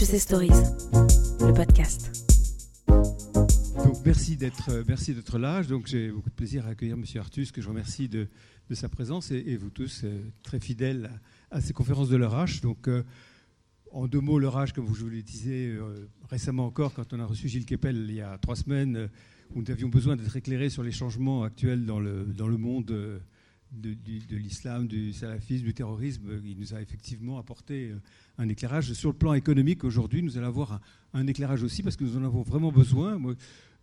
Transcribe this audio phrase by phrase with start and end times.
[0.00, 0.48] HEC Stories,
[1.40, 2.26] le podcast.
[3.84, 5.62] Donc merci d'être euh, merci d'être là.
[5.62, 8.26] Donc j'ai beaucoup de plaisir à accueillir Monsieur Artus, que je remercie de,
[8.70, 11.10] de sa présence et, vous tous euh, très fidèles
[11.50, 12.62] à, ces conférences de l'ERH.
[12.62, 13.02] Donc euh,
[13.92, 15.76] en deux mots, l'ERH, comme je vous le disais
[16.30, 19.10] récemment encore, quand on a reçu Gilles Kepel il y a trois semaines,
[19.54, 23.20] où nous avions besoin d'être éclairés sur les changements actuels dans le, dans le monde
[23.72, 23.96] de,
[24.36, 28.00] l'islam, du salafisme, du terrorisme, il nous a effectivement apporté euh,
[28.38, 28.92] un éclairage.
[28.92, 30.80] Sur le plan économique, aujourd'hui, nous allons avoir
[31.14, 33.18] un, éclairage aussi parce que nous en avons vraiment besoin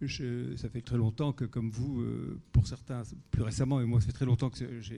[0.06, 3.02] ça fait très longtemps que, comme vous, euh, pour certains,
[3.32, 4.94] plus récemment, et moi, ça fait très longtemps que je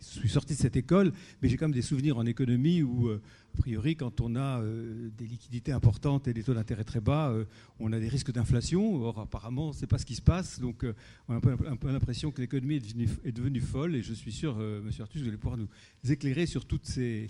[0.00, 3.22] suis sorti de cette école, mais j'ai quand même des souvenirs en économie où, euh,
[3.54, 7.34] a priori, quand on a euh, des liquidités importantes et des taux d'intérêt très bas,
[7.78, 9.02] on a des risques d'inflation.
[9.02, 10.60] Or, apparemment, ce n'est pas ce qui se passe.
[10.60, 10.84] Donc,
[11.28, 12.76] on a un peu, l'impression que l'économie
[13.24, 13.94] est devenue, folle.
[13.94, 15.68] Et je suis sûr, Monsieur Artus, vous allez pouvoir nous
[16.10, 17.28] éclairer sur toutes ces,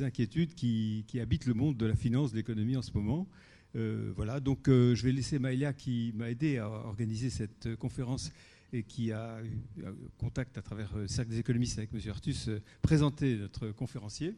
[0.00, 3.28] inquiétudes qui, qui habitent le monde de la finance, de l'économie en ce moment.
[3.74, 8.30] Euh, voilà, donc euh, je vais laisser Maëlia qui m'a aidé à organiser cette conférence
[8.72, 9.84] et qui a eu
[10.18, 12.00] contact à travers le Cercle des économistes avec M.
[12.10, 12.50] Artus,
[12.80, 14.34] présenter notre conférencier.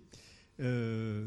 [0.60, 1.27] Euh,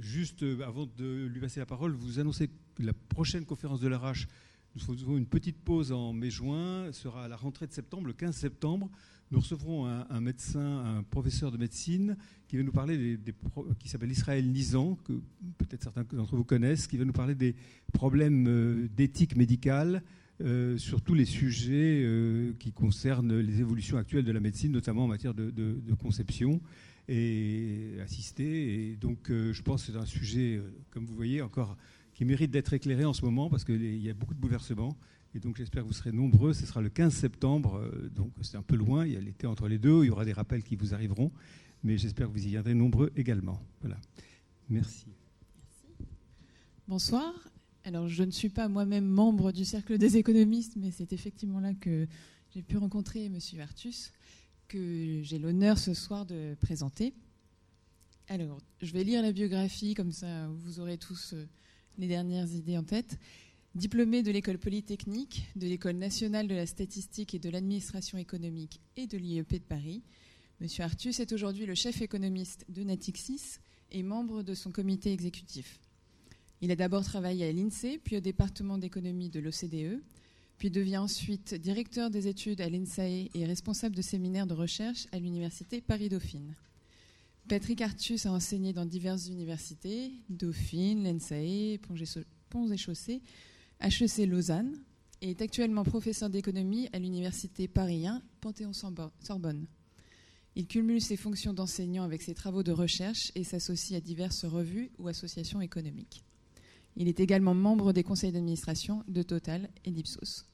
[0.00, 4.26] juste avant de lui passer la parole, vous annoncez que la prochaine conférence de l'ARH,
[4.74, 8.34] nous faisons une petite pause en mai-juin, sera à la rentrée de septembre, le 15
[8.34, 8.90] septembre
[9.30, 13.34] nous recevrons un, médecin, un professeur de médecine qui va nous parler des,
[13.84, 15.12] s'appelle Israël Nizan, que
[15.58, 17.56] peut-être certains d'entre vous connaissent, qui va nous parler des
[17.92, 20.02] problèmes euh, d'éthique médicale
[20.40, 25.04] euh, sur tous les sujets euh, qui concernent les évolutions actuelles de la médecine, notamment
[25.04, 25.52] en matière de,
[26.00, 26.60] conception
[27.08, 28.90] et assistée.
[28.90, 31.76] Et donc, je pense que c'est un sujet, comme vous voyez, encore
[32.14, 34.96] qui mérite d'être éclairé en ce moment parce qu'il y a beaucoup de bouleversements.
[35.34, 36.52] Et donc j'espère que vous serez nombreux.
[36.52, 39.04] Ce sera le 15 septembre, euh, donc c'est un peu loin.
[39.04, 40.04] Il y a l'été entre les deux.
[40.04, 41.32] Il y aura des rappels qui vous arriveront.
[41.82, 43.60] Mais j'espère que vous y viendrez nombreux également.
[43.80, 43.98] Voilà.
[44.70, 45.06] Merci.
[46.86, 47.32] Bonsoir.
[47.82, 51.74] Alors je ne suis pas moi-même membre du Cercle des économistes, mais c'est effectivement là
[51.74, 52.06] que
[52.54, 53.38] j'ai pu rencontrer M.
[53.60, 54.12] Artus,
[54.68, 57.12] que j'ai l'honneur ce soir de présenter.
[58.28, 61.44] Alors, je vais lire la biographie, comme ça vous aurez tous euh,
[61.98, 63.18] les dernières idées en tête.
[63.74, 69.08] Diplômé de l'école polytechnique, de l'école nationale de la statistique et de l'administration économique et
[69.08, 70.04] de l'IEP de Paris,
[70.60, 70.68] M.
[70.78, 73.58] Artus est aujourd'hui le chef économiste de Natixis
[73.90, 75.80] et membre de son comité exécutif.
[76.60, 80.00] Il a d'abord travaillé à l'INSEE, puis au département d'économie de l'OCDE,
[80.56, 85.18] puis devient ensuite directeur des études à l'INSAE et responsable de séminaires de recherche à
[85.18, 86.54] l'université Paris-Dauphine.
[87.48, 91.80] Patrick Artus a enseigné dans diverses universités, Dauphine, l'INSAE,
[92.50, 93.20] Ponts et Chaussées,
[93.80, 94.78] HEC Lausanne
[95.20, 99.66] et est actuellement professeur d'économie à l'université Paris 1 Panthéon-Sorbonne.
[100.56, 104.90] Il cumule ses fonctions d'enseignant avec ses travaux de recherche et s'associe à diverses revues
[104.98, 106.24] ou associations économiques.
[106.96, 110.46] Il est également membre des conseils d'administration de Total et d'Ipsos.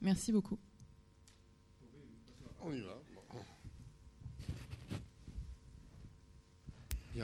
[0.00, 0.58] Merci beaucoup.
[2.62, 3.00] On y va.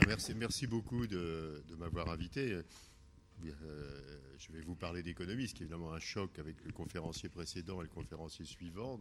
[0.07, 2.61] merci, merci beaucoup de, de m'avoir invité.
[3.49, 7.29] Euh, je vais vous parler d'économie, ce qui est évidemment un choc avec le conférencier
[7.29, 8.99] précédent et le conférencier suivant.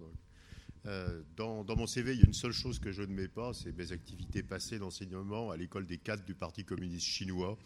[0.86, 3.52] Euh, dans, mon CV, il y a une seule chose que je ne mets pas,
[3.52, 7.58] c'est mes activités passées d'enseignement à l'école des cadres du Parti communiste chinois,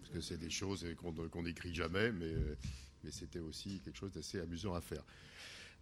[0.00, 2.56] parce que c'est des choses qu'on n'écrit jamais, mais, euh,
[3.02, 5.02] mais c'était aussi quelque chose d'assez amusant à faire.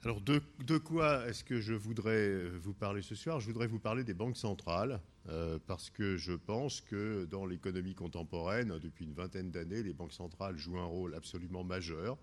[0.05, 3.41] Alors, de, quoi est-ce que je voudrais vous parler ce soir?
[3.41, 7.97] Je voudrais vous parler des banques centrales, euh, parce que je pense que dans l'économie
[7.97, 12.17] contemporaine, depuis une vingtaine d'années, les banques centrales jouent un rôle absolument majeur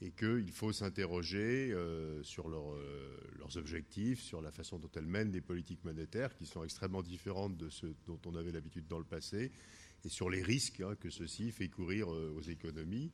[0.00, 5.32] et qu'il faut s'interroger euh, sur euh, leurs objectifs, sur la façon dont elles mènent
[5.32, 9.04] des politiques monétaires, qui sont extrêmement différentes de ceux dont on avait l'habitude dans le
[9.04, 9.50] passé,
[10.04, 13.10] et sur les risques hein, que ceci fait courir aux économies.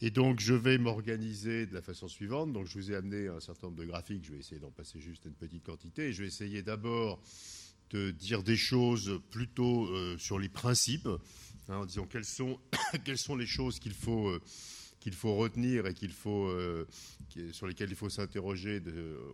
[0.00, 2.52] Et donc, je vais m'organiser de la façon suivante.
[2.52, 4.24] Donc, je vous ai amené un certain nombre de graphiques.
[4.24, 6.12] Je vais essayer d'en passer juste une petite quantité.
[6.12, 7.20] je vais essayer d'abord
[7.90, 11.08] de dire des choses plutôt euh, sur les principes,
[11.68, 14.40] hein, en disant quelles sont, les choses qu'il faut, euh,
[15.12, 16.86] faut retenir et qu'il faut, euh,
[17.52, 18.82] sur lesquelles il faut s'interroger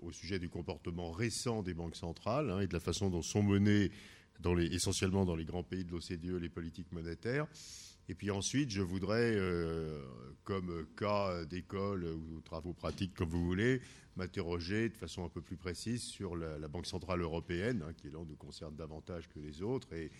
[0.02, 3.42] au sujet du comportement récent des banques centrales hein, et de la façon dont sont
[3.42, 3.90] menées
[4.40, 7.46] dans essentiellement dans les grands pays de l'OCDE les politiques monétaires.
[8.08, 10.02] Et puis ensuite, je voudrais, euh,
[10.44, 13.80] comme cas d'école ou travaux pratiques, comme vous voulez,
[14.16, 18.18] m'interroger de façon un peu plus précise sur la, Banque Centrale Européenne, hein, qui là
[18.26, 20.10] nous concerne davantage que les autres, et,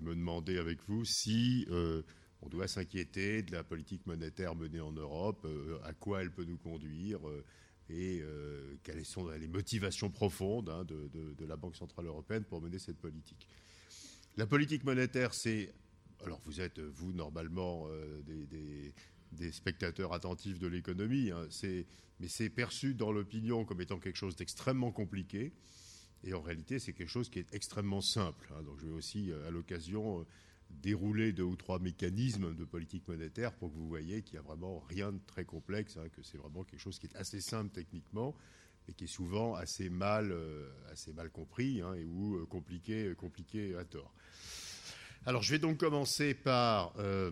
[0.00, 2.02] me demander avec vous si euh,
[2.42, 6.44] on doit s'inquiéter de la politique monétaire menée en Europe, euh, à quoi elle peut
[6.44, 7.20] nous conduire,
[7.90, 8.22] et
[8.82, 13.46] quelles sont les motivations profondes hein, de la Banque Centrale Européenne pour mener cette politique.
[14.38, 15.70] La politique monétaire, c'est
[16.24, 17.88] alors vous êtes, vous, normalement,
[18.26, 21.48] des, spectateurs attentifs de l'économie, hein,
[22.20, 25.52] mais c'est perçu dans l'opinion comme étant quelque chose d'extrêmement compliqué.
[26.22, 28.52] Et en réalité, c'est quelque chose qui est extrêmement simple.
[28.54, 28.62] Hein.
[28.62, 30.24] donc je vais aussi, à l'occasion,
[30.82, 34.42] dérouler deux ou trois mécanismes de politique monétaire pour que vous voyez qu'il n'y a
[34.42, 37.70] vraiment rien de très complexe, hein, que c'est vraiment quelque chose qui est assez simple
[37.70, 38.34] techniquement,
[38.86, 43.76] mais qui est souvent assez mal, euh, assez mal compris et ou euh, compliqué, compliqué
[43.76, 44.12] à tort.
[45.26, 47.30] Alors je vais donc commencer par, euh,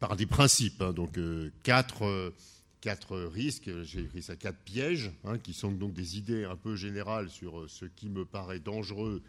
[0.00, 1.18] par des principes, hein, donc
[1.62, 2.32] quatre,
[2.80, 5.12] quatre risques, j'ai écrit ça quatre pièges,
[5.42, 9.22] qui sont donc des idées un peu générales sur ce qui me paraît dangereux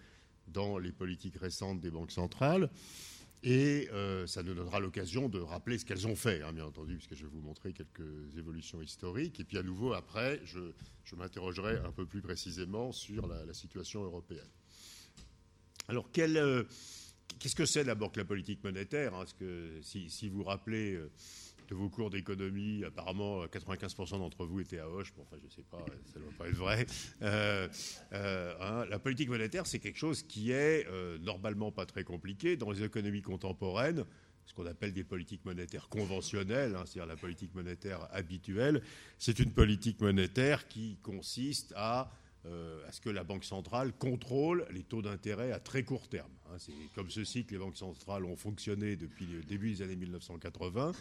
[0.48, 2.70] dans les politiques récentes des banques centrales.
[3.42, 6.96] Et euh, ça nous donnera l'occasion de rappeler ce qu'elles ont fait, hein, bien entendu,
[6.96, 9.40] puisque je vais vous montrer quelques évolutions historiques.
[9.40, 10.60] Et puis à nouveau, après, je,
[11.16, 14.50] m'interrogerai un peu plus précisément sur la, situation européenne.
[15.88, 16.66] Alors, euh,
[17.38, 19.26] qu'est-ce que c'est d'abord que la politique monétaire hein,
[19.82, 21.12] si, si, vous rappelez euh,
[21.70, 25.14] de vos cours d'économie, apparemment 95% d'entre vous étaient à Hoche.
[25.16, 26.86] Bon, enfin, je ne sais pas, ça ne doit pas être vrai.
[27.22, 27.68] Euh,
[28.14, 32.58] euh, hein, la politique monétaire, c'est quelque chose qui est euh, normalement pas très compliqué
[32.58, 34.06] dans les économies contemporaines
[34.46, 38.82] ce qu'on appelle des politiques monétaires conventionnelles, hein, c'est-à-dire la politique monétaire habituelle,
[39.20, 42.12] c'est une politique monétaire qui consiste à,
[42.46, 46.32] à, ce que la Banque centrale contrôle les taux d'intérêt à très court terme.
[46.48, 46.56] Hein.
[46.58, 50.94] c'est comme ceci que les banques centrales ont fonctionné depuis le début des années 1980.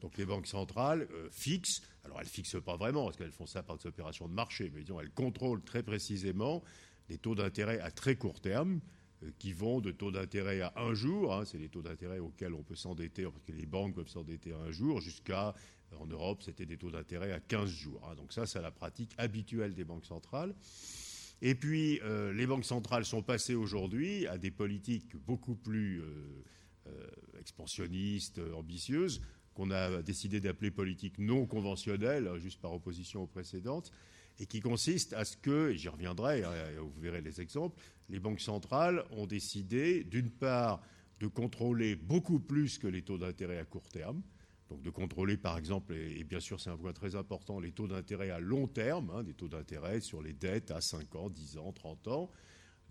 [0.00, 3.62] Donc les banques centrales euh, fixent, alors elles fixent pas vraiment, parce qu'elles font ça
[3.62, 6.62] par des opérations de marché, mais elles contrôlent très précisément
[7.08, 8.80] les taux d'intérêt à très court terme,
[9.24, 12.54] euh, qui vont de taux d'intérêt à un jour, hein, c'est les taux d'intérêt auxquels
[12.54, 15.54] on peut s'endetter, parce que les banques peuvent s'endetter à un jour, jusqu'à,
[15.98, 18.06] en Europe, c'était des taux d'intérêt à 15 jours.
[18.08, 18.14] Hein.
[18.16, 20.54] donc ça, c'est la pratique habituelle des banques centrales.
[21.40, 26.02] Et puis, euh, les banques centrales sont passées aujourd'hui à des politiques beaucoup plus
[27.38, 29.20] expansionnistes, ambitieuses,
[29.58, 33.90] qu'on a décidé d'appeler politique non conventionnelle, hein, juste par opposition aux précédentes,
[34.38, 37.76] et qui consiste à ce que, et j'y reviendrai, hein, vous verrez les exemples,
[38.08, 40.80] les banques centrales ont décidé, d'une part,
[41.18, 44.22] de contrôler beaucoup plus que les taux d'intérêt à court terme,
[44.70, 47.88] donc de contrôler par exemple, et, bien sûr c'est un point très important, les taux
[47.88, 51.58] d'intérêt à long terme, hein, des taux d'intérêt sur les dettes à 5 ans, 10
[51.58, 52.30] ans, 30 ans,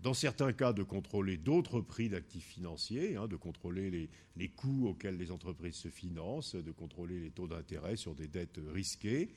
[0.00, 5.16] dans certains cas, de contrôler d'autres prix d'actifs financiers, hein, de contrôler les, coûts auxquels
[5.16, 9.34] les entreprises se financent, de contrôler les taux d'intérêt sur des dettes risquées.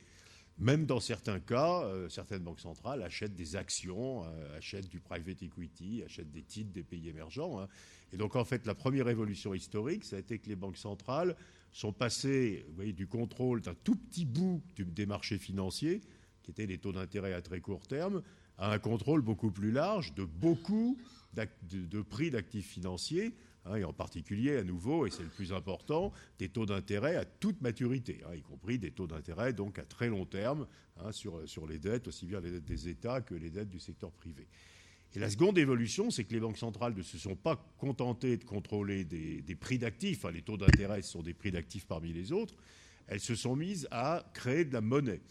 [0.59, 5.41] Même dans certains cas, euh, certaines banques centrales achètent des actions, euh, achètent du private
[5.41, 7.59] equity, achètent des titres des pays émergents.
[7.59, 7.67] Hein.
[8.13, 11.35] Et donc, en fait, la première évolution historique, ça a été que les banques centrales
[11.71, 12.65] sont passées
[12.95, 16.01] du contrôle d'un tout petit bout des marchés financiers,
[16.43, 18.21] qui étaient les taux d'intérêt à très court terme,
[18.57, 20.97] à un contrôle beaucoup plus large de beaucoup
[21.33, 23.33] de, prix d'actifs financiers,
[23.65, 27.25] hein, et en particulier, à nouveau, et c'est le plus important, des taux d'intérêt à
[27.25, 30.67] toute maturité, hein, y compris des taux d'intérêt donc à très long terme
[30.97, 33.79] hein, sur, sur les dettes, aussi bien les dettes des États que les dettes du
[33.79, 34.47] secteur privé.
[35.13, 38.45] Et la seconde évolution, c'est que les banques centrales ne se sont pas contentées de
[38.45, 42.55] contrôler des, prix d'actifs, les taux d'intérêt sont des prix d'actifs parmi les autres,
[43.07, 45.21] elles se sont mises à créer de la monnaie.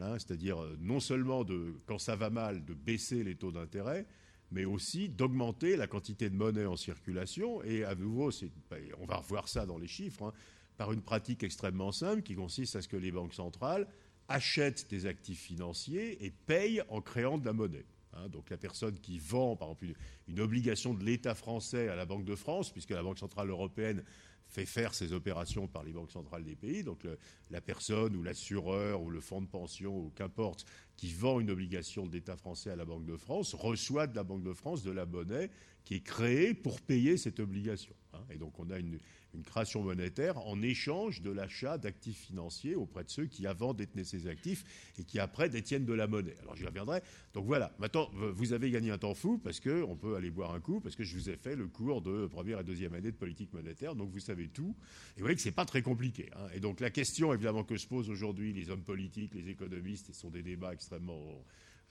[0.00, 1.44] Hein, c'est-à-dire euh, non seulement
[1.86, 4.06] quand ça va mal, de baisser les taux d'intérêt,
[4.50, 7.62] mais aussi d'augmenter la quantité de monnaie en circulation.
[7.62, 8.30] Et à nouveau,
[8.70, 10.32] ben, on va revoir ça dans les chiffres, hein,
[10.76, 13.86] par une pratique extrêmement simple qui consiste à ce que les banques centrales
[14.28, 17.86] achètent des actifs financiers et payent en créant de la monnaie.
[18.16, 18.28] Hein.
[18.28, 22.24] donc la personne qui vend, par exemple, une obligation de l'État français à la Banque
[22.24, 24.02] de France, puisque la Banque centrale européenne
[24.48, 26.82] fait faire ces opérations par les banques centrales des pays.
[26.82, 27.06] Donc
[27.50, 30.64] la personne ou l'assureur ou le fonds de pension ou qu'importe
[30.96, 34.42] qui vend une obligation d'État français à la Banque de France reçoit de la Banque
[34.42, 35.50] de France de la monnaie
[35.84, 37.94] qui est créée pour payer cette obligation.
[38.12, 38.20] Hein.
[38.30, 38.98] Et donc on a une,
[39.36, 44.04] une création monétaire en échange de l'achat d'actifs financiers auprès de ceux qui avant détenaient
[44.04, 44.64] ces actifs
[44.98, 46.36] et qui après détiennent de la monnaie.
[46.40, 47.02] Alors j'y reviendrai.
[47.34, 50.60] Donc voilà, maintenant vous avez gagné un temps fou parce qu'on peut aller boire un
[50.60, 53.16] coup, parce que je vous ai fait le cours de première et deuxième année de
[53.16, 54.74] politique monétaire, donc vous savez tout.
[55.16, 56.30] Et vous voyez que ce n'est pas très compliqué.
[56.34, 56.48] Hein.
[56.54, 60.12] Et donc la question évidemment que se posent aujourd'hui les hommes politiques, les économistes, et
[60.12, 61.44] ce sont des débats extrêmement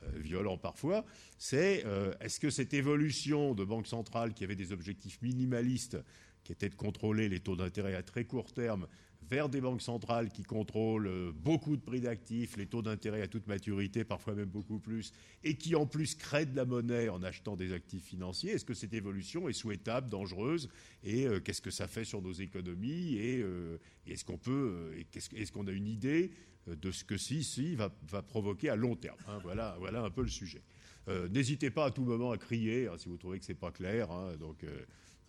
[0.04, 1.06] euh, violents parfois,
[1.38, 5.98] c'est euh, est-ce que cette évolution de banques centrales qui avait des objectifs minimalistes
[6.46, 8.88] qui était de contrôler les taux d'intérêt à très court terme,
[9.30, 13.28] vers des banques centrales qui contrôlent euh, beaucoup de prix d'actifs, les taux d'intérêt à
[13.28, 15.12] toute maturité, parfois même beaucoup plus,
[15.44, 18.52] et qui en plus créent de la monnaie en achetant des actifs financiers.
[18.52, 20.70] Est-ce que cette évolution est souhaitable, dangereuse,
[21.04, 25.52] et euh, qu'est-ce que ça fait sur nos économies, et, euh, est-ce qu'on peut, est-ce
[25.52, 26.32] qu'on a une idée
[26.68, 27.90] de ce que si, si va,
[28.28, 29.18] provoquer à long terme?
[29.28, 30.62] Hein, voilà, voilà un peu le sujet.
[31.30, 34.12] N'hésitez pas à tout moment à crier hein, si vous trouvez que c'est pas clair.
[34.12, 34.38] Hein.
[34.38, 34.66] donc,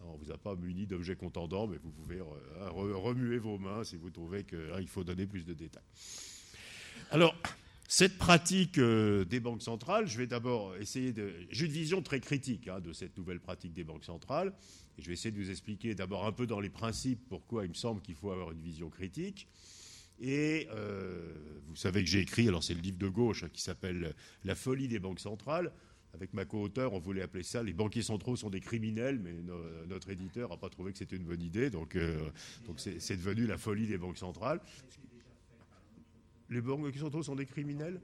[0.00, 3.97] on vous a pas muni d'objets contendants, mais vous pouvez euh, remuer vos mains si
[3.97, 5.83] vous trouvez qu'il faut donner plus de détails.
[7.11, 7.35] Alors,
[7.88, 11.33] cette pratique des banques centrales, je vais d'abord essayer de.
[11.50, 14.53] J'ai une vision très critique hein, de cette nouvelle pratique des banques centrales.
[14.99, 17.69] Et je vais essayer de vous expliquer d'abord un peu dans les principes pourquoi il
[17.69, 19.47] me semble qu'il faut avoir une vision critique.
[20.19, 21.35] Et euh,
[21.67, 24.55] vous savez que j'ai écrit, alors c'est le livre de gauche hein, qui s'appelle La
[24.55, 25.73] folie des banques centrales.
[26.16, 29.35] Avec ma co-auteur, on voulait appeler ça Les banquiers centraux sont des criminels, mais
[29.87, 32.30] notre éditeur n'a pas trouvé que c'était une bonne idée, donc euh,
[32.78, 34.61] c'est devenu la folie des banques centrales.
[36.49, 38.00] Les banquiers centraux sont des criminels?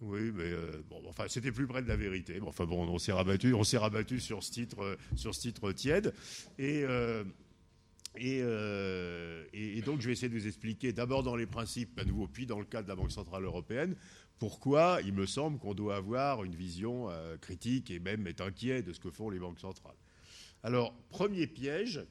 [0.00, 2.40] Oui, mais euh, enfin, c'était plus près de la vérité.
[2.42, 6.14] Enfin bon, on s'est rabattu, on s'est rabattu sur ce titre, sur ce titre tiède,
[6.58, 7.24] et euh,
[9.84, 12.58] donc, je vais essayer de vous expliquer d'abord dans les principes, à nouveau, puis dans
[12.58, 13.96] le cas de la Banque Centrale Européenne,
[14.38, 18.82] pourquoi il me semble qu'on doit avoir une vision euh, critique et même être inquiet
[18.82, 19.96] de ce que font les banques centrales.
[20.62, 22.04] Alors, premier piège,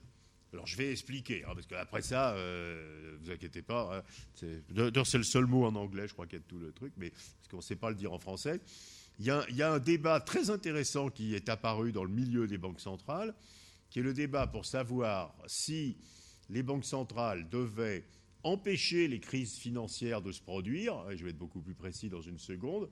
[0.54, 4.04] alors je vais expliquer, hein, parce qu'après ça, euh, vous inquiétez pas, hein,
[4.36, 7.10] c'est le seul mot en anglais, je crois qu'il y a tout le truc, mais
[7.10, 8.62] parce qu'on ne sait pas le dire en français.
[9.20, 12.80] il y, a, un débat très intéressant qui est apparu dans le milieu des banques
[12.80, 13.34] centrales,
[13.90, 15.98] qui est le débat pour savoir si
[16.50, 18.06] les banques centrales devaient
[18.48, 22.22] empêcher les crises financières de se produire, et je vais être beaucoup plus précis dans
[22.22, 22.90] une seconde,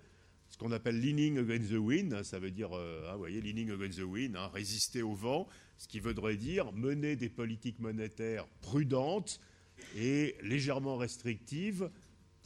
[0.50, 3.42] ce qu'on appelle leaning against the wind, hein, ça veut dire, euh, hein, vous voyez,
[3.42, 5.48] leaning against the wind, hein, résister au vent,
[5.78, 9.40] ce qui voudrait dire mener des politiques monétaires prudentes
[9.96, 11.90] et légèrement restrictives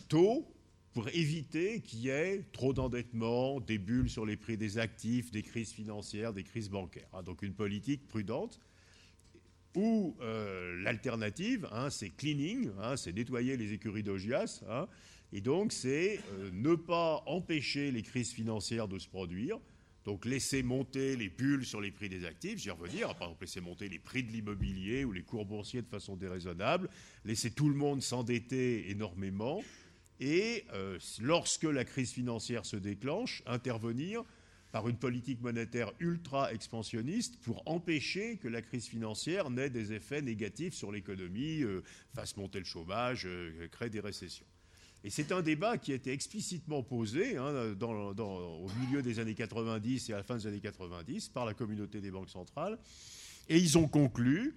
[0.08, 0.48] tôt
[0.94, 5.44] pour éviter qu'il y ait trop d'endettement, des bulles sur les prix des actifs, des
[5.44, 7.10] crises financières, des crises bancaires.
[7.14, 7.24] Hein.
[7.24, 8.60] donc une politique prudente.
[9.76, 14.64] Ou euh, l'alternative, hein, c'est cleaning, hein, c'est nettoyer les écuries d'Ogias.
[15.32, 19.60] et donc c'est euh, ne pas empêcher les crises financières de se produire.
[20.06, 23.62] Donc laisser monter les bulles sur les prix des actifs, j'y revenir, par exemple laisser
[23.62, 26.90] monter les prix de l'immobilier ou les cours boursiers de façon déraisonnable,
[27.26, 29.62] laisser tout le monde s'endetter énormément,
[30.20, 34.24] et euh, lorsque la crise financière se déclenche, intervenir
[34.72, 40.22] par une politique monétaire ultra expansionniste pour empêcher que la crise financière n'ait des effets
[40.22, 41.84] négatifs sur l'économie, euh,
[42.14, 44.46] fasse monter le chômage, euh, crée des récessions.
[45.04, 50.10] Et c'est un débat qui a été explicitement posé hein, au milieu des années 90
[50.10, 52.78] et à la fin des années 90 par la communauté des banques centrales.
[53.48, 54.56] Et ils ont conclu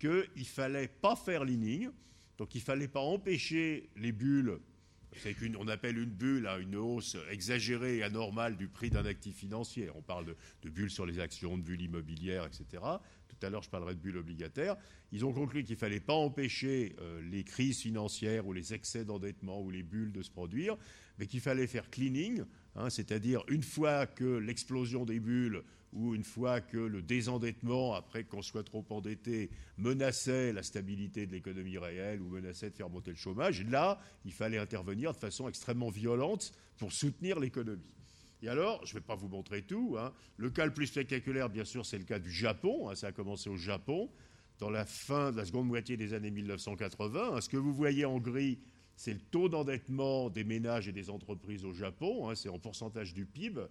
[0.00, 1.90] qu'il ne fallait pas faire leaning,
[2.38, 4.58] donc il ne fallait pas empêcher les bulles
[5.16, 5.34] c'est
[5.68, 9.90] appelle une bulle à une hausse exagérée et anormale du prix d'un actif financier.
[9.94, 12.82] On parle de, de bulles sur les actions, de bulles immobilières, etc.
[13.28, 14.76] Tout à l'heure, je parlerai de bulles obligataires.
[15.10, 19.04] Ils ont conclu qu'il ne fallait pas empêcher euh, les crises financières ou les excès
[19.04, 20.76] d'endettement ou les bulles de se produire,
[21.18, 22.44] mais qu'il fallait faire cleaning,
[22.76, 28.24] hein, c'est-à-dire une fois que l'explosion des bulles ou une fois que le désendettement, après
[28.24, 33.10] qu'on soit trop endetté, menaçait la stabilité de l'économie réelle ou menaçait de faire monter
[33.10, 37.92] le chômage, là, il fallait intervenir de façon extrêmement violente pour soutenir l'économie.
[38.42, 39.96] Et alors, je ne vais pas vous montrer tout.
[39.98, 40.12] Hein.
[40.36, 42.88] Le cas le plus spectaculaire, bien sûr, c'est le cas du Japon.
[42.88, 42.94] Hein.
[42.94, 44.10] ça a commencé au Japon,
[44.58, 47.32] dans la fin de la seconde moitié des années 1980.
[47.34, 47.40] Hein.
[47.40, 48.58] Ce que vous voyez en gris,
[48.96, 52.34] c'est le taux d'endettement des ménages et des entreprises au Japon.
[52.34, 53.62] c'est en pourcentage du PIB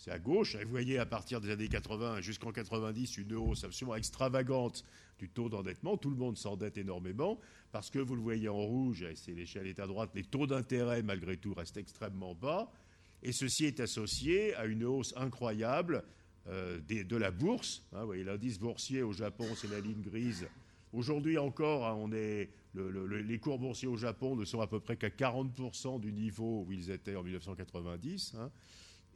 [0.00, 0.56] c'est à gauche.
[0.56, 4.82] vous voyez, à partir des années 80 jusqu'en 90, une hausse absolument extravagante
[5.18, 5.98] du taux d'endettement.
[5.98, 7.38] Tout le monde s'endette énormément
[7.70, 10.46] parce que vous le voyez en rouge, et c'est l'échelle est à droite, les taux
[10.46, 12.72] d'intérêt, malgré tout, restent extrêmement bas.
[13.22, 16.02] Et ceci est associé à une hausse incroyable
[16.48, 17.82] euh, de la bourse.
[17.92, 20.48] Hein, vous voyez, l'indice boursier au Japon, c'est la ligne grise.
[20.94, 26.00] Aujourd'hui encore, hein, les cours boursiers au Japon ne sont à peu près qu'à 40%
[26.00, 28.34] du niveau où ils étaient en 1990.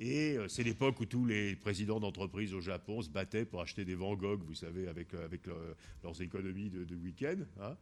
[0.01, 3.85] Et euh, c'est l'époque où tous les présidents d'entreprises au Japon se battaient pour acheter
[3.85, 5.43] des Van Gogh, vous savez, avec, euh, avec
[6.03, 7.37] leurs économies de, week-end.
[7.61, 7.77] Hein.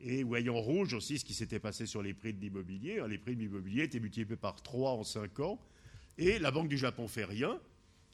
[0.00, 3.00] Et voyant rouge aussi ce qui s'était passé sur les prix de l'immobilier.
[3.00, 3.08] Hein.
[3.08, 5.60] Les prix de l'immobilier étaient multipliés par 3 en 5 ans.
[6.18, 7.60] Et la Banque du Japon fait rien.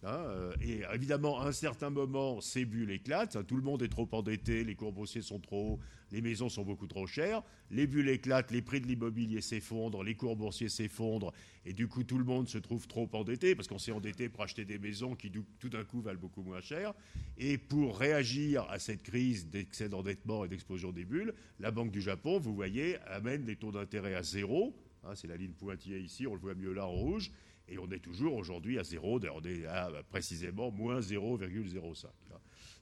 [0.05, 3.47] Hein, euh, et évidemment, à un certain moment, ces bulles éclatent.
[3.47, 5.79] Tout le monde est trop endetté, les cours boursiers sont trop hauts,
[6.11, 7.43] les maisons sont beaucoup trop chères.
[7.71, 11.33] Les bulles éclatent, les prix de l'immobilier s'effondrent, les cours boursiers s'effondrent.
[11.65, 14.43] Et du coup, tout le monde se trouve trop endetté parce qu'on s'est endetté pour
[14.43, 16.93] acheter des maisons qui, tout d'un coup, valent beaucoup moins cher.
[17.39, 22.01] Et pour réagir à cette crise d'excès d'endettement et d'explosion des bulles, la Banque du
[22.01, 24.75] Japon, vous voyez, amène les taux d'intérêt à zéro.
[25.05, 27.31] Hein, c'est la ligne pointillée ici, on le voit mieux là en rouge.
[27.73, 32.05] Et on est toujours aujourd'hui à zéro, on est à précisément moins 0,05.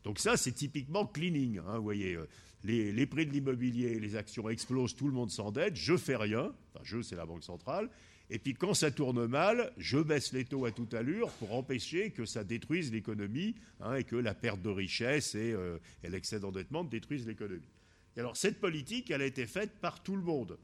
[0.03, 1.59] Donc ça, c'est typiquement cleaning.
[1.59, 2.27] Hein, vous voyez, euh,
[2.65, 6.81] les, prix de l'immobilier, les actions explosent, tout le monde s'endette, je fais rien, enfin
[6.83, 7.89] je, c'est la Banque centrale,
[8.31, 12.11] Et puis quand ça tourne mal, je baisse les taux à toute allure pour empêcher
[12.11, 16.83] que ça détruise l'économie hein, et que la perte de richesse et, euh, l'excès d'endettement
[16.83, 17.71] détruisent l'économie.
[18.17, 20.59] Et alors cette politique, elle a été faite par tout le monde.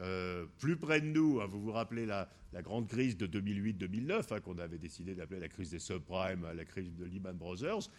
[0.00, 2.28] Euh, plus près de nous, hein, vous vous rappelez la,
[2.62, 6.94] grande crise de 2008-2009, hein, qu'on avait décidé d'appeler la crise des subprimes, la crise
[6.94, 7.90] de Lehman Brothers.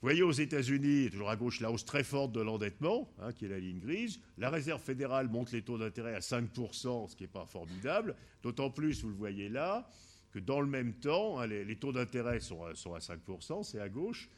[0.00, 3.44] Vous voyez aux États-Unis, toujours à gauche, la hausse très forte de l'endettement, hein, qui
[3.44, 4.18] est la ligne grise.
[4.38, 8.14] La Réserve fédérale monte les taux d'intérêt à 5%, ce qui n'est pas formidable.
[8.42, 9.86] D'autant plus, vous le voyez là,
[10.32, 14.30] que dans le même temps, hein, les, taux d'intérêt sont, à 5%, c'est à gauche,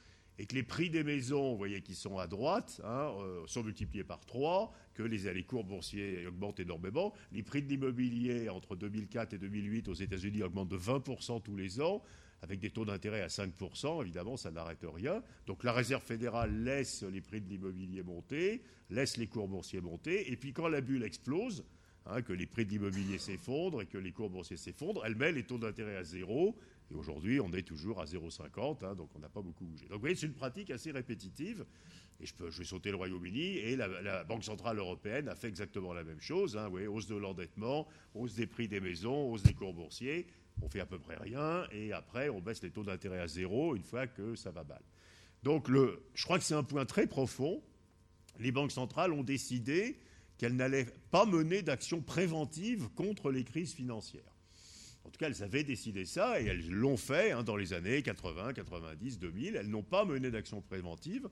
[0.42, 3.62] et que les prix des maisons, vous voyez, qui sont à droite, hein, euh, sont
[3.62, 7.14] multipliés par 3, que les, cours boursiers augmentent énormément.
[7.30, 11.80] Les prix de l'immobilier entre 2004 et 2008 aux États-Unis augmentent de 20% tous les
[11.80, 12.02] ans
[12.40, 15.22] avec des taux d'intérêt à 5%, évidemment, ça n'arrête rien.
[15.46, 20.32] Donc la Réserve fédérale laisse les prix de l'immobilier monter, laisse les cours boursiers monter,
[20.32, 21.64] et puis quand la bulle explose,
[22.06, 25.30] hein, que les prix de l'immobilier s'effondrent et que les cours boursiers s'effondrent, elle met
[25.30, 26.56] les taux d'intérêt à zéro,
[26.92, 29.86] et aujourd'hui on est toujours à 0,50, hein, donc on n'a pas beaucoup bougé.
[29.86, 31.64] Donc vous voyez, c'est une pratique assez répétitive,
[32.20, 35.48] et je, peux, je vais sauter le Royaume-Uni, et la, Banque Centrale Européenne a fait
[35.48, 39.54] exactement la même chose, hein, hausse de l'endettement, hausse des prix des maisons, hausse des
[39.54, 40.26] cours boursiers,
[40.60, 43.74] on fait à peu près rien, et après, on baisse les taux d'intérêt à zéro
[43.74, 44.82] une fois que ça va mal.
[45.42, 47.62] Donc, le, je crois que c'est un point très profond.
[48.38, 49.98] Les banques centrales ont décidé
[50.38, 54.31] qu'elles n'allaient pas mener d'action préventive contre les crises financières.
[55.04, 58.02] En tout cas, elles avaient décidé ça et elles l'ont fait hein, dans les années
[58.02, 59.56] 80, 90, 2000.
[59.56, 61.28] Elles n'ont pas mené d'action préventive.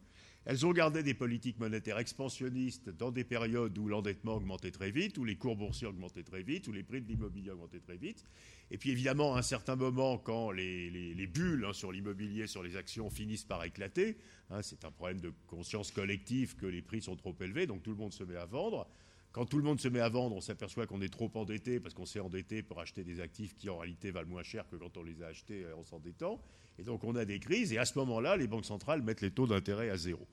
[0.46, 5.18] Elles ont gardé des politiques monétaires expansionnistes dans des périodes où l'endettement augmentait très vite,
[5.18, 8.24] où les cours boursiers augmentaient très vite, où les prix de l'immobilier augmentaient très vite.
[8.70, 12.76] Et puis évidemment, à un certain moment, quand les, bulles hein, sur l'immobilier, sur les
[12.76, 14.16] actions finissent par éclater,
[14.48, 17.90] hein, c'est un problème de conscience collective que les prix sont trop élevés, donc tout
[17.90, 18.88] le monde se met à vendre.
[19.32, 21.94] Quand tout le monde se met à vendre, on s'aperçoit qu'on est trop endetté parce
[21.94, 24.96] qu'on s'est endetté pour acheter des actifs qui en réalité valent moins cher que quand
[24.96, 26.40] on les a achetés euh, en s'endettant.
[26.78, 29.30] Et donc on a des crises et à ce moment-là, les banques centrales mettent les
[29.30, 30.26] taux d'intérêt à zéro.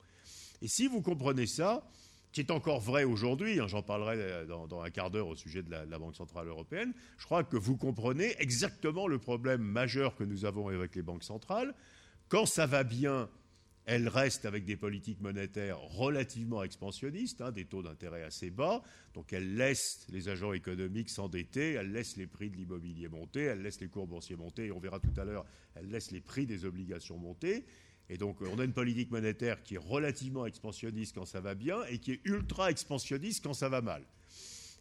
[0.62, 1.88] Et si vous comprenez ça,
[2.32, 5.62] qui est encore vrai aujourd'hui, hein, j'en parlerai euh, dans, un quart d'heure au sujet
[5.62, 9.62] de la, de la, Banque Centrale Européenne, je crois que vous comprenez exactement le problème
[9.62, 11.72] majeur que nous avons avec les banques centrales.
[12.28, 13.30] Quand ça va bien,
[13.88, 18.82] elle reste avec des politiques monétaires relativement expansionnistes, hein, des taux d'intérêt assez bas.
[19.14, 23.62] Donc elle laisse les agents économiques s'endetter, elle laisse les prix de l'immobilier monter, elle
[23.62, 26.44] laisse les cours boursiers monter, et on verra tout à l'heure, elle laisse les prix
[26.44, 27.64] des obligations monter.
[28.10, 31.82] Et donc on a une politique monétaire qui est relativement expansionniste quand ça va bien
[31.84, 34.04] et qui est ultra expansionniste quand ça va mal.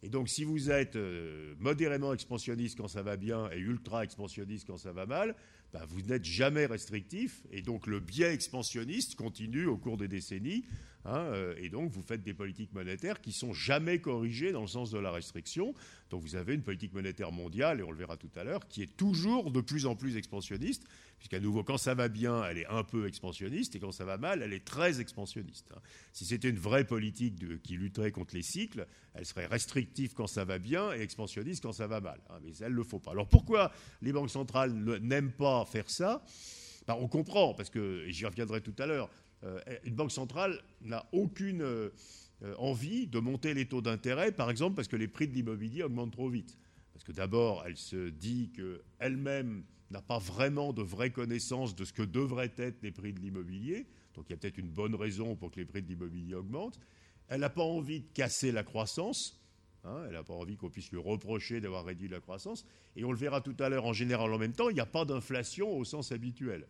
[0.03, 4.67] Et donc, si vous êtes euh, modérément expansionniste quand ça va bien et ultra expansionniste
[4.67, 5.35] quand ça va mal,
[5.73, 7.43] bah, vous n'êtes jamais restrictif.
[7.51, 10.65] Et donc, le biais expansionniste continue au cours des décennies.
[11.06, 14.67] Hein, euh, et donc, vous faites des politiques monétaires qui sont jamais corrigées dans le
[14.67, 15.73] sens de la restriction.
[16.10, 18.82] Donc, vous avez une politique monétaire mondiale, et on le verra tout à l'heure, qui
[18.82, 20.84] est toujours de plus en plus expansionniste
[21.17, 24.17] puisqu'à nouveau, quand ça va bien, elle est un peu expansionniste, et quand ça va
[24.17, 25.71] mal, elle est très expansionniste.
[25.75, 25.80] Hein.
[26.13, 30.45] Si c'était une vraie politique qui lutterait contre les cycles, elle serait restrictive quand ça
[30.45, 32.19] va bien et expansionniste quand ça va mal.
[32.30, 33.12] Hein, mais elle ne le faut pas.
[33.12, 36.23] Alors pourquoi les banques centrales n'aiment pas faire ça?
[36.88, 39.10] Ben, On comprend, parce que, et j'y reviendrai tout à l'heure,
[39.43, 41.91] euh, une banque centrale n'a aucune euh,
[42.58, 46.12] envie de monter les taux d'intérêt, par exemple parce que les prix de l'immobilier augmentent
[46.12, 46.58] trop vite.
[46.93, 51.93] Parce que d'abord, elle se dit qu'elle-même n'a pas vraiment de vraie connaissance de ce
[51.93, 53.88] que devraient être les prix de l'immobilier.
[54.13, 56.80] Donc il y a peut-être une bonne raison pour que les prix de l'immobilier augmentent.
[57.30, 59.41] Elle n'a pas envie de casser la croissance.
[59.84, 62.65] Hein, elle n'a pas envie qu'on puisse lui reprocher d'avoir réduit la croissance.
[62.95, 64.86] Et on le verra tout à l'heure, en général, en même temps, il n'y a
[64.86, 66.67] pas d'inflation au sens habituel.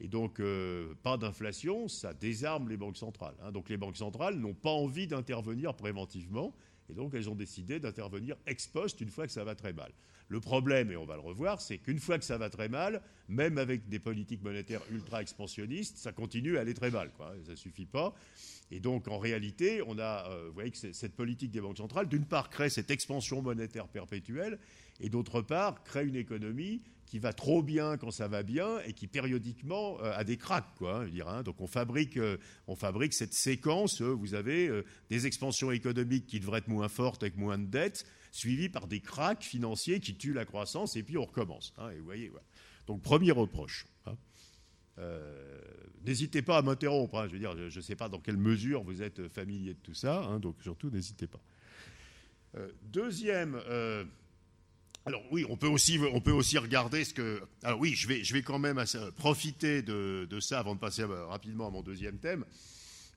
[0.00, 3.36] Et donc, euh, pas d'inflation, ça désarme les banques centrales.
[3.42, 3.52] Hein.
[3.52, 6.54] Donc, les banques centrales n'ont pas envie d'intervenir préventivement.
[6.88, 9.92] Et donc, elles ont décidé d'intervenir ex post une fois que ça va très mal.
[10.28, 13.00] Le problème, et on va le revoir, c'est qu'une fois que ça va très mal,
[13.28, 17.10] même avec des politiques monétaires ultra expansionnistes, ça continue à aller très mal.
[17.44, 18.12] Ça ne suffit pas.
[18.72, 22.08] Et donc, en réalité, on a, euh, vous voyez que cette politique des banques centrales,
[22.08, 24.58] d'une part, crée cette expansion monétaire perpétuelle,
[25.00, 28.92] et d'autre part, crée une économie qui va trop bien quand ça va bien et
[28.92, 30.74] qui périodiquement euh, a des cracks.
[30.76, 31.42] Quoi, hein, hein.
[31.44, 36.58] Donc on fabrique, euh, on fabrique cette séquence, vous avez des expansions économiques qui devraient
[36.58, 38.04] être moins fortes avec moins de dettes,
[38.36, 41.72] suivi par des cracks financiers qui tuent la croissance, et puis on recommence.
[41.78, 42.30] Hein, et vous voyez,
[42.86, 43.86] Donc, premier reproche.
[44.04, 44.16] Hein.
[44.98, 45.58] Euh,
[46.04, 47.18] n'hésitez pas à m'interrompre.
[47.18, 49.80] Hein, je veux dire, je ne sais pas dans quelle mesure vous êtes familier de
[49.82, 51.40] tout ça, donc surtout n'hésitez pas.
[52.56, 53.60] Euh, deuxième.
[53.68, 54.04] Euh,
[55.04, 57.40] alors oui, on peut aussi, on peut aussi regarder ce que.
[57.62, 58.82] Alors oui, je vais, je vais quand même
[59.16, 62.44] profiter de, de, ça avant de passer rapidement à mon deuxième thème.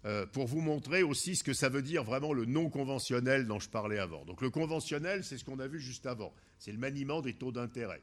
[0.06, 3.60] Euh, pour vous montrer aussi ce que ça veut dire vraiment le non conventionnel dont
[3.60, 4.24] je parlais avant.
[4.24, 7.52] Donc le conventionnel, c'est ce qu'on a vu juste avant, c'est le maniement des taux
[7.52, 8.02] d'intérêt.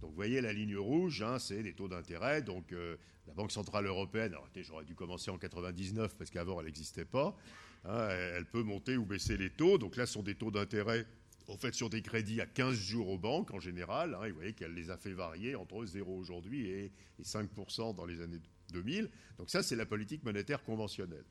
[0.00, 2.42] Donc vous voyez la ligne rouge, hein, c'est les taux d'intérêt.
[2.42, 7.04] Donc euh, la Banque Centrale Européenne, j'aurais dû commencer en 99 parce qu'avant elle n'existait
[7.04, 7.36] pas,
[7.84, 9.76] hein, elle peut monter ou baisser les taux.
[9.76, 11.04] Donc là, ce sont des taux d'intérêt
[11.48, 14.14] en fait sur des crédits à 15 jours aux banques en général.
[14.14, 17.96] Hein, et vous voyez qu'elle les a fait varier entre 0 aujourd'hui et, et 5%
[17.96, 18.38] dans les années
[18.72, 19.10] 2000.
[19.38, 21.24] Donc ça, c'est la politique monétaire conventionnelle.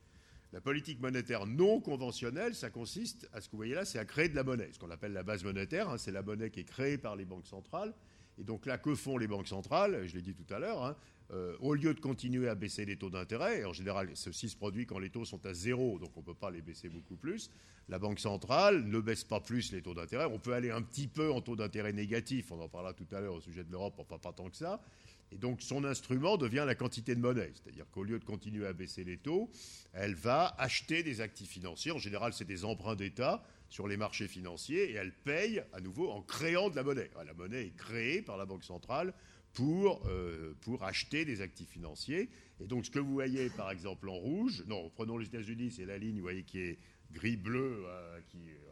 [0.53, 4.05] La politique monétaire non conventionnelle, ça consiste à ce que vous voyez là, c'est à
[4.05, 4.69] créer de la monnaie.
[4.71, 7.25] Ce qu'on appelle la base monétaire, hein, c'est la monnaie qui est créée par les
[7.25, 7.93] banques centrales.
[8.39, 10.07] Et donc là, que font les banques centrales?
[10.07, 10.85] Je l'ai dit tout à l'heure.
[10.85, 10.95] Hein,
[11.31, 14.55] euh, au lieu de continuer à baisser les taux d'intérêt, et en général, ceci se
[14.55, 17.17] produit quand les taux sont à zéro, donc on ne peut pas les baisser beaucoup
[17.17, 17.51] plus,
[17.89, 20.25] la Banque centrale ne baisse pas plus les taux d'intérêt.
[20.25, 23.19] On peut aller un petit peu en taux d'intérêt négatif, on en parlera tout à
[23.19, 24.81] l'heure au sujet de l'Europe, enfin pas tant que ça,
[25.31, 27.51] et donc son instrument devient la quantité de monnaie.
[27.53, 29.49] C'est-à-dire qu'au lieu de continuer à baisser les taux,
[29.93, 31.91] elle va acheter des actifs financiers.
[31.91, 36.09] En général, c'est des emprunts d'État sur les marchés financiers et elle paye à nouveau
[36.09, 37.09] en créant de la monnaie.
[37.25, 39.13] La monnaie est créée par la Banque centrale
[39.53, 42.29] pour, euh, pour acheter des actifs financiers.
[42.59, 45.85] Et donc ce que vous voyez par exemple en rouge, non, prenons les États-Unis, c'est
[45.85, 46.79] la ligne vous voyez, qui est
[47.11, 48.19] gris-bleu, euh,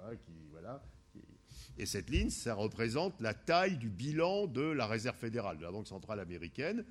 [0.03, 0.81] hein, qui, voilà,
[1.77, 5.71] et cette ligne, ça représente la taille du bilan de la Réserve fédérale, de la
[5.71, 6.85] Banque centrale américaine.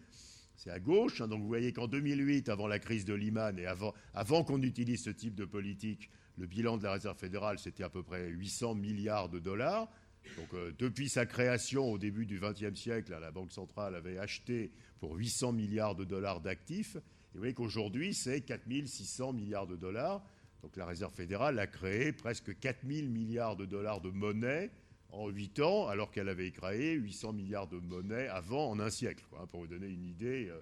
[0.56, 1.20] C'est à gauche.
[1.20, 1.28] Hein.
[1.28, 5.10] donc vous voyez qu'en 2008, avant la crise de Lehman et avant, qu'on utilise ce
[5.10, 9.28] type de politique, le bilan de la Réserve fédérale, c'était à peu près 800 milliards
[9.28, 9.88] de dollars.
[10.36, 14.72] Donc euh, depuis sa création au début du XXe siècle, la Banque centrale avait acheté
[15.00, 16.96] pour 800 milliards de dollars d'actifs.
[16.96, 20.24] Et vous voyez qu'aujourd'hui, c'est 4600 milliards de dollars.
[20.64, 24.70] Donc la Réserve fédérale a créé presque 4 000 milliards de dollars de monnaie
[25.10, 29.26] en 8 ans, alors qu'elle avait créé 800 milliards de monnaie avant en un siècle,
[29.50, 30.48] pour vous donner une idée.
[30.48, 30.60] Euh,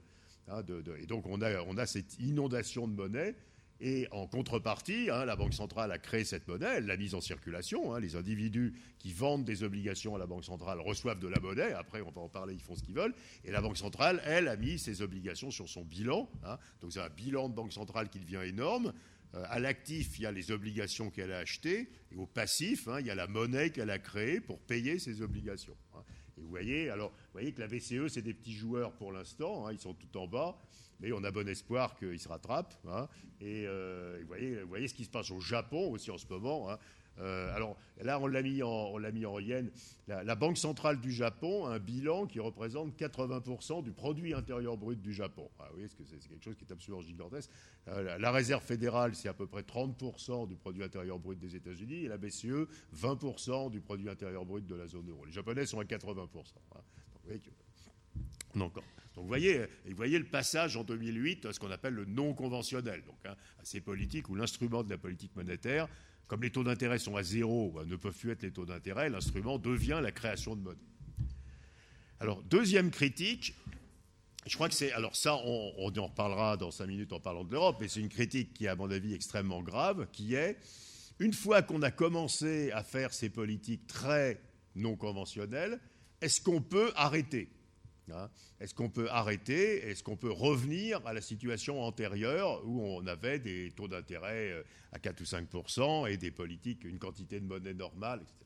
[0.48, 0.64] hein,
[0.98, 3.36] et donc on a, cette inondation de monnaie.
[3.80, 7.20] Et en contrepartie, hein, la Banque centrale a créé cette monnaie, elle l'a mise en
[7.20, 7.94] circulation.
[7.94, 8.00] Hein.
[8.00, 11.74] les individus qui vendent des obligations à la Banque centrale reçoivent de la monnaie.
[11.74, 13.14] Après, on va en parler, ils font ce qu'ils veulent.
[13.44, 16.28] Et la Banque centrale, elle, a mis ses obligations sur son bilan.
[16.80, 18.92] Donc c'est un bilan de Banque centrale qui devient énorme.
[19.34, 23.00] Euh, à l'actif, il y a les obligations qu'elle a achetées, et au passif, hein,
[23.00, 25.76] il y a la monnaie qu'elle a créée pour payer ses obligations.
[25.94, 26.02] Hein.
[26.36, 29.66] Et vous voyez, alors, vous voyez que la VCE, c'est des petits joueurs pour l'instant,
[29.66, 30.58] hein, ils sont tout en bas,
[31.00, 32.74] mais on a bon espoir qu'ils se rattrapent.
[33.40, 36.26] et, euh, vous, voyez, vous, voyez, ce qui se passe au Japon aussi en ce
[36.26, 36.68] moment.
[37.18, 39.70] Euh, alors là, on l'a mis en, on l'a yen.
[40.09, 45.01] La, Banque centrale du Japon a un bilan qui représente 80% du produit intérieur brut
[45.01, 45.48] du Japon.
[45.59, 47.51] Ah oui, que c'est, quelque chose qui est absolument gigantesque.
[47.88, 52.05] Euh, la, réserve fédérale, c'est à peu près 30% du produit intérieur brut des États-Unis
[52.05, 55.25] et la BCE, 20% du produit intérieur brut de la zone euro.
[55.25, 56.29] Les Japonais sont à 80%.
[56.75, 56.81] Hein.
[58.55, 58.75] Donc,
[59.16, 63.03] vous voyez, vous voyez le passage en 2008 à ce qu'on appelle le non conventionnel,
[63.05, 65.88] donc hein, à ces politiques où l'instrument de la politique monétaire
[66.32, 69.58] comme les taux d'intérêt sont à zéro, ne peuvent plus être les taux d'intérêt, l'instrument
[69.58, 70.78] devient la création de monnaie.
[72.20, 73.54] Alors, deuxième critique,
[74.46, 74.92] je crois que c'est.
[74.92, 78.08] Alors, ça, on, en reparlera dans cinq minutes en parlant de l'Europe, mais c'est une
[78.08, 80.56] critique qui est, à mon avis, extrêmement grave, qui est
[81.18, 84.40] une fois qu'on a commencé à faire ces politiques très
[84.74, 85.80] non conventionnelles,
[86.22, 87.50] est-ce qu'on peut arrêter?
[88.60, 89.88] Est-ce qu'on peut arrêter?
[89.88, 94.62] Est-ce qu'on peut revenir à la situation antérieure où on avait des taux d'intérêt euh,
[94.92, 95.48] à 4 ou 5
[96.08, 98.36] et des politiques, une quantité de monnaie normale, etc.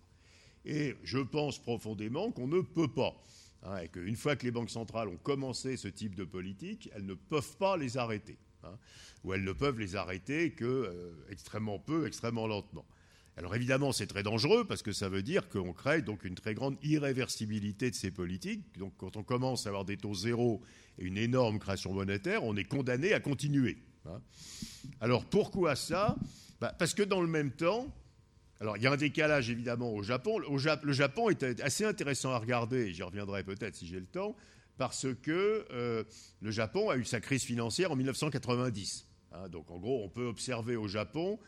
[0.64, 3.14] Et je pense profondément qu'on ne peut pas.
[3.62, 7.06] Hein, et qu'une fois que les banques centrales ont commencé ce type de politique, elles
[7.06, 8.36] ne peuvent pas les arrêter.
[8.62, 8.76] Hein,
[9.24, 12.84] ou elles ne peuvent les arrêter que euh, extrêmement peu, extrêmement lentement.
[13.38, 16.54] Alors évidemment, c'est très dangereux parce que ça veut dire qu'on crée donc une très
[16.54, 18.78] grande irréversibilité de ces politiques.
[18.78, 20.62] Donc quand on commence à avoir des taux zéro
[20.98, 23.76] et une énorme création monétaire, on est condamné à continuer.
[24.06, 24.22] Hein.
[25.00, 26.16] Alors pourquoi ça?
[26.60, 27.94] Bah, Parce que dans le même temps,
[28.58, 30.38] alors il y a un décalage évidemment au Japon.
[30.38, 34.34] le Japon est assez intéressant à regarder, j'y reviendrai peut-être si j'ai le temps,
[34.78, 36.04] parce que euh,
[36.40, 39.06] le Japon a eu sa crise financière en 1990.
[39.32, 39.48] Hein.
[39.50, 41.38] donc en gros, on peut observer au Japon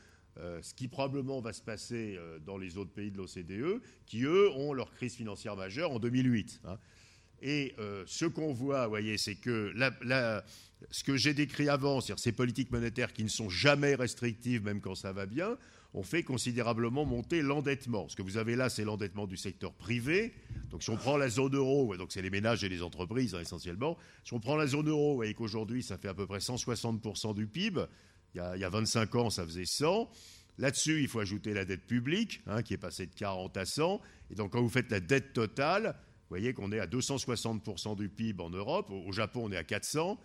[0.40, 4.22] euh, ce qui probablement va se passer euh, dans les autres pays de l'OCDE, qui
[4.22, 6.61] eux ont leur crise financière majeure en 2008.
[6.64, 6.79] Hein.
[7.42, 9.72] Et euh, ce qu'on voit, voyez, c'est que
[10.90, 14.81] ce que j'ai décrit avant, c'est-à-dire ces politiques monétaires qui ne sont jamais restrictives, même
[14.81, 15.57] quand ça va bien,
[15.94, 18.09] ont fait considérablement monter l'endettement.
[18.09, 20.35] Ce que vous avez là, c'est l'endettement du secteur privé.
[20.70, 23.40] Donc si on prend la zone euro, donc c'est les ménages et les entreprises hein,
[23.40, 27.35] essentiellement, si on prend la zone euro, voyez qu'aujourd'hui, ça fait à peu près 160%
[27.35, 27.81] du PIB.
[28.35, 30.11] Il y, a, 25 ans, ça faisait 100.
[30.59, 34.01] Là-dessus, il faut ajouter la dette publique, hein, qui est passée de 40 à 100.
[34.31, 38.09] Et donc, quand vous faites la dette totale, vous voyez qu'on est à 260% du
[38.09, 38.91] PIB en Europe.
[38.91, 40.19] Au Japon, on est à 400.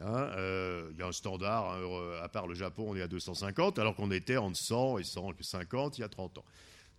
[0.00, 3.08] Hein, euh, il y a un standard, hein, à part le Japon, on est à
[3.08, 6.44] 250, alors qu'on était entre 100 et 150 il y a 30 ans.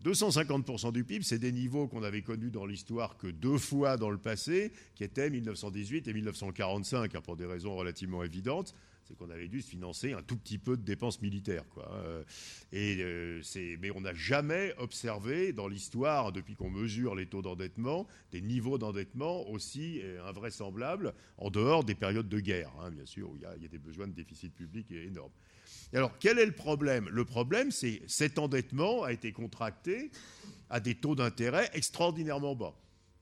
[0.04, 4.10] 250% du PIB, c'est des niveaux qu'on avait connus dans l'histoire que deux fois dans
[4.10, 9.30] le passé, qui étaient 1918 et 1945, hein, pour des raisons relativement évidentes c'est qu'on
[9.30, 11.68] avait dû se financer un tout petit peu de dépenses militaires.
[11.70, 11.90] Quoi.
[11.94, 12.24] Euh,
[12.74, 13.42] euh,
[13.80, 18.78] mais on n'a jamais observé dans l'histoire, depuis qu'on mesure les taux d'endettement, des niveaux
[18.78, 23.42] d'endettement aussi euh, invraisemblables en dehors des périodes de guerre, hein, bien sûr, où il
[23.42, 25.32] y, a, des besoins de déficit public énormes.
[25.94, 27.08] Alors, quel est le problème?
[27.10, 30.12] Le problème, c'est que cet endettement a été contracté
[30.70, 32.74] à des taux d'intérêt extraordinairement bas.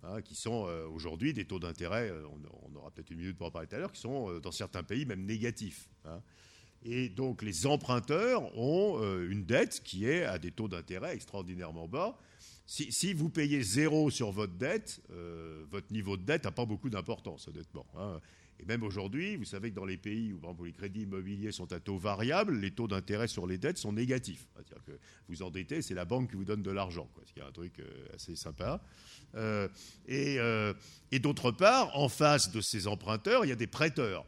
[0.03, 3.45] Hein, qui sont euh, aujourd'hui des taux d'intérêt, euh, on, aura peut-être une minute pour
[3.45, 5.89] en parler tout à l'heure, qui sont euh, dans certains pays même négatifs.
[6.05, 6.23] Hein.
[6.83, 12.17] Et donc les emprunteurs ont une dette qui est à des taux d'intérêt extraordinairement bas.
[12.65, 14.99] Si, vous payez zéro sur votre dette,
[15.69, 17.85] votre niveau de dette n'a pas beaucoup d'importance, honnêtement.
[17.95, 18.19] Hein.
[18.61, 21.79] Et même aujourd'hui, vous savez que dans les pays où, les crédits immobiliers sont à
[21.79, 24.47] taux variable, les taux d'intérêt sur les dettes sont négatifs.
[24.53, 24.91] C'est-à-dire que
[25.29, 27.79] vous endettez, c'est la banque qui vous donne de l'argent, ce qui est un truc
[27.79, 28.79] euh, assez sympa.
[29.33, 29.67] Euh,
[30.09, 30.73] euh,
[31.11, 34.25] et, d'autre part, en face de ces emprunteurs, il y a des prêteurs.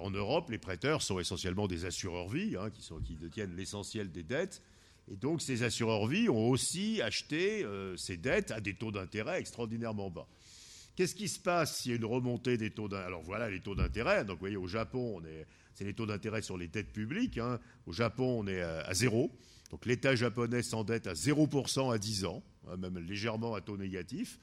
[0.00, 4.62] en Europe, les prêteurs sont essentiellement des assureurs-vie, hein, qui, qui, détiennent l'essentiel des dettes.
[5.10, 7.66] Et donc, ces assureurs-vie ont aussi acheté
[7.96, 10.28] ces dettes à des taux d'intérêt extraordinairement bas.
[10.98, 13.60] Qu'est-ce qui se passe s'il y a une remontée des taux d'intérêt Alors voilà les
[13.60, 14.24] taux d'intérêt.
[14.24, 15.22] Donc vous voyez, au Japon,
[15.72, 17.38] c'est les taux d'intérêt sur les dettes publiques.
[17.38, 17.60] Hein.
[17.86, 19.30] Au Japon, on est à, zéro.
[19.70, 24.40] Donc l'État japonais s'endette à 0% à 10 ans, hein, même légèrement à taux négatif.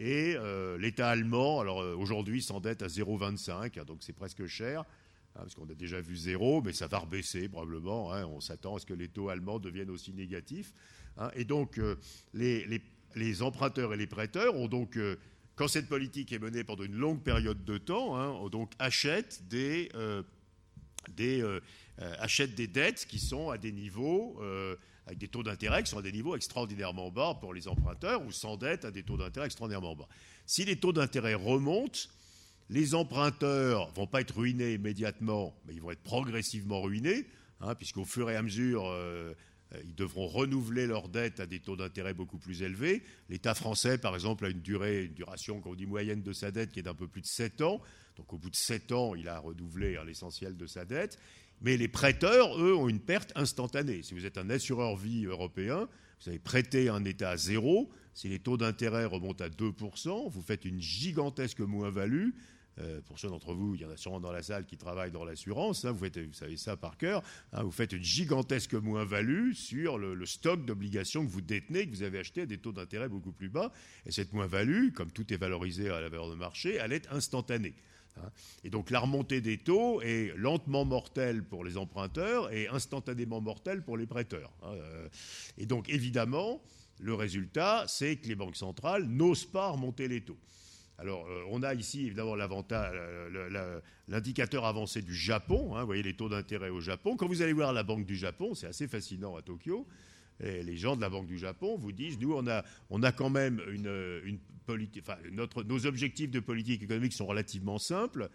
[0.00, 4.84] Et euh, l'État allemand, alors euh, aujourd'hui, s'endette à 0,25, hein, donc c'est presque cher,
[5.34, 8.08] parce qu'on a déjà vu zéro, mais ça va rebaisser probablement.
[8.08, 10.72] on s'attend à ce que les taux allemands deviennent aussi négatifs.
[11.36, 11.94] et donc euh,
[12.34, 14.98] les, emprunteurs et les prêteurs ont donc
[15.56, 20.22] quand cette politique est menée pendant une longue période de temps, hein, on achète euh,
[21.20, 21.60] euh,
[22.00, 24.40] euh, des, dettes qui sont à des niveaux,
[25.06, 28.32] avec des taux d'intérêt qui sont à des niveaux extraordinairement bas pour les emprunteurs, ou
[28.32, 30.08] s'endettent à des taux d'intérêt extraordinairement bas.
[30.46, 32.00] Si les taux d'intérêt remontent,
[32.70, 37.26] les emprunteurs ne vont pas être ruinés immédiatement, mais ils vont être progressivement ruinés,
[37.60, 38.84] hein, puisqu'au fur et à mesure,
[39.84, 43.02] ils devront renouveler leurs dettes à des taux d'intérêt beaucoup plus élevés.
[43.28, 46.72] L'État français, par exemple, a une durée, une duration qu'on dit moyenne de sa dette
[46.72, 47.80] qui est d'un peu plus de 7 ans.
[48.16, 51.18] Donc au bout de 7 ans, il a renouvelé hein, l'essentiel de sa dette.
[51.60, 54.02] Mais les prêteurs, eux, ont une perte instantanée.
[54.02, 55.88] Si vous êtes un assureur vie européen,
[56.20, 57.90] vous avez prêté un État à zéro.
[58.14, 62.30] Si les taux d'intérêt remontent à 2%, vous faites une gigantesque moins-value
[62.78, 65.10] euh, pour ceux d'entre vous, il y en a sûrement dans la salle qui travaillent
[65.10, 69.98] dans l'assurance, hein, vous, savez ça par cœur, hein, vous faites une gigantesque moins-value sur
[69.98, 73.32] le, stock d'obligations que vous détenez, que vous avez acheté à des taux d'intérêt beaucoup
[73.32, 73.72] plus bas.
[74.06, 77.74] Et cette moins-value, comme tout est valorisé à la valeur de marché, elle est instantanée.
[78.16, 78.30] Hein.
[78.64, 83.82] Et donc la remontée des taux est lentement mortelle pour les emprunteurs et instantanément mortelle
[83.82, 84.52] pour les prêteurs.
[84.64, 85.08] Euh.
[85.58, 86.62] Et donc évidemment,
[87.00, 90.38] le résultat, c'est que les banques centrales n'osent pas remonter les taux.
[91.02, 92.94] Alors, euh, on a ici évidemment l'avantage,
[94.06, 95.74] l'indicateur avancé du Japon.
[95.74, 97.16] Hein, vous voyez les taux d'intérêt au Japon.
[97.16, 99.84] Quand vous allez voir la Banque du Japon, c'est assez fascinant à Tokyo.
[100.38, 104.38] Les gens de la Banque du Japon vous disent nous, on a, quand même une,
[104.64, 105.04] politique.
[105.32, 108.28] Nos objectifs de politique économique sont relativement simples.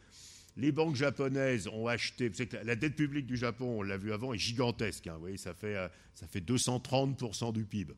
[0.58, 2.32] Les banques japonaises ont acheté.
[2.64, 5.08] la dette publique du Japon, on l'a vu avant, est gigantesque.
[5.08, 7.94] Hein, vous voyez, ça fait, euh, ça fait 230% du PIB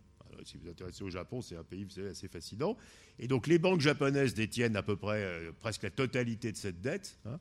[0.45, 2.77] si vous vous intéressez au Japon, c'est un pays assez fascinant.
[3.17, 6.81] Et donc les banques japonaises détiennent à peu près euh, presque la totalité de cette
[6.81, 7.39] dette, hein,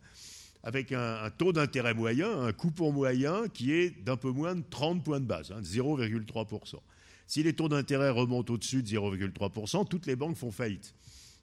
[0.62, 5.04] avec un, taux d'intérêt moyen, un coupon moyen qui est d'un peu moins de 30
[5.04, 6.76] points de base, 0,3%.
[6.76, 6.80] Hein,
[7.26, 10.94] si les taux d'intérêt remontent au-dessus de 0,3%, toutes les banques font faillite.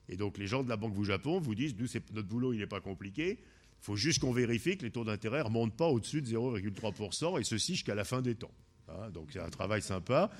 [0.08, 2.58] Et donc les gens de la Banque du Japon vous disent, nous, notre boulot, il
[2.58, 3.38] n'est pas compliqué.
[3.40, 7.40] Il faut juste qu'on vérifie que les taux d'intérêt ne remontent pas au-dessus de 0,3%,
[7.40, 8.52] et ceci jusqu'à la fin des temps.
[8.88, 9.10] Hein.
[9.10, 10.30] donc c'est un travail sympa.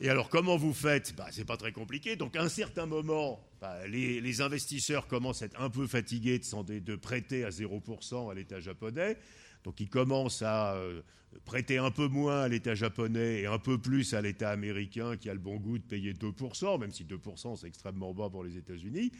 [0.00, 1.14] Et alors, comment vous faites?
[1.16, 2.16] Bah, Ce n'est pas très compliqué.
[2.16, 6.78] Donc, à un certain moment, bah, les, investisseurs commencent à être un peu fatigués de,
[6.78, 9.16] de prêter à 0% à l'État japonais.
[9.64, 11.02] Donc, ils commencent à euh,
[11.44, 15.30] prêter un peu moins à l'État japonais et un peu plus à l'État américain qui
[15.30, 18.56] a le bon goût de payer 2%, même si 2% c'est extrêmement bas pour les
[18.56, 19.12] États-Unis.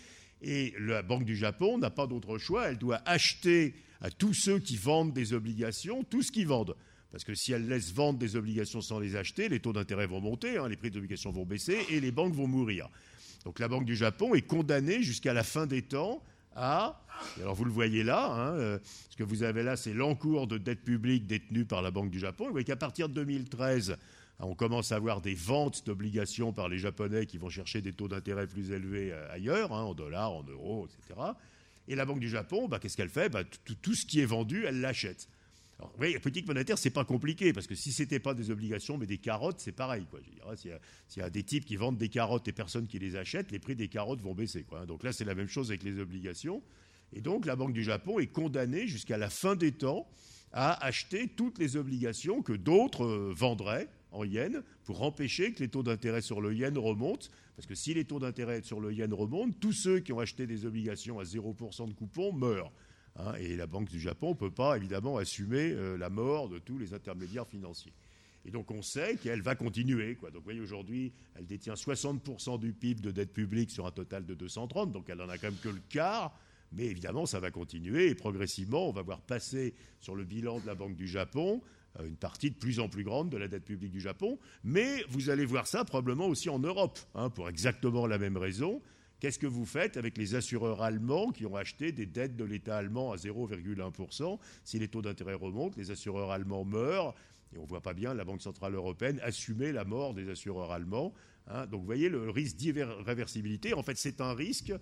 [0.43, 2.69] Et la Banque du Japon n'a pas d'autre choix.
[2.69, 6.75] Elle doit acheter à tous ceux qui vendent des obligations tout ce qu'ils vendent.
[7.13, 10.21] Parce que si elle laisse vendre des obligations sans les acheter, les taux d'intérêt vont
[10.21, 12.89] monter, hein, les prix d'obligations vont baisser et les banques vont mourir.
[13.45, 16.23] Donc la Banque du Japon est condamnée jusqu'à la fin des temps
[16.55, 17.01] à.
[17.41, 18.79] alors vous le voyez là, hein, euh,
[19.11, 22.19] ce que vous avez là, c'est l'encours de dette publique détenue par la Banque du
[22.19, 22.47] Japon.
[22.47, 23.97] Vous voyez qu'à partir de 2013,
[24.41, 28.09] on commence à avoir des ventes d'obligations par les Japonais qui vont chercher des taux
[28.09, 31.21] d'intérêt plus élevés euh, ailleurs, hein, en dollars, en euros, etc.
[31.89, 33.29] Et la Banque du Japon, bah, qu'est-ce qu'elle fait?
[33.29, 33.43] Bah,
[33.83, 35.29] tout, ce qui est vendu, elle l'achète.
[35.83, 39.07] Alors, la politique monétaire, c'est pas compliqué, parce que si c'était pas des obligations, mais
[39.07, 40.07] des carottes, c'est pareil.
[40.57, 43.59] S'il y, a des types qui vendent des carottes et personne qui les achète, les
[43.59, 44.63] prix des carottes vont baisser.
[44.63, 44.87] Quoi.
[44.87, 46.63] Donc là, c'est la même chose avec les obligations.
[47.13, 50.07] Et donc, la Banque du Japon est condamnée jusqu'à la fin des temps
[50.53, 55.69] à acheter toutes les obligations que d'autres euh, vendraient en yens pour empêcher que les
[55.69, 57.29] taux d'intérêt sur le yen remontent.
[57.57, 60.47] Parce que si les taux d'intérêt sur le yen remontent, tous ceux qui ont acheté
[60.47, 62.73] des obligations à 0% de coupon meurent.
[63.17, 63.35] Hein.
[63.39, 66.79] et la Banque du Japon ne peut pas évidemment assumer euh, la mort de tous
[66.79, 67.93] les intermédiaires financiers.
[68.45, 70.15] Et donc on sait qu'elle va continuer.
[70.21, 74.25] Donc vous voyez, aujourd'hui, elle détient 60% du PIB de dette publique sur un total
[74.25, 76.37] de 230, donc elle n'en a quand même que le quart.
[76.73, 80.67] Mais évidemment, ça va continuer et progressivement, on va voir passer sur le bilan de
[80.67, 81.61] la Banque du Japon
[82.01, 84.39] euh, une partie de plus en plus grande de la dette publique du Japon.
[84.65, 88.81] Mais vous allez voir ça probablement aussi en Europe, hein, pour exactement la même raison.
[89.23, 92.77] Qu'est-ce que vous faites avec les assureurs allemands qui ont acheté des dettes de l'État
[92.77, 97.15] allemand à 0,1% Si les taux d'intérêt remontent, les assureurs allemands meurent.
[97.55, 100.73] Et on ne voit pas bien la Banque Centrale Européenne assumer la mort des assureurs
[100.73, 101.15] allemands.
[101.47, 101.67] Hein.
[101.67, 103.75] Donc vous voyez le risque d'irréversibilité.
[103.75, 104.73] En fait, c'est un risque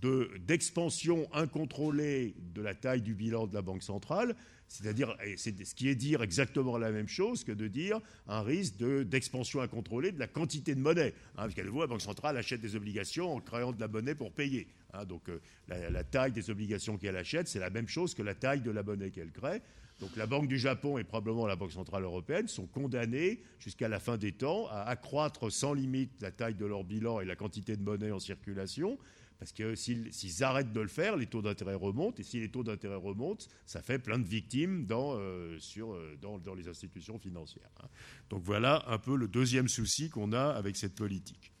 [0.00, 4.36] d'expansion incontrôlée de la taille du bilan de la Banque centrale,
[4.68, 8.76] c'est-à-dire, c'est ce qui est dire exactement la même chose que de dire un risque
[8.76, 11.14] d'expansion incontrôlée de la quantité de monnaie.
[11.32, 14.14] Hein, parce qu'à nouveau, la Banque centrale achète des obligations en créant de la monnaie
[14.14, 14.68] pour payer.
[14.92, 15.04] Hein.
[15.04, 18.60] donc euh, la, taille des obligations qu'elle achète, c'est la même chose que la taille
[18.60, 19.62] de la monnaie qu'elle crée.
[20.00, 23.98] Donc la Banque du Japon et probablement la Banque centrale européenne sont condamnées jusqu'à la
[23.98, 27.76] fin des temps à accroître sans limite la taille de leur bilan et la quantité
[27.76, 28.98] de monnaie en circulation
[29.38, 32.16] parce que s'ils arrêtent de le faire, les taux d'intérêt remontent.
[32.18, 36.18] Et si les taux d'intérêt remontent, ça fait plein de victimes dans, euh, sur, euh,
[36.20, 37.70] dans, les institutions financières.
[37.80, 37.88] Hein.
[38.30, 41.52] Donc voilà un peu le deuxième souci qu'on a avec cette politique.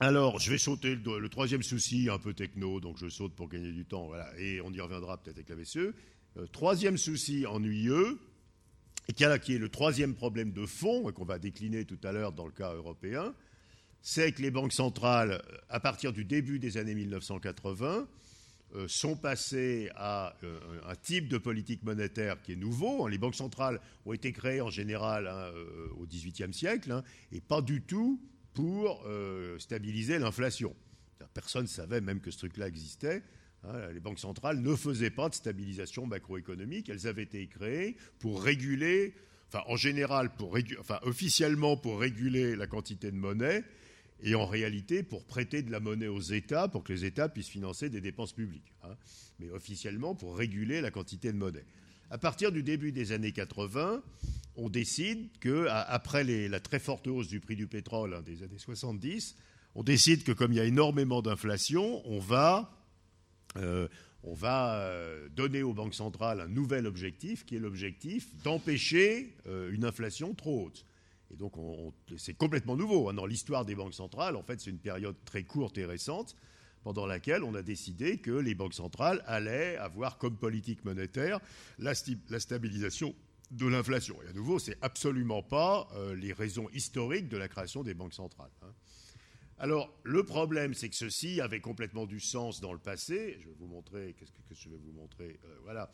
[0.00, 3.72] Alors, je vais sauter le, troisième souci, un peu techno, donc je saute pour gagner
[3.72, 5.94] du temps, et on y reviendra peut-être avec la VCE.
[6.36, 8.20] Euh, troisième souci ennuyeux,
[9.16, 12.52] qui est le troisième problème de fond, qu'on va décliner tout à l'heure dans le
[12.52, 13.34] cas européen,
[14.02, 18.08] c'est que les banques centrales, euh, à partir du début des années 1980,
[18.74, 23.08] euh, sont passées à euh, un type de politique monétaire qui est nouveau.
[23.08, 25.50] Les banques centrales ont été créées en général hein,
[25.98, 28.20] au XVIIIe siècle hein, et pas du tout
[28.52, 29.06] pour
[29.58, 30.74] stabiliser l'inflation.
[31.32, 33.22] Personne ne savait même que ce truc-là existait.
[33.62, 33.92] Hein.
[33.92, 36.88] les banques centrales ne faisaient pas de stabilisation macroéconomique.
[36.88, 39.14] Elles avaient été créées pour réguler,
[39.46, 40.32] enfin en général,
[40.80, 43.62] enfin officiellement pour réguler la quantité de monnaie
[44.22, 47.48] et en réalité pour prêter de la monnaie aux États pour que les États puissent
[47.48, 48.96] financer des dépenses publiques, hein.
[49.38, 51.64] mais officiellement pour réguler la quantité de monnaie.
[52.10, 54.02] À partir du début des années 80,
[54.56, 58.58] on décide que, après la très forte hausse du prix du pétrole hein, des années
[58.58, 59.36] 70,
[59.74, 62.74] on décide que comme il y a énormément d'inflation, on va,
[63.56, 63.86] euh,
[64.24, 70.34] euh, donner aux banques centrales un nouvel objectif, qui est l'objectif d'empêcher euh, une inflation
[70.34, 70.84] trop haute.
[71.30, 71.54] Et donc,
[72.16, 73.08] c'est complètement nouveau.
[73.08, 73.14] Hein.
[73.14, 76.34] Dans l'histoire des banques centrales, en fait, c'est une période très courte et récente
[76.82, 81.40] pendant laquelle on a décidé que les banques centrales allaient avoir comme politique monétaire
[81.78, 83.14] la, stabilisation
[83.50, 84.16] de l'inflation.
[84.24, 87.94] Et à nouveau, ce n'est absolument pas euh, les raisons historiques de la création des
[87.94, 88.50] banques centrales.
[88.62, 88.72] Hein.
[89.60, 93.38] Alors, le problème, c'est que ceci avait complètement du sens dans le passé.
[93.40, 95.90] Je vais vous montrer, qu'est-ce que, je vais vous montrer euh, Voilà.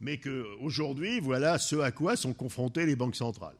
[0.00, 3.58] Mais qu'aujourd'hui, voilà ce à quoi sont confrontées les banques centrales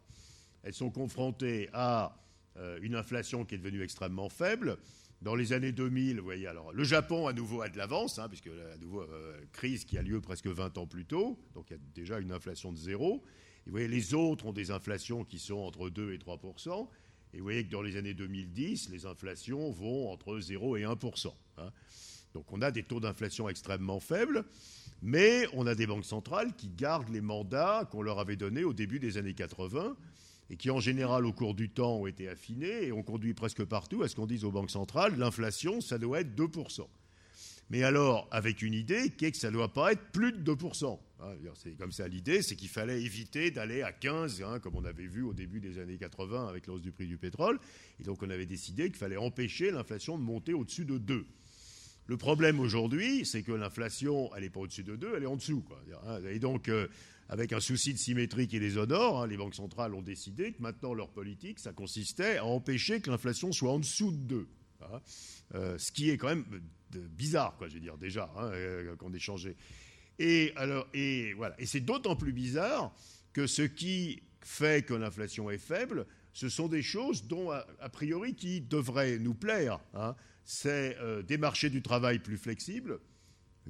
[0.64, 2.16] elles sont confrontées à
[2.57, 4.79] euh, une inflation qui est devenue extrêmement faible.
[5.22, 8.29] Dans les années 2000, vous voyez, alors le Japon à nouveau a de l'avance, hein,
[8.29, 11.74] puisque la nouveau euh, crise qui a lieu presque 20 ans plus tôt, donc il
[11.74, 13.22] y a déjà une inflation de zéro.
[13.66, 16.88] Vous voyez, les autres ont des inflations qui sont entre 2 et 3%
[17.33, 21.33] Et vous voyez que dans les années 2010, les inflations vont entre 0 et 1%
[21.59, 21.70] hein.
[22.35, 24.44] Donc on a des taux d'inflation extrêmement faibles,
[25.03, 28.72] mais on a des banques centrales qui gardent les mandats qu'on leur avait donnés au
[28.72, 29.96] début des années 80
[30.50, 33.64] et qui en général au cours du temps ont été affinés et ont conduit presque
[33.64, 36.87] partout à ce qu'on dise aux banques centrales, l'inflation, ça doit être 2%.
[37.70, 40.54] Mais alors, avec une idée qui est que ça ne doit pas être plus de
[40.54, 40.98] 2%.
[41.20, 44.85] Hein, c'est comme ça l'idée, c'est qu'il fallait éviter d'aller à 15, hein, comme on
[44.85, 47.59] avait vu au début des années 80 avec la hausse du prix du pétrole.
[48.00, 51.27] Et donc on avait décidé qu'il fallait empêcher l'inflation de monter au-dessus de 2.
[52.06, 55.37] Le problème aujourd'hui, c'est que l'inflation, elle n'est pas au-dessus de 2, elle est en
[55.37, 55.64] dessous.
[56.29, 56.87] Et donc, euh,
[57.29, 60.62] avec un souci de symétrie qui les honore, hein, les banques centrales ont décidé que
[60.62, 64.48] maintenant leur politique, ça consistait à empêcher que l'inflation soit en dessous de 2.
[64.83, 65.00] Hein.
[65.54, 66.44] Euh, ce qui est quand même
[66.92, 69.56] bizarre, quoi, je veux dire, déjà, hein, euh, qu'on ait changé.
[70.18, 70.54] Et,
[70.92, 71.54] et, voilà.
[71.58, 72.94] et c'est d'autant plus bizarre
[73.33, 78.35] que ce qui fait que l'inflation est faible ce sont des choses dont, a, priori,
[78.35, 79.81] qui devraient nous plaire.
[79.94, 80.14] Hein.
[80.44, 82.98] C'est euh, des marchés du travail plus flexibles,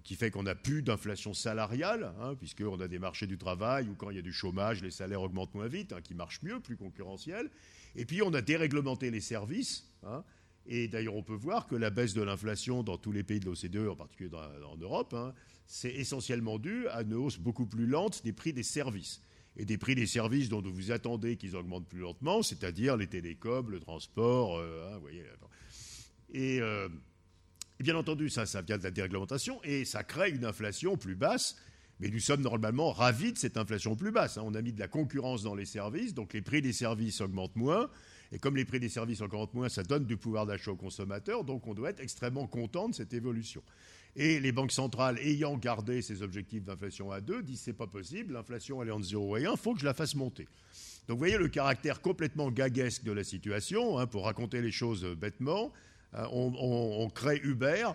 [0.02, 3.94] qui fait qu'on n'a plus d'inflation salariale, hein, puisqu'on a des marchés du travail où
[3.94, 6.60] quand il y a du chômage, les salaires augmentent moins vite, hein, qui marchent mieux,
[6.60, 7.50] plus concurrentiels.
[7.94, 9.88] Et puis on a déréglementé les services.
[10.02, 10.24] Hein,
[10.66, 13.46] et d'ailleurs, on peut voir que la baisse de l'inflation dans tous les pays de
[13.46, 15.14] l'OCDE, en particulier en Europe,
[15.66, 19.20] c'est essentiellement dû à une hausse beaucoup plus lente des prix des services.
[19.56, 23.70] Et des prix des services dont vous attendez qu'ils augmentent plus lentement, c'est-à-dire les télécoms,
[23.70, 25.22] le transport, euh, vous voyez.
[26.32, 26.88] Et euh,
[27.80, 31.56] et bien entendu, ça, vient de la déréglementation et ça crée une inflation plus basse.
[32.00, 34.36] Mais nous sommes normalement ravis de cette inflation plus basse.
[34.36, 34.42] Hein.
[34.44, 37.56] On a mis de la concurrence dans les services, donc les prix des services augmentent
[37.56, 37.88] moins.
[38.32, 41.44] Et comme les prix des services augmentent moins, ça donne du pouvoir d'achat aux consommateurs.
[41.44, 43.62] Donc on doit être extrêmement content de cette évolution.
[44.16, 48.34] Et les banques centrales, ayant gardé ces objectifs d'inflation à 2, disent c'est pas possible,
[48.34, 50.46] l'inflation elle est entre 0 et 1, il faut que je la fasse monter.
[51.08, 55.04] Donc vous voyez le caractère complètement gaguesque de la situation, hein, pour raconter les choses
[55.04, 55.72] bêtement.
[56.16, 57.88] Euh, on, crée Uber,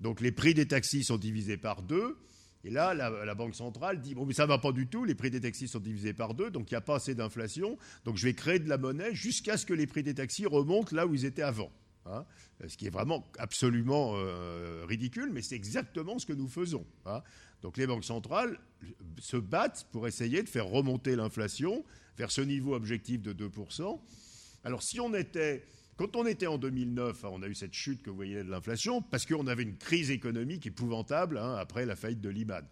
[0.00, 2.16] donc les prix des taxis sont divisés par deux.
[2.64, 5.14] Et là, la, Banque centrale dit, bon, mais ça ne va pas du tout, les
[5.14, 8.16] prix des taxis sont divisés par deux, donc il n'y a pas assez d'inflation, donc
[8.16, 11.06] je vais créer de la monnaie jusqu'à ce que les prix des taxis remontent là
[11.06, 11.70] où ils étaient avant.
[12.08, 12.24] Hein.
[12.68, 16.86] ce qui est vraiment absolument euh, ridicule, mais c'est exactement ce que nous faisons.
[17.04, 17.20] Hein.
[17.62, 18.58] Donc les banques centrales
[19.18, 21.84] se battent pour essayer de faire remonter l'inflation
[22.16, 24.00] vers ce niveau objectif de 2%.
[24.62, 25.64] Alors si on était
[25.96, 28.50] quand on était en 2009, hein, on a eu cette chute que vous voyez de
[28.50, 32.64] l'inflation, parce qu'on avait une crise économique épouvantable hein, après la faillite de Lehman.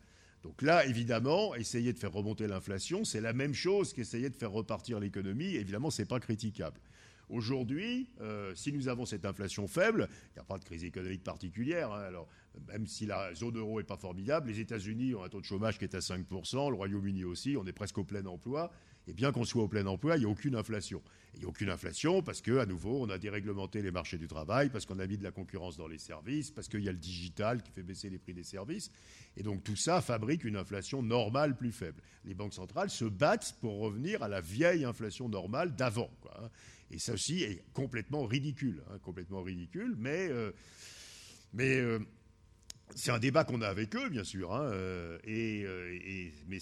[0.43, 4.51] Donc là, évidemment, essayer de faire remonter l'inflation, c'est la même chose qu'essayer de faire
[4.51, 5.55] repartir l'économie.
[5.55, 6.79] Évidemment, ce n'est pas critiquable.
[7.31, 11.25] Aujourd'hui, euh, si nous avons cette inflation faible, il n'y a pas de crise économique
[11.25, 11.91] particulière.
[11.93, 12.03] Hein.
[12.03, 12.29] alors,
[12.69, 15.79] même si la zone euro n'est pas formidable, les États-Unis ont un taux de chômage
[15.79, 18.71] qui est à 5%, le Royaume-Uni aussi, on est presque au plein emploi.
[19.07, 21.03] Et bien qu'on soit au plein emploi, il n'y a aucune inflation.
[21.35, 24.71] Il n'y a aucune inflation parce qu'à nouveau, on a déréglementé les marchés du travail,
[24.71, 26.99] parce qu'on a mis de la concurrence dans les services, parce qu'il y a le
[26.99, 28.91] digital qui fait baisser les prix des services.
[29.37, 32.01] Et donc tout ça fabrique une inflation normale plus faible.
[32.25, 36.11] Les banques centrales se battent pour revenir à la vieille inflation normale d'avant.
[36.37, 36.49] Hein.
[36.91, 38.83] Et ça aussi est complètement ridicule.
[38.91, 40.29] Hein, complètement ridicule, mais.
[40.31, 40.53] Euh,
[41.61, 41.99] euh,
[42.95, 45.19] c'est un débat qu'on a avec eux, bien sûr, hein, euh,
[46.47, 46.59] mais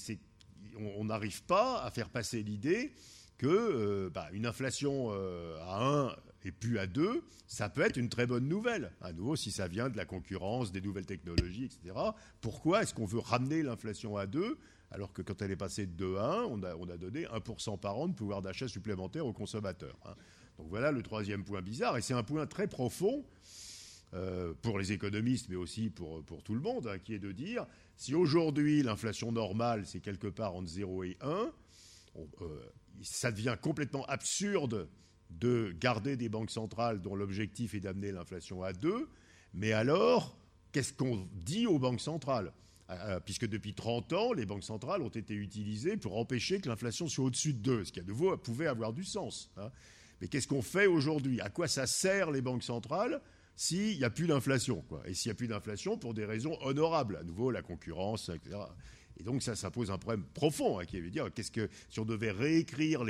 [0.77, 2.93] on n'arrive pas à faire passer l'idée
[3.39, 7.97] que euh, bah, une inflation euh, à 1 et plus à 2, ça peut être
[7.97, 8.93] une très bonne nouvelle.
[9.01, 11.95] À nouveau, si ça vient de la concurrence, des nouvelles technologies, etc.
[12.41, 14.59] Pourquoi est-ce qu'on veut ramener l'inflation à 2
[14.95, 17.25] alors que quand elle est passée de 2 à 1, on a, on a donné
[17.25, 20.15] 1% par an de pouvoir d'achat supplémentaire aux consommateurs hein.
[20.59, 23.25] Donc voilà le troisième point bizarre, et c'est un point très profond
[24.15, 27.33] euh, pour les économistes, mais aussi pour, pour tout le monde, hein, qui est de
[27.33, 27.67] dire,
[27.97, 31.53] si aujourd'hui l'inflation normale, c'est quelque part entre 0 et 1,
[32.17, 32.73] euh,
[33.03, 34.89] ça devient complètement absurde
[35.31, 39.09] de garder des banques centrales dont l'objectif est d'amener l'inflation à 2,
[39.55, 40.37] mais alors,
[40.73, 42.53] qu'est-ce qu'on dit aux banques centrales?
[42.91, 47.09] Euh, puisque depuis 30 ans, les banques centrales ont été utilisées pour empêcher que l'inflation
[47.09, 49.51] soit au-dessus de 2, ce qui à nouveau pouvait avoir du sens.
[49.57, 49.71] Hein.
[50.21, 51.41] Mais qu'est-ce qu'on fait aujourd'hui?
[51.41, 53.21] À quoi ça sert les banques centrales?
[53.55, 54.85] S'il n'y a plus d'inflation.
[55.07, 58.57] Et s'il n'y a plus d'inflation, pour des raisons honorables, à nouveau la concurrence, etc.
[59.19, 62.31] Et donc ça, ça pose un problème profond, hein, dire, qu'est-ce que si on devait
[62.31, 63.05] réécrire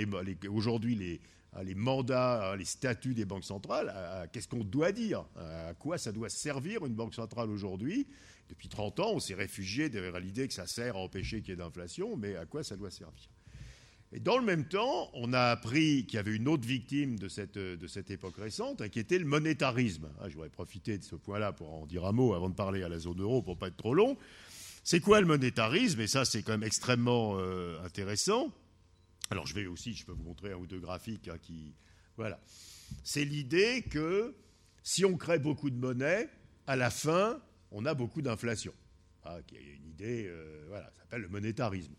[0.51, 1.21] aujourd'hui les,
[1.55, 5.25] hein, mandats, hein, les statuts des banques centrales, qu'est-ce qu'on doit dire?
[5.37, 8.07] À quoi ça doit servir une banque centrale aujourd'hui?
[8.49, 11.53] Depuis 30 ans, on s'est réfugié derrière l'idée que ça sert à empêcher qu'il y
[11.53, 13.31] ait d'inflation, mais à quoi ça doit servir?
[14.13, 17.29] Et dans le même temps, on a appris qu'il y avait une autre victime de
[17.29, 20.11] cette, de cette époque récente, hein, qui était le monétarisme.
[20.21, 22.83] Ah, je voudrais profiter de ce point-là pour en dire un mot avant de parler
[22.83, 24.19] à la zone euro, pour pas être trop long.
[24.85, 26.01] C'est quoi le monétarisme?
[26.01, 28.53] Et ça, c'est quand même extrêmement euh, intéressant.
[29.31, 31.75] Alors, je vais aussi, je peux vous montrer un ou deux graphiques hein, qui,
[32.19, 32.39] voilà.
[33.05, 34.35] C'est l'idée que
[34.83, 36.29] si on crée beaucoup de monnaie,
[36.67, 37.41] à la fin,
[37.71, 38.75] on a beaucoup d'inflation.
[39.25, 41.95] Ah, qui est une idée, euh, voilà, ça s'appelle le monétarisme.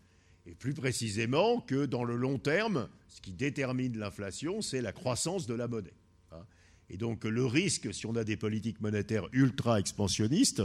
[0.46, 5.46] Et plus précisément que dans le long terme, ce qui détermine l'inflation, c'est la croissance
[5.46, 5.94] de la monnaie.
[6.32, 6.44] Hein.
[6.90, 10.62] Et donc le risque, si on a des politiques monétaires ultra expansionnistes,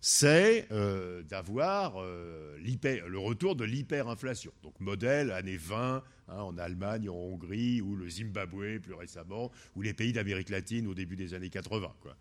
[0.00, 4.52] c'est euh, d'avoir euh, le retour de l'hyperinflation.
[4.62, 9.82] Donc modèle années 20 hein, en Allemagne, en Hongrie, ou le Zimbabwe plus récemment, ou
[9.82, 11.92] les pays d'Amérique latine au début des années 80.
[12.00, 12.16] Quoi.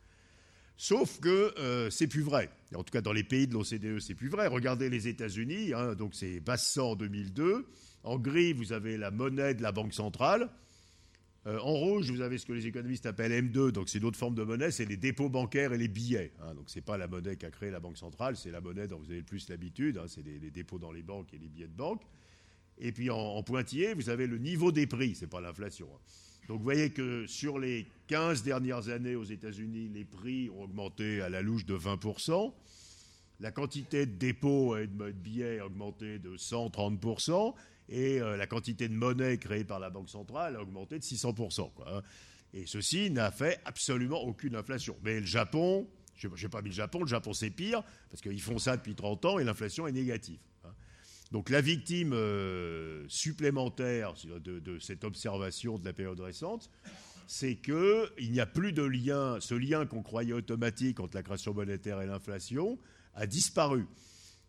[0.77, 2.49] Sauf que euh, c'est plus vrai.
[2.73, 4.47] En tout cas, dans les pays de l'OCDE, c'est plus vrai.
[4.47, 7.65] Regardez les États-Unis, hein, donc c'est Bassor 2002.
[8.03, 10.49] En gris, vous avez la monnaie de la Banque centrale.
[11.47, 14.33] Euh, en rouge, vous avez ce que les économistes appellent M2, donc c'est d'autres formes
[14.33, 16.33] de monnaie, c'est les dépôts bancaires et les billets.
[16.41, 16.55] Hein.
[16.55, 19.11] donc c'est pas la monnaie qu'a créée la Banque centrale, c'est la monnaie dont vous
[19.11, 20.05] avez le plus l'habitude, hein.
[20.07, 22.01] c'est les, dépôts dans les banques et les billets de banque.
[22.79, 25.87] Et puis en, pointillé, vous avez le niveau des prix, c'est pas l'inflation.
[25.93, 25.99] Hein.
[26.47, 31.21] Donc vous voyez que sur les 15 dernières années aux États-Unis, les prix ont augmenté
[31.21, 32.53] à la louche de 20%.
[33.39, 37.53] La quantité de dépôts et de billets a augmenté de 130%.
[37.89, 41.71] Et euh, la quantité de monnaie créée par la Banque centrale a augmenté de 600%.
[41.87, 42.01] Hein.
[42.53, 44.95] Et ceci n'a fait absolument aucune inflation.
[45.03, 48.41] Mais le Japon, je n'ai pas mis le Japon, le Japon c'est pire, parce qu'ils
[48.41, 50.39] font ça depuis 30 ans et l'inflation est négative.
[51.35, 56.69] Donc la victime euh, supplémentaire de, cette observation de la période récente,
[57.27, 61.53] c'est qu'il n'y a plus de lien, ce lien qu'on croyait automatique entre la création
[61.53, 62.79] monétaire et l'inflation
[63.15, 63.85] a disparu.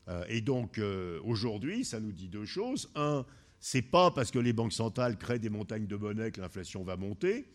[0.07, 2.89] Euh, et donc euh, aujourd'hui, ça nous dit deux choses.
[2.95, 3.27] Un,
[3.59, 6.97] c'est pas parce que les banques centrales créent des montagnes de monnaie que l'inflation va
[6.97, 7.49] monter.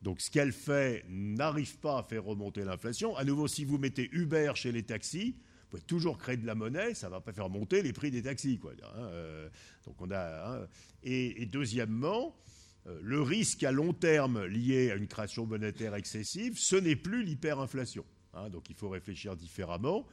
[0.00, 3.14] Donc ce qu'elle fait n'arrive pas à faire remonter l'inflation.
[3.14, 5.36] À nouveau, si vous mettez Uber chez les taxis,
[5.70, 8.22] pouvez toujours créer de la monnaie, ça ne va pas faire monter les prix des
[8.22, 8.60] taxis.
[8.64, 9.48] Hein, euh,
[10.10, 10.66] hein.
[11.02, 12.36] et, deuxièmement,
[13.02, 18.04] le risque à long terme lié à une création monétaire excessive, ce n'est plus l'hyperinflation.
[18.34, 18.48] Hein.
[18.48, 20.06] donc il faut réfléchir différemment.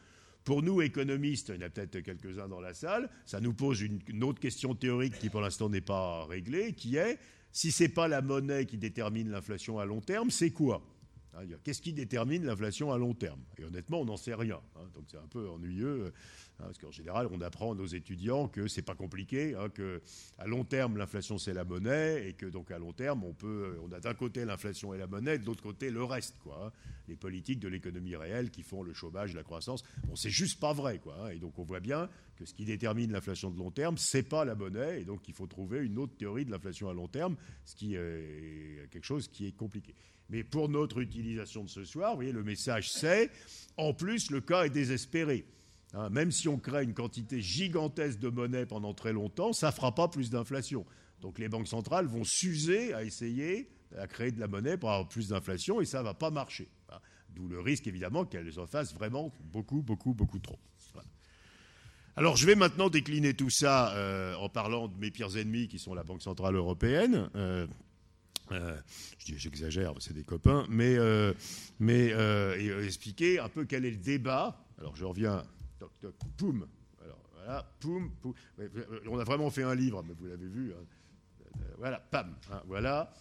[0.47, 3.81] Pour nous, économistes, il y en a peut-être quelques-uns dans la salle, ça nous pose
[3.81, 7.19] une, autre question théorique qui pour l'instant n'est pas réglée, qui est,
[7.51, 10.81] si ce n'est pas la monnaie qui détermine l'inflation à long terme, c'est quoi?
[11.63, 13.41] Qu'est-ce qui détermine l'inflation à long terme?
[13.57, 14.59] Et honnêtement, on n'en sait rien.
[14.75, 16.13] Hein, donc c'est un peu ennuyeux.
[16.59, 20.01] Hein, parce qu'en général, on apprend à nos étudiants que c'est pas compliqué, hein, que
[20.39, 23.77] à long terme l'inflation c'est la monnaie et que donc à long terme on peut,
[23.83, 26.65] on a d'un côté l'inflation et la monnaie, de l'autre côté le reste, quoi.
[26.65, 26.71] Hein.
[27.07, 29.83] les politiques de l'économie réelle qui font le chômage, la croissance.
[30.07, 31.31] Bon, c'est juste pas vrai, quoi.
[31.31, 34.43] et donc on voit bien que ce qui détermine l'inflation de long terme, c'est pas
[34.43, 37.35] la monnaie, et donc il faut trouver une autre théorie de l'inflation à long terme,
[37.65, 39.93] ce qui est quelque chose qui est compliqué.
[40.29, 43.31] Mais pour notre utilisation de ce soir, voyez, le message c'est,
[43.77, 45.45] en plus, le cas est désespéré.
[45.93, 49.71] Hein, même si on crée une quantité gigantesque de monnaie pendant très longtemps, ça ne
[49.71, 50.85] fera pas plus d'inflation.
[51.21, 55.07] Donc les banques centrales vont s'user à essayer à créer de la monnaie pour avoir
[55.07, 56.67] plus d'inflation et ça ne va pas marcher.
[56.89, 56.99] Hein.
[57.29, 60.59] D'où le risque évidemment qu'elles en fassent vraiment beaucoup, beaucoup, beaucoup trop.
[62.17, 65.77] Alors je vais maintenant décliner tout ça euh, en parlant de mes pires ennemis qui
[65.77, 67.29] sont la Banque Centrale Européenne.
[67.35, 67.67] Euh,
[68.51, 68.77] euh,
[69.17, 70.97] j'exagère, c'est des copains, mais,
[71.79, 72.13] mais
[72.83, 74.63] expliquer un peu quel est le débat.
[74.79, 75.43] Alors je reviens
[75.79, 76.67] toc, toc, poum.
[77.03, 78.11] Alors, voilà, poum.
[79.09, 80.73] On a vraiment fait un livre, mais vous l'avez vu.
[80.73, 80.83] Hein.
[81.61, 82.35] Euh, voilà, pam.
[82.51, 83.11] Hein, voilà.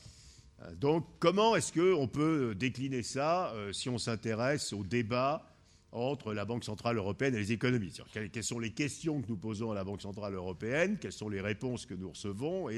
[0.63, 5.47] Euh, donc, comment est-ce qu'on peut décliner ça euh, si on s'intéresse au débat
[5.93, 9.71] entre la Banque Centrale Européenne et les économistes quelles, sont les questions que nous posons
[9.71, 12.69] à la Banque Centrale Européenne Quelles sont les réponses que nous recevons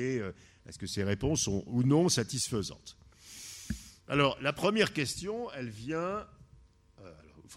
[0.68, 2.96] est-ce que ces réponses sont ou non satisfaisantes?
[4.06, 6.26] Alors, la première question, elle vient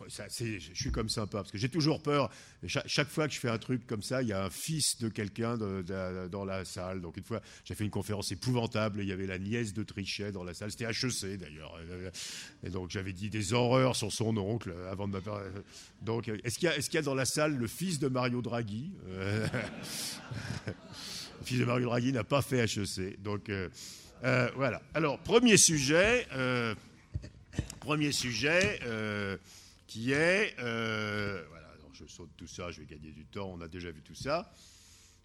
[0.07, 2.29] je suis comme peu, parce que j'ai toujours peur.
[2.65, 5.09] Chaque, fois que je fais un truc comme ça, il y a un fils de
[5.09, 7.01] quelqu'un dans la salle.
[7.01, 10.31] Donc une fois, j'ai fait une conférence épouvantable, il y avait la nièce de Trichet
[10.31, 10.71] dans la salle.
[10.71, 11.77] C'était HEC d'ailleurs.
[12.63, 15.21] Et donc j'avais dit des horreurs sur son oncle avant de.
[16.01, 18.91] Donc est-ce qu'il y, a dans la salle le fils de Mario Draghi?
[21.41, 23.19] Le fils de Mario Draghi n'a pas fait HEC.
[23.19, 23.67] Donc euh,
[24.23, 24.79] euh, voilà.
[24.93, 26.27] Alors premier sujet.
[26.33, 26.75] Euh,
[27.79, 28.79] premier sujet
[29.87, 33.89] qui est, voilà, je saute tout ça, je vais gagner du temps, on a déjà
[33.89, 34.53] vu tout ça.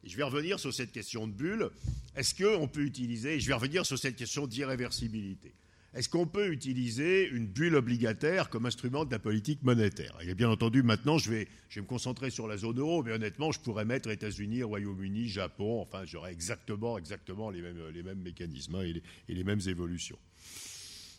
[0.03, 1.71] Et je vais revenir sur cette question de bulle.
[2.17, 5.53] Est-ce qu'on peut utiliser, je vais revenir sur cette question d'irréversibilité.
[5.97, 10.15] Est-ce qu'on peut utiliser une bulle obligataire comme instrument de la politique monétaire?
[10.21, 13.13] Et bien entendu, maintenant, je vais, je vais me concentrer sur la zone euro, mais
[13.13, 18.21] honnêtement, je pourrais mettre États-Unis, Royaume-Uni, Japon, enfin, j'aurais exactement, exactement les mêmes, les mêmes
[18.21, 20.19] mécanismes hein, et, les, mêmes évolutions.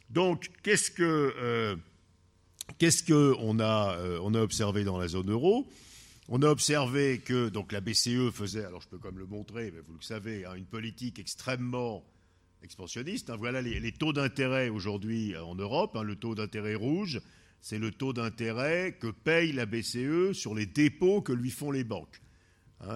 [0.09, 1.33] Donc, qu'est-ce que...
[1.37, 1.75] Euh,
[2.79, 5.65] Qu'est-ce qu'on a, euh, a observé dans la zone euro?
[6.27, 9.79] On a observé que donc, la BCE faisait, alors je peux comme le montrer, mais
[9.87, 12.03] vous le savez, hein, une politique extrêmement
[12.63, 13.29] expansionniste.
[13.29, 13.35] Hein.
[13.37, 15.95] voilà les, taux d'intérêt aujourd'hui en Europe.
[15.95, 16.03] Hein.
[16.03, 17.21] le taux d'intérêt rouge,
[17.61, 21.83] c'est le taux d'intérêt que paye la BCE sur les dépôts que lui font les
[21.83, 22.21] banques.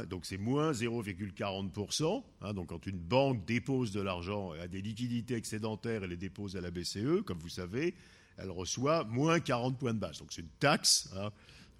[0.09, 2.53] donc c'est moins 0,40%.
[2.53, 6.61] donc quand une banque dépose de l'argent, a des liquidités excédentaires et les dépose à
[6.61, 7.95] la BCE, comme vous savez,
[8.37, 10.19] elle reçoit moins 40 points de base.
[10.19, 11.31] Donc c'est une taxe hein,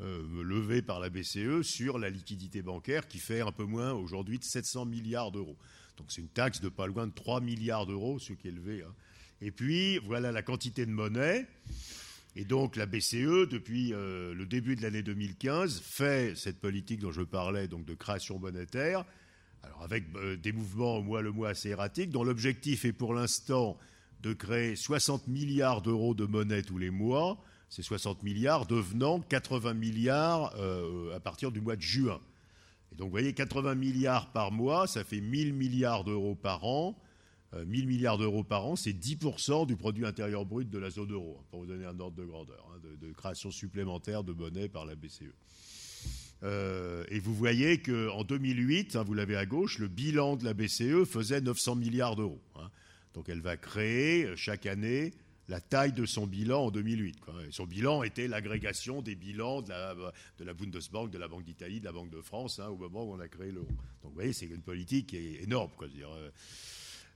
[0.02, 4.40] euh, levée par la BCE sur la liquidité bancaire qui fait un peu moins aujourd'hui
[4.40, 5.58] de 700 milliards d'euros.
[6.08, 8.84] C'est une taxe de pas loin de 3 milliards d'euros, ce qui est élevé.
[8.84, 8.94] Hein.
[9.42, 11.48] Et puis voilà la quantité de monnaie.
[12.36, 17.12] Et donc la BCE, depuis euh, le début de l'année 2015, fait cette politique dont
[17.12, 19.04] je parlais, donc de création monétaire,
[19.64, 23.14] alors avec euh, des mouvements au mois le mois assez erratiques, dont l'objectif est pour
[23.14, 23.78] l'instant
[24.22, 29.74] de créer 60 milliards d'euros de monnaie tous les mois, ces 60 milliards devenant 80
[29.74, 32.22] milliards euh, à partir du mois de juin.
[32.98, 36.98] Donc, vous voyez, 80 milliards par mois, ça fait 1000 milliards d'euros par an.
[37.54, 41.36] 1000 milliards d'euros par an, c'est 10% du produit intérieur brut de la zone euro,
[41.38, 44.86] hein, pour vous donner un ordre de grandeur, hein, de, création supplémentaire de monnaie par
[44.86, 45.34] la BCE.
[46.44, 51.42] et vous voyez qu'en 2008, vous l'avez à gauche, le bilan de la BCE faisait
[51.42, 52.40] 900 milliards d'euros.
[53.14, 55.12] Donc elle va créer euh, chaque année
[55.52, 57.18] la taille de son bilan en 2008.
[57.52, 59.94] son bilan était l'agrégation des bilans de la,
[60.40, 63.04] de la, Bundesbank, de la Banque d'Italie, de la Banque de France, hein, au moment
[63.04, 63.68] où on a créé l'euro.
[63.68, 65.70] Donc vous voyez, c'est une politique énorme.
[65.82, 66.30] Euh,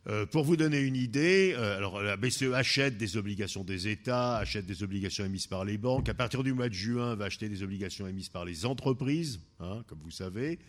[0.07, 4.65] euh, pour vous donner une idée, alors la BCE achète des obligations des États, achète
[4.65, 6.09] des obligations émises par les banques.
[6.09, 9.81] À partir du mois de juin, va acheter des obligations émises par les entreprises, hein,
[9.87, 10.59] comme vous savez,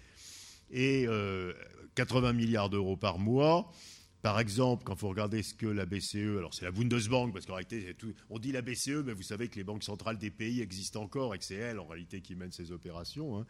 [0.70, 1.08] et
[1.96, 3.72] 80 milliards d'euros par mois.
[4.27, 7.55] Par exemple, quand vous regardez ce que la BCE, alors c'est la Bundesbank, parce qu'en
[7.55, 7.95] réalité,
[8.29, 11.33] on dit la BCE, mais vous savez que les banques centrales des pays existent encore
[11.33, 13.39] et que c'est elle, en réalité, qui mène ces opérations.
[13.39, 13.47] Hein.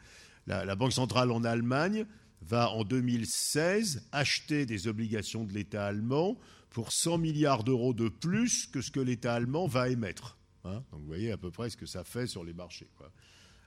[0.46, 2.04] La, Banque centrale en Allemagne
[2.42, 6.36] va, en 2016, acheter des obligations de l'État allemand
[6.68, 10.36] pour 100 milliards d'euros de plus que ce que l'État allemand va émettre.
[10.64, 10.84] Hein.
[10.92, 12.90] Donc vous voyez à peu près ce que ça fait sur les marchés.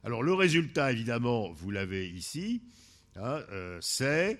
[0.03, 2.61] Alors le résultat, évidemment, vous l'avez ici,
[3.15, 4.39] hein, euh, c'est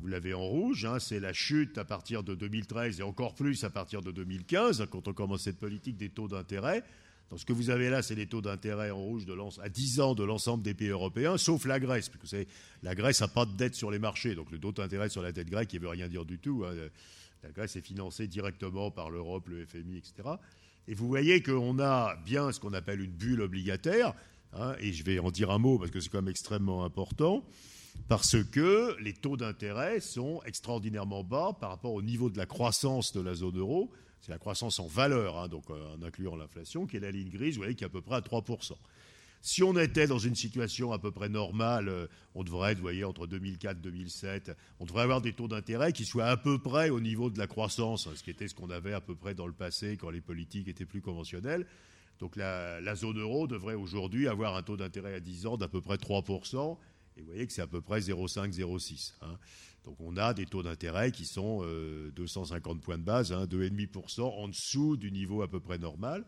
[0.00, 3.64] vous l'avez en rouge, hein, c'est la chute à partir de 2013 et encore plus
[3.64, 6.82] à partir de 2015, quand on commence cette politique des taux d'intérêt.
[7.30, 10.00] Donc ce que vous avez là, c'est les taux d'intérêt en rouge de à 10
[10.00, 12.48] ans de l'ensemble des pays européens, sauf la Grèce, parce que vous savez,
[12.82, 15.32] la Grèce n'a pas de dette sur les marchés, donc le taux d'intérêt sur la
[15.32, 16.64] dette grecque, il ne veut rien dire du tout.
[16.66, 16.74] Hein.
[17.42, 20.28] La Grèce est financée directement par l'Europe, le FMI, etc.
[20.86, 24.12] Et vous voyez qu'on a bien ce qu'on appelle une bulle obligataire,
[24.52, 27.42] hein, et je vais en dire un mot parce que c'est quand même extrêmement important
[28.08, 33.12] parce que les taux d'intérêt sont extraordinairement bas par rapport au niveau de la croissance
[33.12, 33.90] de la zone euro.
[34.20, 37.28] C'est la croissance en valeur, hein, donc euh, en incluant l'inflation, qui est la ligne
[37.28, 38.72] grise, vous voyez, qui est à peu près à 3%.
[39.42, 42.84] Si on était dans une situation à peu près normale, euh, on devrait être, vous
[42.84, 46.58] voyez, entre 2004 et 2007, on devrait avoir des taux d'intérêt qui soient à peu
[46.58, 49.34] près au niveau de la croissance, ce qui était ce qu'on avait à peu près
[49.34, 51.66] dans le passé quand les politiques étaient plus conventionnelles.
[52.18, 55.68] Donc la, la zone euro devrait aujourd'hui avoir un taux d'intérêt à 10 ans d'à
[55.68, 56.78] peu près 3%.
[57.16, 59.14] Et vous voyez que c'est à peu près 0,5, 0,6.
[59.22, 59.38] Hein.
[59.84, 61.64] Donc on a des taux d'intérêt qui sont
[62.16, 66.24] 250 euh, points de base, hein, 2,5% en dessous du niveau à peu près normal.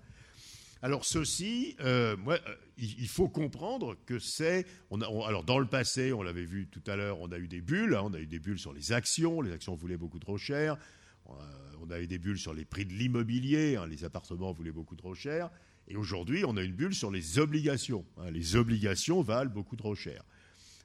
[0.82, 2.38] Alors ceci, euh, euh,
[2.76, 4.66] il faut comprendre que c'est...
[4.90, 7.94] alors dans le passé, on l'avait vu tout à l'heure, on a eu des bulles,
[7.94, 10.76] hein, on a eu des bulles sur les actions, les actions voulaient beaucoup trop cher,
[11.80, 15.14] on a eu des bulles sur les prix de l'immobilier, les appartements voulaient beaucoup trop
[15.14, 15.50] cher,
[15.88, 18.04] et aujourd'hui on a une bulle sur les obligations.
[18.30, 20.22] les obligations valent beaucoup trop cher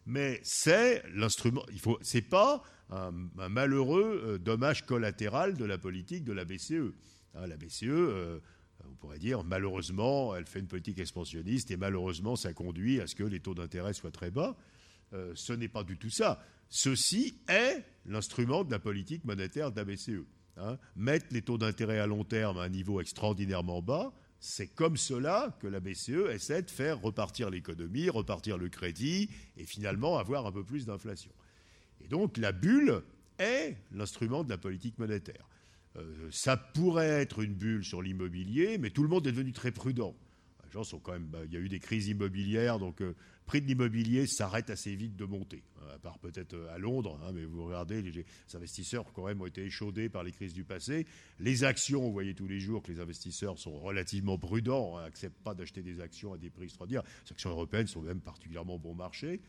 [0.06, 1.64] mais c'est l'instrument.
[1.72, 1.97] Il faut.
[2.02, 3.12] C'est pas un,
[3.49, 6.93] malheureux euh, dommage collatéral de la politique de la BCE.
[7.36, 8.39] Hein, la BCE, euh,
[8.86, 13.16] on pourrait dire, malheureusement, elle fait une politique expansionniste et malheureusement, ça conduit à ce
[13.16, 14.58] que les taux d'intérêt soient très bas.
[15.14, 16.43] Euh, ce n'est pas du tout ça.
[16.70, 20.26] Ceci est l'instrument de la politique monétaire de la BCE.
[20.58, 20.78] Hein.
[20.95, 25.56] Mettre les taux d'intérêt à long terme à un niveau extraordinairement bas, c'est comme cela
[25.62, 30.52] que la BCE essaie de faire repartir l'économie, repartir le crédit et finalement avoir un
[30.52, 31.32] peu plus d'inflation.
[32.04, 33.04] Et donc la bulle
[33.38, 35.48] est l'instrument de la politique monétaire.
[35.98, 39.72] Euh, ça pourrait être une bulle sur l'immobilier, mais tout le monde est devenu très
[39.72, 40.16] prudent.
[40.66, 43.14] Les gens sont quand même, bah, il y a eu des crises immobilières, donc euh,
[43.52, 47.20] prix de l'immobilier s'arrête assez vite de monter, hein, à part peut-être euh, à Londres,
[47.22, 50.64] hein, mais vous regardez, les, investisseurs quand même ont été échaudés par les crises du
[50.64, 51.06] passé.
[51.38, 55.41] Les actions, vous voyez tous les jours que les investisseurs sont relativement prudents, n'acceptent hein,
[55.43, 57.04] pas d'acheter des actions à des prix extraordinaires.
[57.26, 59.41] Les actions européennes sont même particulièrement bon marché.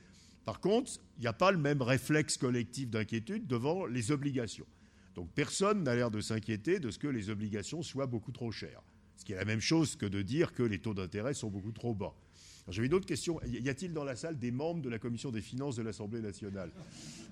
[0.44, 4.66] Par contre, il n'y a pas le même réflexe collectif d'inquiétude devant les obligations.
[5.14, 8.82] Donc personne n'a l'air de s'inquiéter de ce que les obligations soient beaucoup trop chères.
[9.16, 11.70] Ce qui est la même chose que de dire que les taux d'intérêt sont beaucoup
[11.70, 12.16] trop bas.
[12.68, 13.40] J'avais une autre question.
[13.44, 16.70] Y a-t-il dans la salle des membres de la commission des finances de l'Assemblée nationale?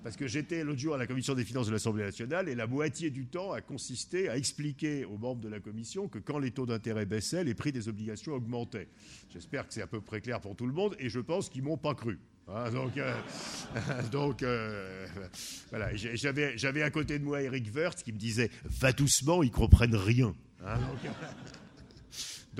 [0.03, 2.67] Parce que j'étais l'autre jour à la commission des finances de l'Assemblée nationale et la
[2.67, 6.51] moitié du temps a consisté à expliquer aux membres de la commission que quand les
[6.51, 8.89] taux d'intérêt baissaient, les prix des obligations augmentaient.
[9.31, 11.63] J'espère que c'est à peu près clair pour tout le monde et je pense qu'ils
[11.63, 12.19] m'ont pas cru.
[12.47, 13.15] Hein, donc, euh,
[14.43, 15.07] euh,
[15.69, 19.95] voilà, j'avais à côté de moi Eric Wirth qui me disait Va doucement, ils comprennent
[19.95, 20.35] rien.
[20.65, 20.79] Hein,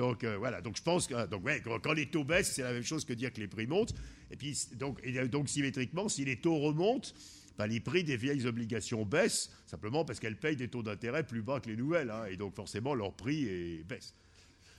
[0.00, 2.82] euh, voilà, donc je pense que donc, ouais, quand les taux baissent, c'est la même
[2.82, 3.94] chose que dire que les prix montent.
[4.30, 7.10] Et puis donc, et donc symétriquement, si les taux remontent,
[7.58, 11.42] ben, les prix des vieilles obligations baissent, simplement parce qu'elles payent des taux d'intérêt plus
[11.42, 12.10] bas que les nouvelles.
[12.10, 14.14] Hein, et donc forcément, leur prix est, baisse.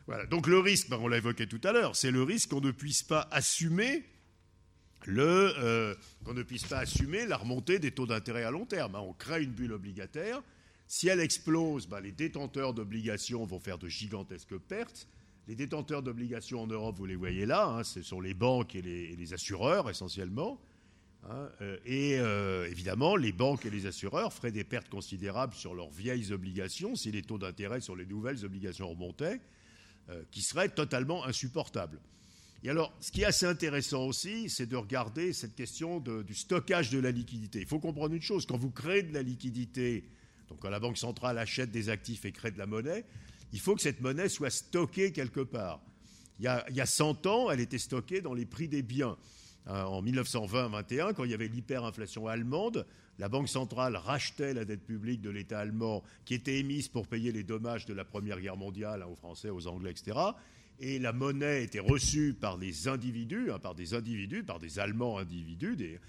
[0.08, 0.26] Voilà.
[0.26, 2.72] Donc le risque, ben, on l'a évoqué tout à l'heure, c'est le risque qu'on ne
[2.72, 4.04] puisse pas assumer
[5.06, 8.96] le, euh, qu'on ne puisse pas assumer la remontée des taux d'intérêt à long terme.
[8.96, 9.02] Hein.
[9.02, 10.42] On crée une bulle obligataire
[10.94, 15.08] si elle explose, bah, les détenteurs d'obligations vont faire de gigantesques pertes.
[15.48, 18.84] Les détenteurs d'obligations en Europe, vous les voyez là, hein, ce sont les banques et
[18.84, 20.62] les, assureurs essentiellement.
[21.28, 25.74] Hein, euh, et euh, évidemment, les banques et les assureurs feraient des pertes considérables sur
[25.74, 29.42] leurs vieilles obligations si les taux d'intérêt sur les nouvelles obligations remontaient,
[30.10, 32.00] euh, qui seraient totalement insupportables.
[32.62, 36.92] Et alors, ce qui est assez intéressant aussi, c'est de regarder cette question du stockage
[36.92, 37.62] de la liquidité.
[37.62, 40.06] Il faut comprendre une chose, quand vous créez de la liquidité,
[40.54, 43.06] donc quand la Banque centrale achète des actifs et crée de la monnaie,
[43.54, 45.82] il faut que cette monnaie soit stockée quelque part.
[46.38, 48.84] Il y a, il y a 100 ans, elle était stockée dans les prix des
[48.84, 49.18] biens.
[49.66, 52.86] Hein, en 1920-21, quand il y avait l'hyperinflation allemande,
[53.18, 57.32] la Banque centrale rachetait la dette publique de l'État allemand qui était émise pour payer
[57.32, 60.20] les dommages de la Première Guerre mondiale hein, aux Français, aux Anglais, etc.
[60.80, 65.18] Et la monnaie était reçue par des individus, hein, par des individus, par des Allemands
[65.18, 66.00] individus,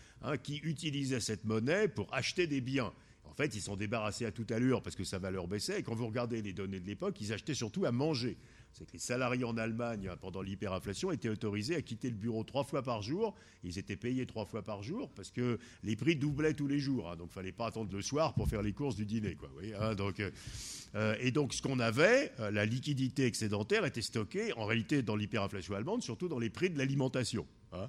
[0.42, 2.92] qui utilisaient cette monnaie pour acheter des biens.
[3.34, 5.80] En fait, ils sont débarrassés à toute allure parce que sa valeur baissait.
[5.80, 8.38] Et quand vous regardez les données de l'époque, ils achetaient surtout à manger
[8.74, 12.64] c'est que les salariés en Allemagne, pendant l'hyperinflation, étaient autorisés à quitter le bureau trois
[12.64, 13.34] fois par jour.
[13.62, 17.08] Ils étaient payés trois fois par jour parce que les prix doublaient tous les jours.
[17.08, 17.16] Hein.
[17.16, 19.36] donc, il fallait pas attendre le soir pour faire les courses du dîner.
[19.80, 19.94] Hein.
[19.94, 20.30] donc, euh,
[20.96, 25.14] euh, et donc, ce qu'on avait, euh, la liquidité excédentaire était stockée, en réalité, dans
[25.14, 27.46] l'hyperinflation allemande, surtout dans les prix de l'alimentation.
[27.72, 27.88] Hein.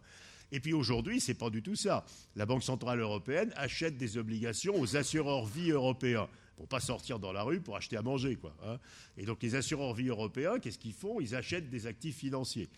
[0.51, 2.05] Et puis aujourd'hui, ce n'est pas du tout ça.
[2.35, 7.33] La Banque Centrale Européenne achète des obligations aux assureurs vie européens pour pas sortir dans
[7.33, 8.35] la rue pour acheter à manger.
[8.35, 8.79] Quoi, hein.
[9.17, 11.19] Et donc les assureurs vie européens, qu'est-ce qu'ils font?
[11.19, 12.69] Ils achètent des actifs financiers.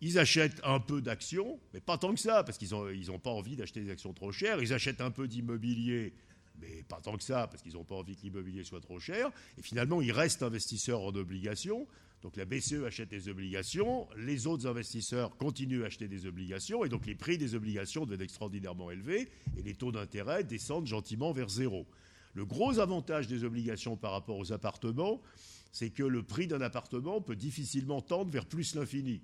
[0.00, 3.54] Ils achètent un peu d'actions, mais pas tant que ça, parce qu'ils n'ont pas envie
[3.54, 4.60] d'acheter des actions trop chères.
[4.60, 6.12] Ils achètent un peu d'immobilier,
[6.60, 9.30] mais pas tant que ça, parce qu'ils n'ont pas envie que l'immobilier soit trop cher.
[9.58, 11.86] Et finalement, ils restent investisseurs en obligations.
[12.22, 16.88] Donc la BCE achète des obligations, les autres investisseurs continuent à acheter des obligations, et
[16.88, 21.48] donc les prix des obligations deviennent extraordinairement élevés, et les taux d'intérêt descendent gentiment vers
[21.48, 21.84] zéro.
[22.34, 25.20] Le gros avantage des obligations par rapport aux appartements,
[25.72, 29.20] c'est que le prix d'un appartement peut difficilement tendre vers plus l'infini.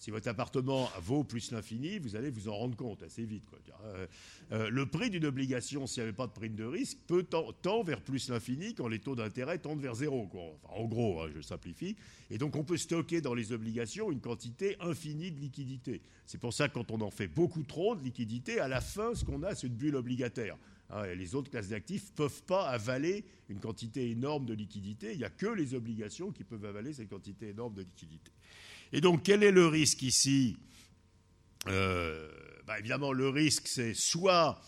[0.00, 3.44] Si votre appartement vaut plus l'infini, vous allez vous en rendre compte assez vite.
[3.84, 4.06] Euh,
[4.50, 7.84] euh, le prix d'une obligation, s'il n'y avait pas de prime de risque, peut tendre
[7.84, 10.26] vers plus l'infini quand les taux d'intérêt tendent vers zéro.
[10.64, 11.96] en gros, hein, je simplifie.
[12.30, 16.00] Et donc, on peut stocker dans les obligations une quantité infinie de liquidité.
[16.24, 19.14] C'est pour ça que quand on en fait beaucoup trop de liquidité, à la fin,
[19.14, 20.56] ce qu'on a, c'est une bulle obligataire.
[20.88, 25.12] Hein, les autres classes d'actifs ne peuvent pas avaler une quantité énorme de liquidité.
[25.12, 28.32] Il n'y a que les obligations qui peuvent avaler cette quantité énorme de liquidité.
[28.92, 30.56] Et donc, quel est le risque ici
[31.68, 32.28] euh,
[32.66, 34.60] bah, Évidemment, le risque, c'est soit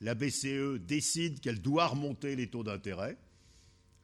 [0.00, 3.16] la BCE décide qu'elle doit remonter les taux d'intérêt.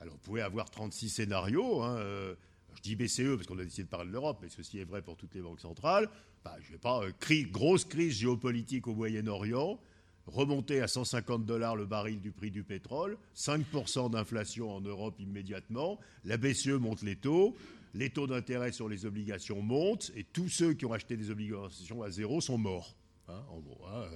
[0.01, 1.83] Alors, vous pouvez avoir 36 scénarios.
[1.83, 2.35] Hein, euh,
[2.75, 5.03] je dis BCE parce qu'on a décidé de parler de l'Europe, mais ceci est vrai
[5.03, 6.09] pour toutes les banques centrales.
[6.45, 7.13] Bah, je vais pas, euh,
[7.51, 9.79] grosse crise géopolitique au Moyen-Orient,
[10.27, 16.01] remonter à 150 dollars le baril du prix du pétrole, 5% d'inflation en Europe immédiatement,
[16.25, 17.55] la BCE monte les taux,
[17.95, 22.03] les taux d'intérêt sur les obligations montent, et tous ceux qui ont acheté des obligations
[22.03, 22.97] à zéro sont morts.
[23.29, 23.87] Hein, en gros.
[23.87, 24.07] Hein.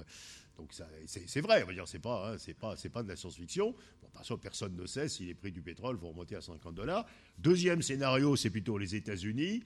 [0.57, 0.73] Donc
[1.05, 2.37] c'est vrai, c'est pas, hein,
[2.93, 3.75] pas, de la science-fiction.
[4.01, 7.05] Bon, personne ne sait si les prix du pétrole vont remonter à 50 dollars.
[7.37, 9.63] Deuxième scénario, c'est plutôt les États-Unis.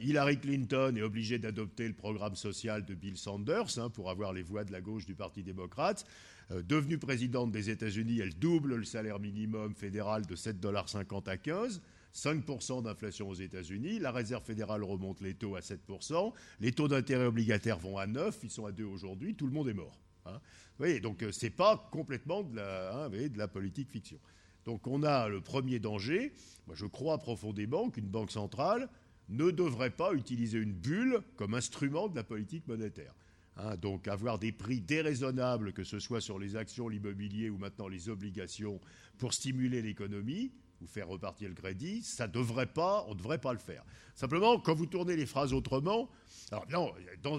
[0.00, 4.64] Hillary Clinton est obligée d'adopter le programme social de Bill Sanders pour avoir les voix
[4.64, 6.06] de la gauche du Parti démocrate.
[6.50, 11.82] Euh, devenue présidente des États-Unis, elle double le salaire minimum fédéral de 7,50 à 15.
[12.14, 17.26] 5% d'inflation aux États-Unis, la réserve fédérale remonte les taux à 7%, les taux d'intérêt
[17.26, 20.00] obligataires vont à 9, ils sont à 2 aujourd'hui, tout le monde est mort.
[20.26, 20.32] Hein.
[20.34, 24.18] Vous voyez, donc euh, ce n'est pas complètement de la, de la politique fiction.
[24.64, 26.32] Donc on a le premier danger.
[26.66, 28.88] Moi je crois profondément qu'une banque centrale
[29.28, 33.14] ne devrait pas utiliser une bulle comme instrument de la politique monétaire.
[33.56, 37.88] Hein, donc avoir des prix déraisonnables, que ce soit sur les actions, l'immobilier ou maintenant
[37.88, 38.80] les obligations,
[39.18, 43.52] pour stimuler l'économie ou faire repartir le crédit, ça devrait pas, on ne devrait pas
[43.52, 43.84] le faire.
[44.14, 46.08] Simplement, quand vous tournez les phrases autrement,
[46.50, 46.92] alors non,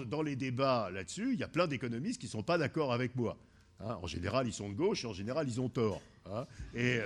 [0.06, 3.14] dans, les débats là-dessus, il y a plein d'économistes qui ne sont pas d'accord avec
[3.16, 3.36] moi.
[3.80, 3.98] Hein.
[4.02, 6.02] en général, ils sont de gauche en général, ils ont tort.
[6.26, 6.46] Hein.
[6.74, 7.00] et,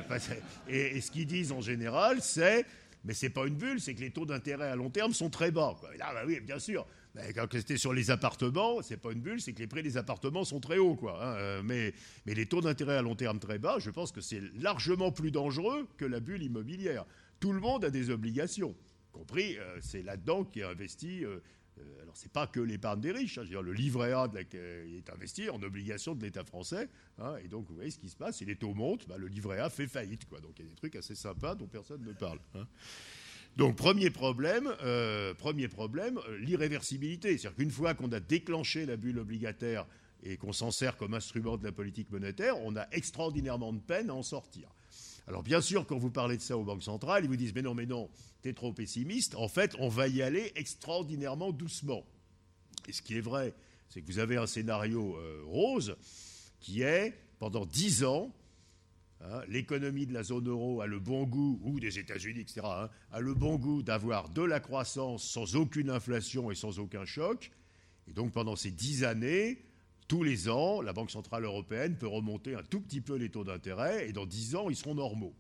[0.69, 2.67] et, ce qu'ils disent en général, c'est
[3.05, 5.29] mais ce n'est pas une bulle, c'est que les taux d'intérêt à long terme sont
[5.29, 5.77] très bas.
[5.99, 6.87] là, bah oui, bien sûr.
[7.15, 9.83] Mais quand c'était sur les appartements, ce n'est pas une bulle, c'est que les prix
[9.83, 10.97] des appartements sont très hauts.
[10.97, 11.37] Quoi, hein.
[11.37, 11.95] euh, mais,
[12.27, 15.87] les taux d'intérêt à long terme très bas, je pense que c'est largement plus dangereux
[15.97, 17.05] que la bulle immobilière.
[17.41, 18.75] Tout le monde a des obligations,
[19.13, 21.39] compris, euh, c'est là-dedans qui est investi euh,
[21.79, 23.39] euh, alors, ce n'est pas que l'épargne des riches.
[23.39, 26.89] Hein, le livret A est investi en obligation de l'État français.
[27.19, 28.37] Hein, et donc, vous voyez ce qui se passe.
[28.37, 30.25] Si les taux montent, bah, le livret A fait faillite.
[30.27, 30.41] Quoi.
[30.41, 32.39] Donc, il y a des trucs assez sympas dont personne ne parle.
[33.57, 37.39] Donc, premier problème, euh, premier problème euh, l'irréversibilité.
[37.39, 39.87] C'est-à-dire qu'une fois qu'on a déclenché la bulle obligataire
[40.25, 44.11] et qu'on s'en sert comme instrument de la politique monétaire, on a extraordinairement de peine
[44.11, 44.69] à en sortir.
[45.27, 47.63] Alors bien sûr, quand vous parlez de ça aux banques centrales, ils vous disent mais
[47.63, 48.11] non, mais non,
[48.43, 49.35] t'es trop pessimiste.
[49.37, 52.05] En fait, on va y aller extraordinairement doucement.
[52.89, 53.55] Et ce qui est vrai
[53.89, 55.97] C'est que vous avez un scénario euh, rose
[56.61, 58.35] qui est, pendant 10 ans,
[59.25, 62.91] hein, l'économie de la zone euro a le bon goût, ou des États-Unis, etc., hein,
[63.11, 67.51] a le bon goût d'avoir de la croissance sans aucune inflation et sans aucun choc.
[68.09, 69.65] Et donc pendant ces 10 années,
[70.09, 73.45] tous les ans, la Banque Centrale Européenne peut remonter un tout petit peu les taux
[73.45, 75.35] d'intérêt, et dans 10 ans, ils seront normaux.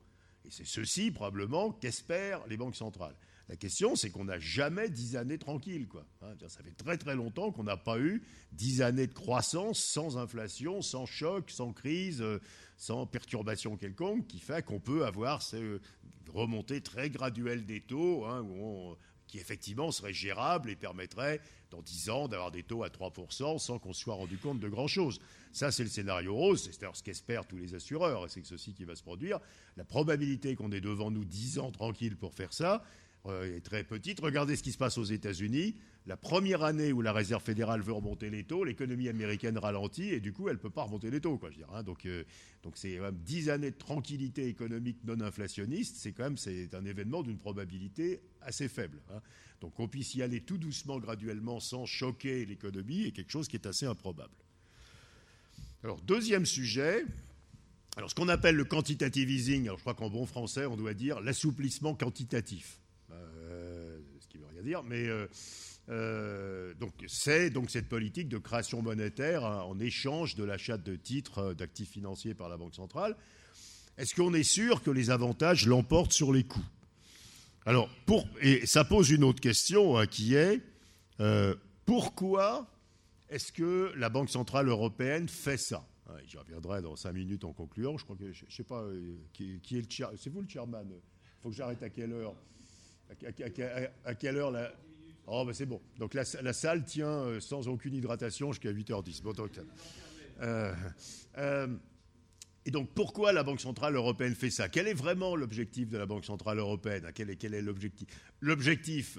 [0.47, 3.14] Et c'est ceci, probablement, qu'espèrent les banques centrales.
[3.49, 5.87] La question, c'est qu'on n'a jamais dix années tranquilles.
[5.87, 6.07] Quoi.
[6.22, 8.22] Hein, ça fait très très longtemps qu'on n'a pas eu
[8.53, 12.41] dix années de croissance sans inflation, sans choc, sans crise, euh,
[12.77, 15.62] sans perturbation quelconque, qui fait qu'on peut avoir ces
[16.33, 18.45] remontées très graduelles des taux, hein,
[19.27, 23.79] qui effectivement seraient gérables et permettraient dans dix ans d'avoir des taux à 3% sans
[23.79, 25.20] qu'on soit rendu compte de grand-chose.
[25.53, 28.85] Ça, c'est le scénario rose, c'est ce qu'espèrent tous les assureurs, et c'est ceci qui
[28.85, 29.41] va se produire.
[29.77, 32.83] La probabilité qu'on ait devant nous dix ans tranquilles pour faire ça,
[33.27, 34.20] euh, est très petite.
[34.20, 35.77] Regardez ce qui se passe aux États-Unis.
[36.07, 40.21] La première année où la Réserve fédérale veut remonter les taux, l'économie américaine ralentit et
[40.21, 41.39] du coup, elle ne peut pas remonter les taux.
[41.39, 41.83] Quoi, hein.
[41.83, 42.25] Donc, euh,
[42.63, 45.97] donc c'est même 10 années de tranquillité économique non inflationniste.
[45.97, 49.01] C'est quand même un événement d'une probabilité assez faible.
[49.11, 49.21] Hein.
[49.63, 53.57] Donc, qu'on puisse y aller tout doucement, graduellement, sans choquer l'économie, est quelque chose qui
[53.57, 54.35] est assez improbable.
[55.83, 57.07] Alors, deuxième sujet.
[57.97, 60.93] Alors, ce qu'on appelle le quantitative easing, alors je crois qu'en bon français, on doit
[60.93, 62.79] dire l'assouplissement quantitatif
[64.65, 65.29] dire, mais euh,
[65.91, 70.97] euh, donc c'est donc cette politique de création monétaire hein, en échange de l'achat de
[70.97, 73.16] titres euh, d'actifs financiers par la Banque centrale.
[73.99, 76.64] Est-ce qu'on est sûr que les avantages l'emportent sur les coûts?
[77.66, 80.61] Alors, pour, et ça pose une autre question hein, qui est
[81.87, 82.66] pourquoi
[83.28, 85.87] est-ce que la Banque centrale européenne fait ça?
[86.26, 87.97] J'y reviendrai dans cinq minutes en concluant.
[87.97, 88.85] Je crois que je, sais pas
[89.32, 90.87] qui, est le C'est vous le chairman?
[90.91, 92.35] Il faut que j'arrête à quelle heure?
[94.05, 94.72] À, quelle heure la...
[95.27, 95.81] Oh, ben c'est bon.
[95.99, 99.22] Donc la, salle tient euh, sans aucune hydratation jusqu'à 8h10.
[99.22, 99.33] Bon,
[100.43, 100.75] euh,
[101.39, 101.66] euh,
[102.66, 104.68] et donc pourquoi la Banque Centrale Européenne fait ça?
[104.68, 107.11] Quel est vraiment l'objectif de la Banque Centrale Européenne?
[107.14, 107.64] Quel
[108.41, 109.18] L'objectif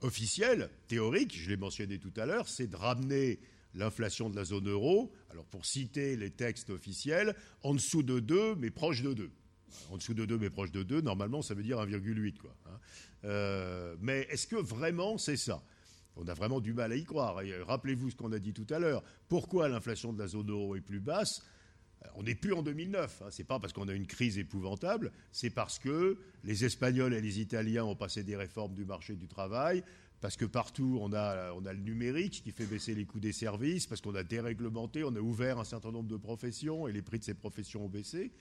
[0.00, 3.40] officiel, théorique, je l'ai mentionné tout à l'heure, c'est de ramener
[3.74, 8.56] l'inflation de la zone euro, alors pour citer les textes officiels, en dessous de 2,
[8.56, 9.30] mais proche de 2
[9.90, 12.38] en dessous de 2 mais proche de 2, normalement ça veut dire 1,8.
[12.38, 12.78] Quoi, hein.
[13.24, 15.62] euh, mais est-ce que vraiment c'est ça?
[16.16, 17.40] On a vraiment du mal à y croire.
[17.66, 19.02] Rappelez-vous ce qu'on a dit tout à l'heure.
[19.28, 21.42] Pourquoi l'inflation de la zone euro est plus basse?
[22.16, 23.22] On n'est plus en 2009.
[23.22, 23.30] Hein.
[23.30, 27.20] Ce n'est pas parce qu'on a une crise épouvantable, c'est parce que les Espagnols et
[27.20, 29.82] les Italiens ont passé des réformes du marché du travail,
[30.20, 33.32] parce que partout on a, on a le numérique qui fait baisser les coûts des
[33.32, 37.02] services, parce qu'on a déréglementé, on a ouvert un certain nombre de professions et les
[37.02, 38.32] prix de ces professions ont baissé.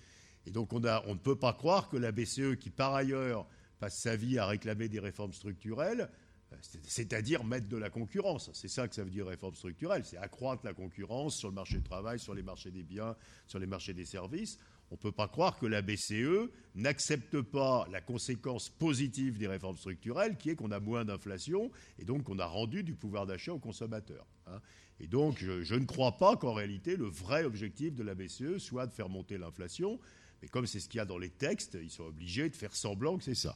[0.45, 3.47] Et donc on, ne peut pas croire que la BCE, qui par ailleurs
[3.79, 6.09] passe sa vie à réclamer des réformes structurelles,
[6.51, 8.49] euh, c'est-à-dire mettre de la concurrence.
[8.53, 11.77] C'est ça que ça veut dire réforme structurelle, c'est accroître la concurrence sur le marché
[11.77, 13.15] du travail, sur les marchés des biens,
[13.47, 14.57] sur les marchés des services.
[14.91, 19.77] On ne peut pas croire que la BCE n'accepte pas la conséquence positive des réformes
[19.77, 23.53] structurelles, qui est qu'on a moins d'inflation et donc qu'on a rendu du pouvoir d'achat
[23.53, 24.27] aux consommateurs.
[24.45, 24.59] Hein.
[24.99, 28.85] Et donc je ne crois pas qu'en réalité le vrai objectif de la BCE soit
[28.85, 29.99] de faire monter l'inflation.
[30.43, 32.75] Mais comme c'est ce qu'il y a dans les textes, ils sont obligés de faire
[32.75, 33.55] semblant que c'est ça.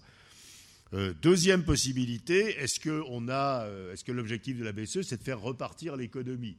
[0.93, 5.41] Euh, deuxième possibilité, est-ce que, euh, est que l'objectif de la BCE, c'est de faire
[5.41, 6.55] repartir l'économie?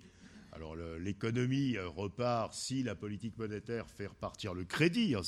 [0.53, 5.15] Alors l'économie euh, repart si la politique monétaire fait repartir le crédit.
[5.15, 5.23] Hein,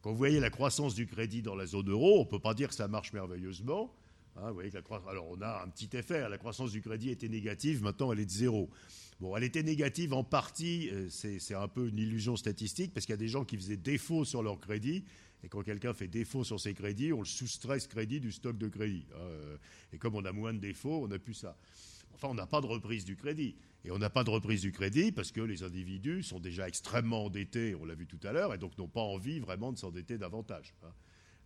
[0.00, 2.54] quand vous voyez la croissance du crédit dans la zone euro, on ne peut pas
[2.54, 3.92] dire que ça marche merveilleusement.
[4.36, 4.54] Hein,
[5.08, 8.26] alors on a un petit effet, la croissance du crédit était négative, maintenant elle est
[8.26, 8.70] de zéro.
[9.20, 13.12] Bon, elle était négative en partie, euh, c'est un peu une illusion statistique, parce qu'il
[13.12, 15.04] y a des gens qui faisaient défaut sur leur crédit,
[15.44, 18.56] et quand quelqu'un fait défaut sur ses crédits, on le soustrait ce crédit du stock
[18.56, 19.06] de crédit.
[19.12, 19.56] Hein, euh,
[19.92, 21.56] et comme on a moins de défauts, on n'a plus ça.
[22.14, 23.54] Enfin, on n'a pas de reprise du crédit.
[23.84, 27.24] Et on n'a pas de reprise du crédit parce que les individus sont déjà extrêmement
[27.24, 30.18] endettés, on l'a vu tout à l'heure, et donc n'ont pas envie vraiment de s'endetter
[30.18, 30.74] davantage.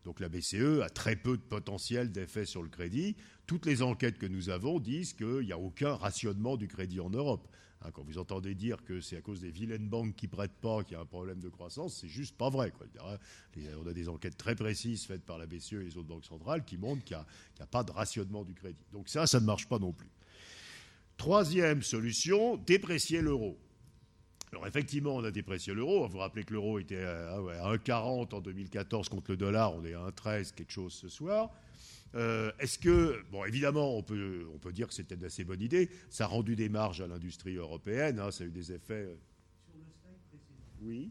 [0.04, 3.16] Donc la BCE a très peu de potentiel d'effet sur le crédit.
[3.46, 7.10] Toutes les enquêtes que nous avons disent qu'il n'y a aucun rationnement du crédit en
[7.10, 7.48] Europe.
[7.84, 10.82] Hein, quand vous entendez dire que c'est à cause des vilaines banques qui prêtent pas
[10.84, 12.72] qu'il y a un problème de croissance, c'est juste pas vrai.
[13.78, 16.64] On a des enquêtes très précises faites par la BCE et les autres banques centrales
[16.64, 18.84] qui montrent qu'il n'y a, pas de rationnement du crédit.
[18.92, 20.10] Donc ça, ça ne marche pas non plus.
[21.16, 23.58] Troisième solution, déprécier l'euro.
[24.54, 26.06] Alors effectivement, on a déprécié l'euro.
[26.06, 29.94] Vous vous rappelez que l'euro était à 1,40 en 2014 contre le dollar, on est
[29.94, 31.50] à 1,13 quelque chose ce soir.
[32.14, 35.60] Euh, est-ce que, bon, évidemment, on peut, on peut dire que c'était une assez bonne
[35.60, 35.90] idée.
[36.08, 38.20] Ça a rendu des marges à l'industrie européenne.
[38.20, 38.94] Hein, ça a eu des effets.
[38.94, 39.16] Euh.
[39.66, 40.62] Sur le slide précédent.
[40.82, 41.10] Oui.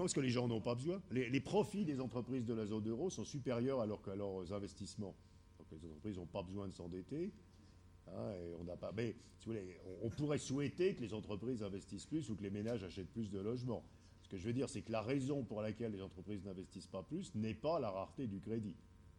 [0.00, 1.02] Non, parce que les gens n'ont pas besoin.
[1.10, 5.14] Les, profits des entreprises de la zone euro sont supérieurs à, leurs investissements.
[5.58, 7.30] Donc les entreprises n'ont pas besoin de s'endetter.
[8.08, 8.92] Hein, on n'a pas.
[8.92, 9.14] Mais
[10.00, 13.40] on, pourrait souhaiter que les entreprises investissent plus ou que les ménages achètent plus de
[13.40, 13.84] logements.
[14.22, 17.02] Ce que je veux dire, c'est que la raison pour laquelle les entreprises n'investissent pas
[17.02, 18.76] plus n'est pas la rareté du crédit.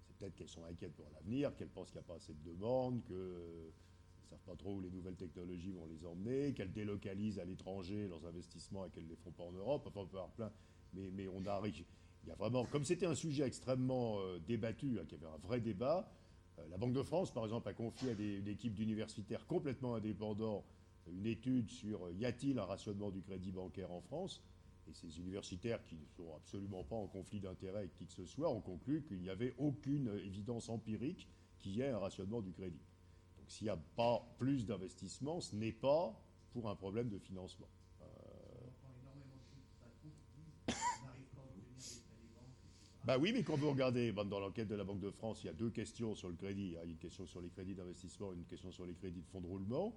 [0.07, 2.51] C'est peut-être qu'elles sont inquiètes pour l'avenir, qu'elles pensent qu'il n'y a pas assez de
[2.53, 3.71] demandes, que
[4.31, 8.25] savent pas trop où les nouvelles technologies vont les emmener, qu'elles délocalisent à l'étranger leurs
[8.25, 9.83] investissements et qu'elles ne les font pas en Europe.
[9.85, 10.51] Enfin, on peut avoir plein.
[10.93, 15.05] Mais, on a, il y a vraiment, comme c'était un sujet extrêmement euh, débattu, hein,
[15.07, 16.11] qu'il y avait un vrai débat,
[16.59, 20.65] euh, la Banque de France, par exemple, a confié à une équipe d'universitaires complètement indépendants
[21.07, 24.43] une étude sur euh, y a-t-il un rationnement du crédit bancaire en France
[24.87, 28.25] et ces universitaires qui ne sont absolument pas en conflit d'intérêts avec qui que ce
[28.25, 31.27] soit ont conclu qu'il n'y avait aucune évidence empirique
[31.59, 32.81] qu'il y ait un rationnement du crédit
[33.51, 36.17] s'il n'y a pas plus d'investissement, ce n'est pas
[36.51, 37.67] pour un problème de financement.
[43.05, 45.49] Bah oui, mais quand vous regardez dans l'enquête de la Banque de France, il y
[45.49, 46.67] a deux questions sur le crédit.
[46.67, 49.21] Il y a une question sur les crédits d'investissement et une question sur les crédits
[49.21, 49.95] de fonds de roulement.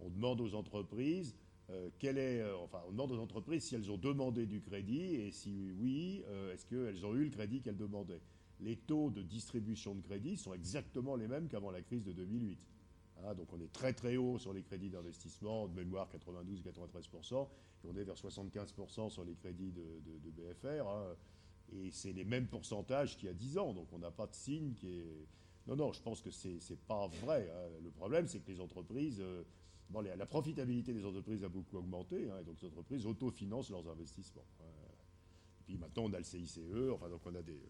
[0.00, 1.34] On demande aux entreprises
[1.70, 5.14] euh, quel est, euh, enfin, on demande aux entreprises si elles ont demandé du crédit
[5.14, 8.20] et si oui, est-ce qu'elles ont eu le crédit qu'elles demandaient.
[8.60, 12.58] Les taux de distribution de crédit sont exactement les mêmes qu'avant la crise de 2008.
[13.22, 17.48] Hein, donc on est très très haut sur les crédits d'investissement, de mémoire 92-93%,
[17.84, 20.86] et on est vers 75% sur les crédits de, BFR.
[20.88, 21.14] Hein.
[21.72, 24.34] Et c'est les mêmes pourcentages qu'il y a 10 ans, donc on n'a pas de
[24.34, 25.26] signe qui est...
[25.66, 27.50] Non, non, je pense que c'est n'est pas vrai.
[27.50, 27.80] Hein.
[27.82, 29.20] Le problème, c'est que les entreprises...
[29.20, 29.42] Euh,
[29.88, 34.46] bon, la profitabilité des entreprises a beaucoup augmenté, et donc les entreprises autofinancent leurs investissements.
[34.60, 36.60] Et puis maintenant, on a le CICE,
[36.92, 37.60] enfin, donc on a des...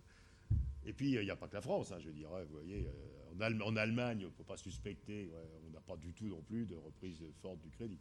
[0.87, 2.29] Et puis, il n'y a pas que la France, je veux dire.
[2.29, 5.31] vous voyez, euh, en, Allemagne, il ne faut pas suspecter,
[5.67, 7.99] on n'a pas du tout non plus de reprise forte du crédit.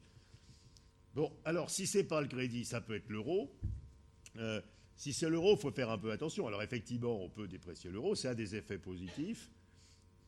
[1.13, 3.51] Bon, alors si ce n'est pas le crédit, ça peut être l'euro.
[4.37, 4.61] Euh,
[4.95, 6.47] si c'est l'euro, il faut faire un peu attention.
[6.47, 9.51] Alors effectivement, on peut déprécier l'euro, ça a des effets positifs.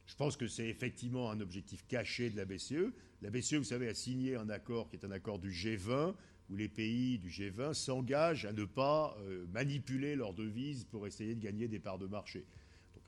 [0.06, 2.94] Je pense que c'est effectivement un objectif caché de la BCE.
[3.22, 6.14] La BCE, vous savez, a signé un accord qui est un accord du G20,
[6.52, 11.34] où les pays du G20 s'engagent à ne pas euh, manipuler leurs devises pour essayer
[11.34, 12.46] de gagner des parts de marché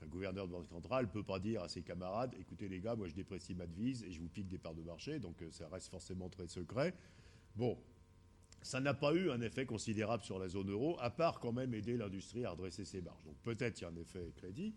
[0.02, 2.94] un gouverneur de banque centrale ne peut pas dire à ses camarades écoutez les gars,
[2.94, 5.50] moi je déprécie ma devise et je vous pique des parts de marché, donc euh,
[5.50, 6.94] ça reste forcément très secret.
[7.56, 7.78] Bon,
[8.62, 11.74] ça n'a pas eu un effet considérable sur la zone euro, à part quand même
[11.74, 13.24] aider l'industrie à redresser ses marges.
[13.24, 14.74] Donc peut-être il y a un effet crédit.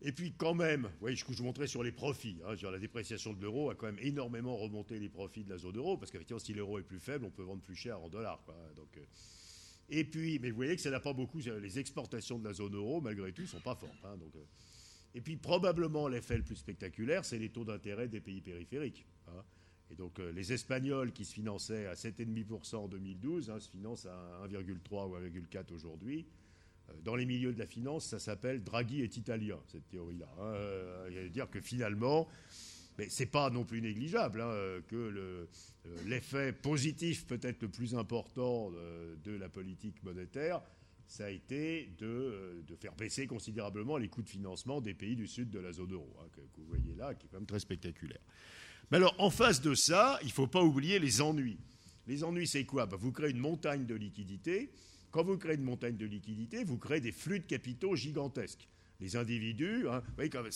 [0.00, 2.38] Et puis quand même, oui, je, vous montrais sur les profits.
[2.46, 5.76] Hein, la dépréciation de l'euro a quand même énormément remonté les profits de la zone
[5.76, 8.40] euro, parce qu'effectivement, si l'euro est plus faible, on peut vendre plus cher en dollars.
[8.76, 9.04] Donc, euh,
[9.90, 11.40] et puis, mais vous voyez que ça n'a pas beaucoup.
[11.40, 14.04] Les exportations de la zone euro, malgré tout, sont pas fortes.
[14.04, 14.44] Hein, euh.
[15.14, 19.04] et puis, probablement, l'effet le plus spectaculaire, c'est les taux d'intérêt des pays périphériques.
[19.26, 19.42] Hein.
[19.90, 24.06] Et donc, euh, les Espagnols qui se finançaient à 7,5% en 2012 hein, se financent
[24.06, 26.26] à 1,3 ou 1,4 aujourd'hui.
[26.88, 30.28] Euh, dans les milieux de la finance, ça s'appelle Draghi est italien, cette théorie-là.
[30.40, 31.08] Hein.
[31.10, 32.28] Il dire que finalement,
[32.98, 35.46] mais ce n'est pas non plus négligeable hein, que euh,
[36.06, 38.70] l'effet positif peut-être le plus important
[39.24, 40.60] de, la politique monétaire,
[41.06, 45.48] ça a été de, faire baisser considérablement les coûts de financement des pays du sud
[45.48, 48.20] de la zone euro, que, vous voyez là, qui est quand même très spectaculaire.
[48.90, 51.58] Mais alors, en face de ça, il ne faut pas oublier les ennuis.
[52.06, 52.86] Les ennuis, c'est quoi?
[52.86, 54.70] Bah, Vous créez une montagne de liquidités.
[55.10, 58.68] Quand vous créez une montagne de liquidités, vous créez des flux de capitaux gigantesques
[59.00, 60.02] les individus, hein,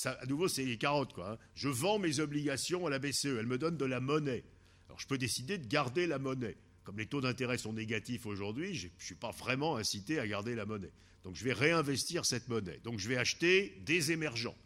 [0.04, 1.14] à nouveau, c'est les carottes.
[1.18, 1.38] Hein.
[1.54, 4.44] Je vends mes obligations à la BCE, elle me donne de la monnaie.
[4.88, 6.56] Alors je peux décider de garder la monnaie.
[6.84, 10.56] Comme les taux d'intérêt sont négatifs aujourd'hui, je ne suis pas vraiment incité à garder
[10.56, 10.92] la monnaie.
[11.22, 12.80] Donc je vais réinvestir cette monnaie.
[12.82, 14.56] Donc je vais acheter des émergents.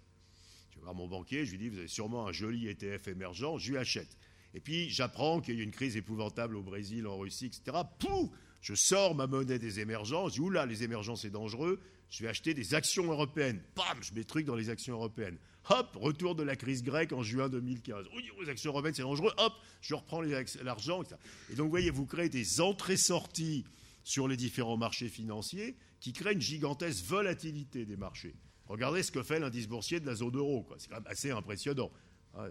[0.87, 3.77] Voir mon banquier, je lui dis, vous avez sûrement un joli ETF émergent, je lui
[3.77, 4.17] achète.
[4.55, 7.79] Et puis j'apprends qu'il y a une crise épouvantable au Brésil, en Russie, etc.
[7.99, 8.31] Pouf
[8.61, 12.29] Je sors ma monnaie des émergents, je dis, oula, les émergents c'est dangereux, je vais
[12.29, 13.61] acheter des actions européennes.
[13.75, 15.39] Bam, je mets trucs dans les actions européennes.
[15.71, 18.07] Hop, retour de la crise grecque en juin 2015.
[18.15, 19.33] Oui, les actions européennes, c'est dangereux.
[19.39, 20.23] Hop, je reprends
[20.63, 21.03] l'argent.
[21.51, 23.65] Et donc, vous voyez, vous créez des entrées-sorties
[24.05, 28.37] sur les différents marchés financiers qui créent une gigantesque volatilité des marchés.
[28.69, 30.67] Regardez ce que fait l'indice boursier de la zone euro.
[30.79, 31.91] C'est quand même assez impressionnant.
[32.39, 32.49] Ah,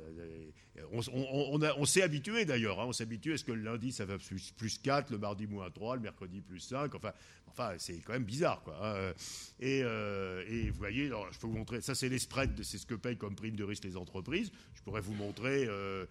[1.78, 2.86] on, s'est habitué d'ailleurs, hein.
[2.88, 5.46] on s'est habitué à ce que le lundi ça va plus, plus 4, le mardi
[5.46, 7.12] moins 3, le mercredi plus 5, enfin,
[7.48, 8.64] enfin c'est quand même bizarre.
[8.64, 9.14] Quoi, hein.
[9.62, 12.96] euh, et, vous voyez, je peux vous montrer, ça c'est les spreads, c'est ce que
[12.96, 14.52] payent comme prime de risque les entreprises.
[14.74, 16.06] Je pourrais vous montrer euh,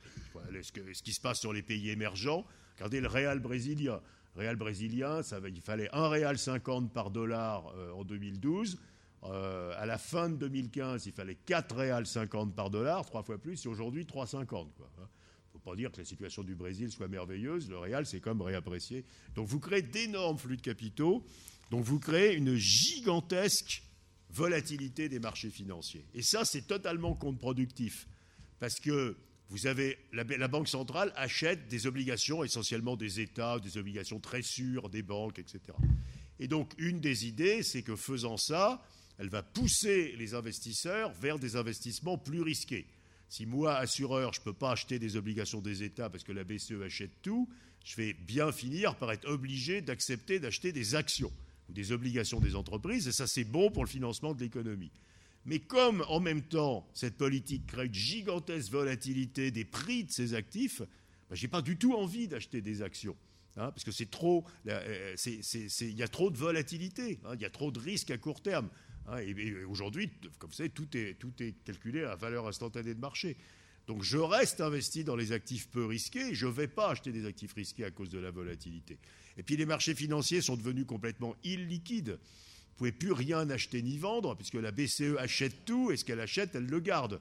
[0.63, 2.45] ce, qui se passe sur les pays émergents.
[2.77, 4.01] Regardez le réal brésilien.
[4.37, 8.79] Réal brésilien, ça, il fallait 1 réal 50 par dollar euh, en 2012.
[9.27, 13.39] Euh, à la fin de 2015, il fallait 4 réals 50 par dollar, trois fois
[13.39, 14.45] plus, et aujourd'hui 3,50.
[14.51, 18.21] Il ne faut pas dire que la situation du Brésil soit merveilleuse, le réal s'est
[18.21, 19.05] quand même réapprécié.
[19.35, 21.25] Donc vous créez d'énormes flux de capitaux.
[21.71, 23.83] Donc vous créez une gigantesque
[24.31, 26.05] volatilité des marchés financiers.
[26.13, 28.07] Et ça, c'est totalement contre-productif.
[28.59, 29.17] Parce que
[29.49, 34.43] vous avez, la, la, Banque centrale achète des obligations, essentiellement des États, des obligations très
[34.43, 35.61] sûres, des banques, etc.
[36.41, 38.83] Et donc, une des idées, c'est que faisant ça,
[39.19, 42.87] elle va pousser les investisseurs vers des investissements plus risqués.
[43.29, 46.45] Si moi, assureur, je ne peux pas acheter des obligations des États parce que la
[46.45, 47.49] BCE achète tout,
[47.85, 51.33] je vais bien finir par être obligé d'accepter d'acheter des actions
[51.69, 54.93] ou des obligations des entreprises, et ça c'est bon pour le financement de l'économie.
[55.47, 60.35] Mais comme en même temps cette politique crée une gigantesque volatilité des prix de ces
[60.35, 63.17] actifs, ben, je n'ai pas du tout envie d'acheter des actions.
[63.57, 67.45] Hein, parce que c'est trop, euh, il y a trop de volatilité, hein, il y
[67.45, 68.69] a trop de risques à court terme.
[69.09, 73.01] Hein, et, aujourd'hui, comme vous savez, tout est, tout est calculé à valeur instantanée de
[73.01, 73.37] marché.
[73.87, 77.27] Donc je reste investi dans les actifs peu risqués, je ne vais pas acheter des
[77.27, 78.99] actifs risqués à cause de la volatilité.
[79.37, 82.19] Et puis les marchés financiers sont devenus complètement illiquides.
[82.77, 86.05] Vous ne pouvez plus rien acheter ni vendre, puisque la BCE achète tout, et ce
[86.05, 87.21] qu'elle achète, elle le garde.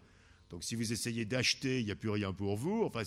[0.54, 2.84] Donc si vous essayez d'acheter, il n'y a plus rien pour vous.
[2.84, 3.02] Enfin,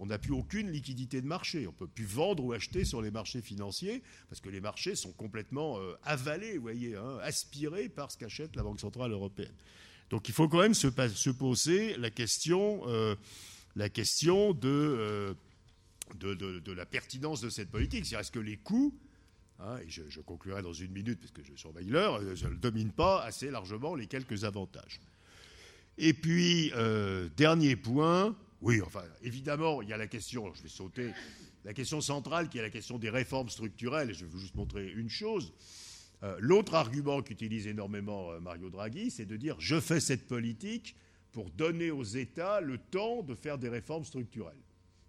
[0.00, 1.68] on n'a plus aucune liquidité de marché.
[1.68, 4.96] On ne peut plus vendre ou acheter sur les marchés financiers parce que les marchés
[4.96, 9.54] sont complètement euh, avalés, vous voyez, hein, aspirés par ce qu'achète la Banque centrale européenne.
[10.10, 10.88] Donc il faut quand même se,
[11.30, 13.14] poser la question, euh,
[13.80, 14.98] euh,
[16.18, 18.04] de, la pertinence de cette politique.
[18.04, 18.98] C'est est-ce que les coûts
[19.60, 23.22] hein, et je, conclurai dans une minute parce que je surveille l'heure, ne domine pas
[23.22, 24.98] assez largement les quelques avantages.
[26.02, 30.70] Et puis, euh, dernier point, oui, enfin, évidemment, il y a la question, je vais
[30.70, 31.10] sauter,
[31.66, 34.90] la question centrale qui est la question des réformes structurelles, je vais vous juste montrer
[34.90, 35.52] une chose.
[36.22, 40.96] Euh, l'autre argument qu'utilise énormément euh, Mario Draghi, c'est de dire je fais cette politique
[41.32, 44.56] pour donner aux États le temps de faire des réformes structurelles.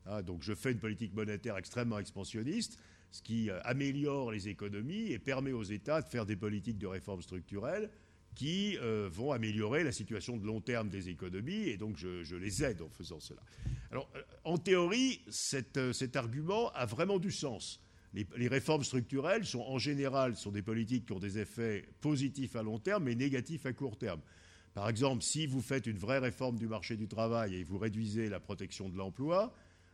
[0.07, 2.77] Hein, donc je fais une politique monétaire extrêmement expansionniste,
[3.11, 7.21] ce qui améliore les économies et permet aux États de faire des politiques de réformes
[7.21, 7.89] structurelles
[8.35, 12.63] qui euh, vont améliorer la situation de long terme des économies, et donc je, les
[12.63, 13.41] aide en faisant cela.
[13.91, 15.21] Alors, euh, en théorie,
[15.77, 17.81] euh, cet argument a vraiment du sens.
[18.13, 22.63] Les, réformes structurelles sont en général sont des politiques qui ont des effets positifs à
[22.63, 24.19] long terme, mais négatifs à court terme.
[24.73, 28.27] Par exemple, si vous faites une vraie réforme du marché du travail et vous réduisez
[28.27, 29.53] la protection de l'emploi,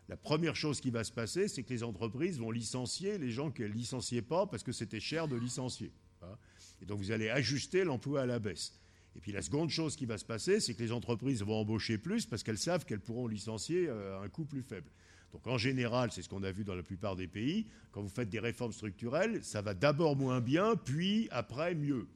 [0.10, 3.52] la première chose qui va se passer, c'est que les entreprises vont licencier les gens
[3.52, 5.92] qu'elles ne licenciaient pas parce que c'était cher de licencier.
[6.24, 6.38] Hein.
[6.82, 8.74] Et donc vous allez ajuster l'emploi à la baisse.
[9.16, 11.98] Et puis la seconde chose qui va se passer, c'est que les entreprises vont embaucher
[11.98, 14.92] plus parce qu'elles savent qu'elles pourront licencier euh, à un coût plus faible.
[15.34, 18.10] Donc en général, c'est ce qu'on a vu dans la plupart des pays, quand vous
[18.10, 22.08] faites des réformes structurelles, ça va d'abord moins bien, puis après mieux.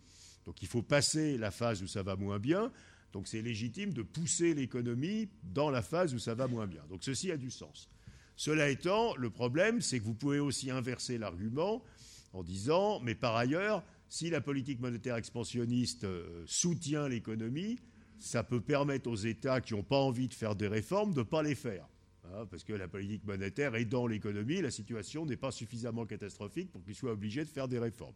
[0.46, 2.72] Donc il faut passer la phase où ça va moins bien.
[3.14, 6.82] Donc c'est légitime de pousser l'économie dans la phase où ça va moins bien.
[6.90, 7.90] Donc ceci a du sens.
[8.36, 11.84] Cela étant, le problème, c'est que vous pouvez aussi inverser l'argument
[12.34, 17.80] en disant, mais par ailleurs, si la politique monétaire expansionniste euh, soutient l'économie,
[18.20, 21.24] ça peut permettre aux États qui n'ont pas envie de faire des réformes de ne
[21.24, 21.88] pas les faire.
[22.26, 26.84] Hein, parce que la politique monétaire aidant l'économie, la situation n'est pas suffisamment catastrophique pour
[26.84, 28.14] qu'ils soient obligés de faire des réformes.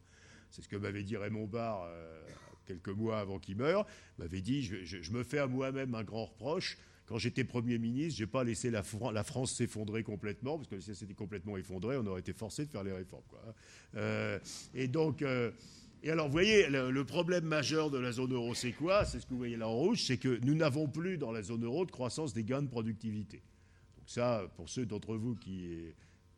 [0.52, 2.22] C'est ce que m'avait dit Raymond Barre euh,
[2.66, 3.88] quelques mois avant qu'il meure.
[4.18, 6.78] M'avait dit je, me fais à moi-même un grand reproche.
[7.06, 10.90] Quand j'étais Premier ministre, je n'ai pas laissé la, France s'effondrer complètement, parce que si
[10.90, 13.24] elle s'était complètement effondrée, on aurait été forcé de faire les réformes.
[13.48, 13.54] Hein.
[13.96, 14.40] Euh,
[14.74, 15.24] et donc,
[16.04, 19.06] et alors, vous voyez, le, problème majeur de la zone euro, c'est quoi?
[19.06, 21.42] C'est ce que vous voyez là en rouge, c'est que nous n'avons plus dans la
[21.42, 23.42] zone euro de croissance des gains de productivité.
[23.98, 25.94] Donc ça, pour ceux d'entre vous qui,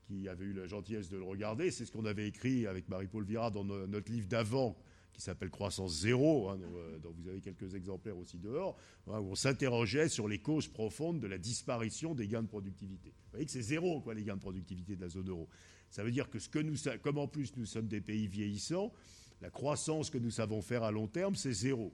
[0.08, 3.26] qui avaient eu la gentillesse de le regarder, c'est ce qu'on avait écrit avec Marie-Paul
[3.26, 4.78] Vira dans notre livre d'avant,
[5.18, 8.78] qui s'appelle Croissance zéro, hein, euh, dont, vous avez quelques exemplaires aussi dehors,
[9.08, 13.10] hein, où on s'interrogeait sur les causes profondes de la disparition des gains de productivité.
[13.10, 15.50] Vous voyez que c'est zéro, quoi, les gains de productivité de la zone euro.
[15.90, 18.94] Ça veut dire que ce que nous, comme en plus nous sommes des pays vieillissants,
[19.42, 21.94] la croissance que nous savons faire à long terme, c'est zéro.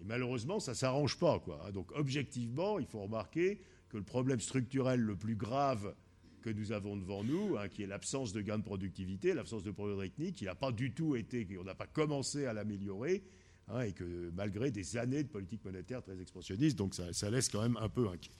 [0.00, 1.40] Et malheureusement, ça ne s'arrange pas.
[1.40, 1.70] Quoi.
[1.72, 5.94] Donc objectivement, il faut remarquer que le problème structurel le plus grave
[6.42, 9.70] que nous avons devant nous, hein, qui est l'absence de gains de productivité, l'absence de
[9.70, 13.24] progrès technique, il n'a pas du tout été, on n'a pas commencé à l'améliorer,
[13.68, 17.62] hein, et que malgré des années de politique monétaire très expansionniste, donc ça, laisse quand
[17.62, 18.30] même un peu inquiet.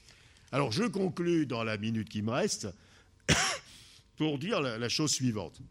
[0.52, 2.68] Alors je conclus dans la minute qui me reste
[4.16, 5.62] pour dire la, chose suivante.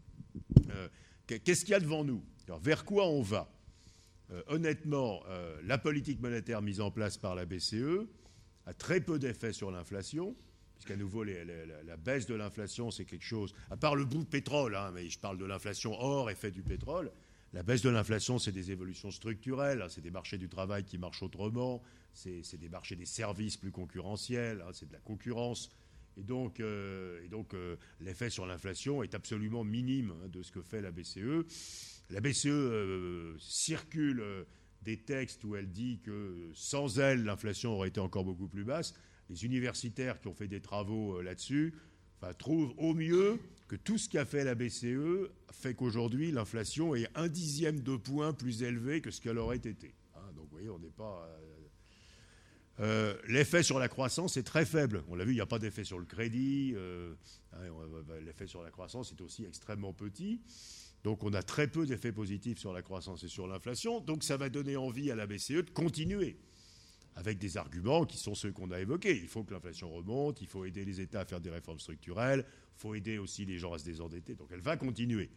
[0.70, 0.88] Euh,
[1.28, 2.24] qu'est-ce qu'il y a devant nous?
[2.46, 3.50] Alors, vers quoi on va?
[4.30, 8.06] Euh, Honnêtement, euh, la politique monétaire mise en place par la BCE
[8.66, 10.34] a très peu d'effet sur l'inflation,
[10.74, 14.74] puisqu'à nouveau, la, baisse de l'inflation, c'est quelque chose, à part le bout de pétrole,
[14.74, 17.10] hein, mais je parle de l'inflation hors effet du pétrole,
[17.52, 20.98] la baisse de l'inflation, c'est des évolutions structurelles, hein, c'est des marchés du travail qui
[20.98, 25.70] marchent autrement, c'est des marchés des services plus concurrentiels, hein, c'est de la concurrence.
[26.16, 27.54] Et donc, euh, donc
[28.00, 31.44] l'effet sur l'inflation est absolument minime de ce que fait la BCE.
[32.10, 34.44] La BCE euh, circule euh,
[34.82, 38.94] des textes où elle dit que sans elle, l'inflation aurait été encore beaucoup plus basse.
[39.30, 41.74] Les universitaires qui ont fait des travaux là-dessus
[42.32, 47.28] trouvent au mieux que tout ce qu'a fait la BCE fait qu'aujourd'hui, l'inflation est un
[47.28, 49.94] dixième de point plus élevée que ce qu'elle aurait été.
[50.14, 51.28] Hein, donc, vous voyez, on n'est pas.
[52.80, 55.04] Euh, l'effet sur la croissance est très faible.
[55.08, 56.72] On l'a vu, il n'y a pas d'effet sur le crédit.
[56.74, 57.14] Euh,
[57.52, 57.58] hein,
[58.24, 60.40] l'effet sur la croissance est aussi extrêmement petit.
[61.04, 64.00] Donc on a très peu d'effets positifs sur la croissance et sur l'inflation.
[64.00, 66.38] Donc ça va donner envie à la BCE de continuer
[67.14, 69.16] avec des arguments qui sont ceux qu'on a évoqués.
[69.16, 72.44] Il faut que l'inflation remonte, il faut aider les États à faire des réformes structurelles,
[72.48, 74.34] il faut aider aussi les gens à se désendetter.
[74.34, 75.30] Donc elle va continuer.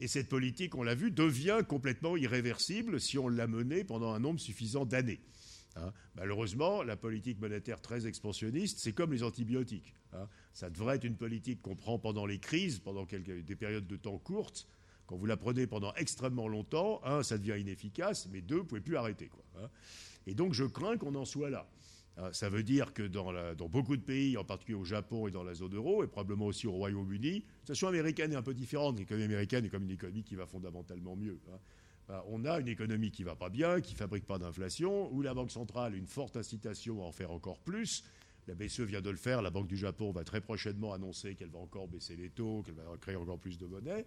[0.00, 4.20] Et cette politique, on l'a vu, devient complètement irréversible si on l'a menée pendant un
[4.20, 5.20] nombre suffisant d'années.
[5.76, 5.92] Hein.
[6.16, 9.94] Malheureusement, la politique monétaire très expansionniste, c'est comme les antibiotiques.
[10.12, 10.28] Hein.
[10.52, 14.18] Ça devrait être une politique qu'on prend pendant les crises, pendant des périodes de temps
[14.18, 14.68] courtes.
[15.08, 18.68] Quand vous la prenez pendant extrêmement longtemps, un, ça devient inefficace, mais deux, vous ne
[18.68, 19.30] pouvez plus arrêter.
[19.56, 19.68] Hein.
[20.26, 21.66] Et donc, je crains qu'on en soit là.
[22.32, 23.32] Ça veut dire que dans,
[23.68, 26.66] beaucoup de pays, en particulier au Japon et dans la zone euro, et probablement aussi
[26.66, 28.98] au Royaume-Uni, la situation américaine est un peu différente.
[28.98, 31.38] L'économie américaine est comme une économie qui va fondamentalement mieux.
[32.08, 35.12] Bah, on a une économie qui ne va pas bien, qui ne fabrique pas d'inflation,
[35.12, 38.02] où la Banque centrale a une forte incitation à en faire encore plus.
[38.48, 41.50] La BCE vient de le faire, la Banque du Japon va très prochainement annoncer qu'elle
[41.50, 44.06] va encore baisser les taux, qu'elle va créer encore plus de monnaie.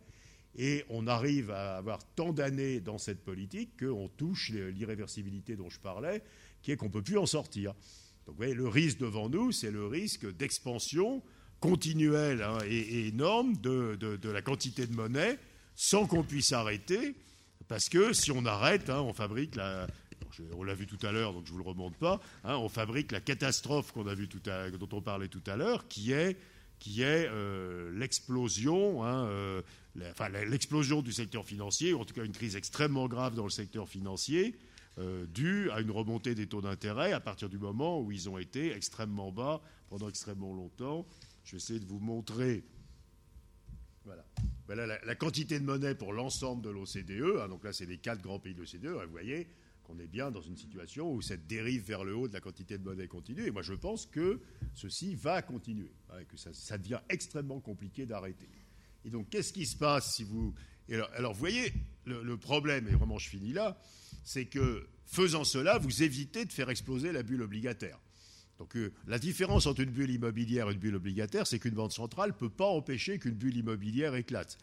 [0.58, 5.80] Et on arrive à avoir tant d'années dans cette politique qu'on touche l'irréversibilité dont je
[5.80, 6.22] parlais,
[6.62, 7.74] qui est qu'on ne peut plus en sortir.
[8.26, 11.24] Donc vous voyez, le risque devant nous, c'est le risque d'expansion
[11.60, 15.40] continuelle hein, et, énorme de la quantité de monnaie
[15.76, 17.16] sans qu'on puisse arrêter
[17.72, 19.88] parce que si on arrête, hein, on fabrique la.
[20.58, 22.20] On l'a vu tout à l'heure, donc je vous le remonte pas.
[22.44, 25.56] Hein, on fabrique la catastrophe qu'on a vu tout à, dont on parlait tout à
[25.56, 26.38] l'heure, qui est,
[26.82, 29.62] qui est euh, l'explosion, hein, euh,
[29.96, 33.88] l'explosion du secteur financier, ou en tout cas une crise extrêmement grave dans le secteur
[33.88, 34.58] financier,
[34.98, 38.40] euh, due à une remontée des taux d'intérêt à partir du moment où ils ont
[38.40, 41.06] été extrêmement bas pendant extrêmement longtemps.
[41.44, 42.64] Je vais essayer de vous montrer.
[44.04, 44.26] Voilà.
[44.66, 47.42] Voilà la, quantité de monnaie pour l'ensemble de l'OCDE.
[47.44, 48.88] Hein, donc là, c'est les quatre grands pays de l'OCDE.
[48.88, 49.48] vous voyez
[49.92, 52.78] qu'on est bien dans une situation où cette dérive vers le haut de la quantité
[52.78, 53.46] de monnaie continue.
[53.46, 54.40] Et moi, je pense que
[54.74, 58.50] ceci va continuer, hein, que ça, devient extrêmement compliqué d'arrêter.
[59.06, 60.54] Et donc, qu'est-ce qui se passe si vous...
[61.16, 61.74] alors, vous voyez,
[62.06, 63.78] le, problème, et vraiment je finis là,
[64.24, 68.00] c'est que faisant cela, vous évitez de faire exploser la bulle obligataire.
[68.60, 71.94] Donc euh, la différence entre une bulle immobilière et une bulle obligataire, c'est qu'une banque
[71.94, 74.58] centrale ne peut pas empêcher qu'une bulle immobilière éclate.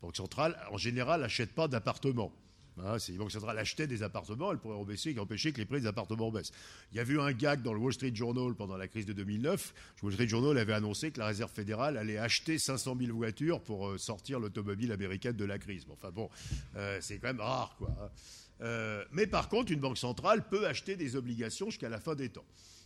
[0.00, 2.32] La banque centrale, en général, n'achète pas d'appartements.
[2.78, 5.80] Hein, si la Banque centrale achetait des appartements, elle pourrait empêcher, empêcher que les prix
[5.80, 6.52] des appartements baissent.
[6.92, 9.12] Il y a eu un gag dans le Wall Street Journal pendant la crise de
[9.12, 9.74] 2009.
[10.00, 13.60] Le Wall Street Journal avait annoncé que la Réserve fédérale allait acheter 500 000 voitures
[13.60, 15.86] pour euh, sortir l'automobile américaine de la crise.
[15.90, 16.30] enfin bon,
[16.76, 17.90] euh, c'est quand même rare, quoi.
[18.00, 19.04] Hein.
[19.12, 22.44] mais par contre, une banque centrale peut acheter des obligations jusqu'à la fin des temps.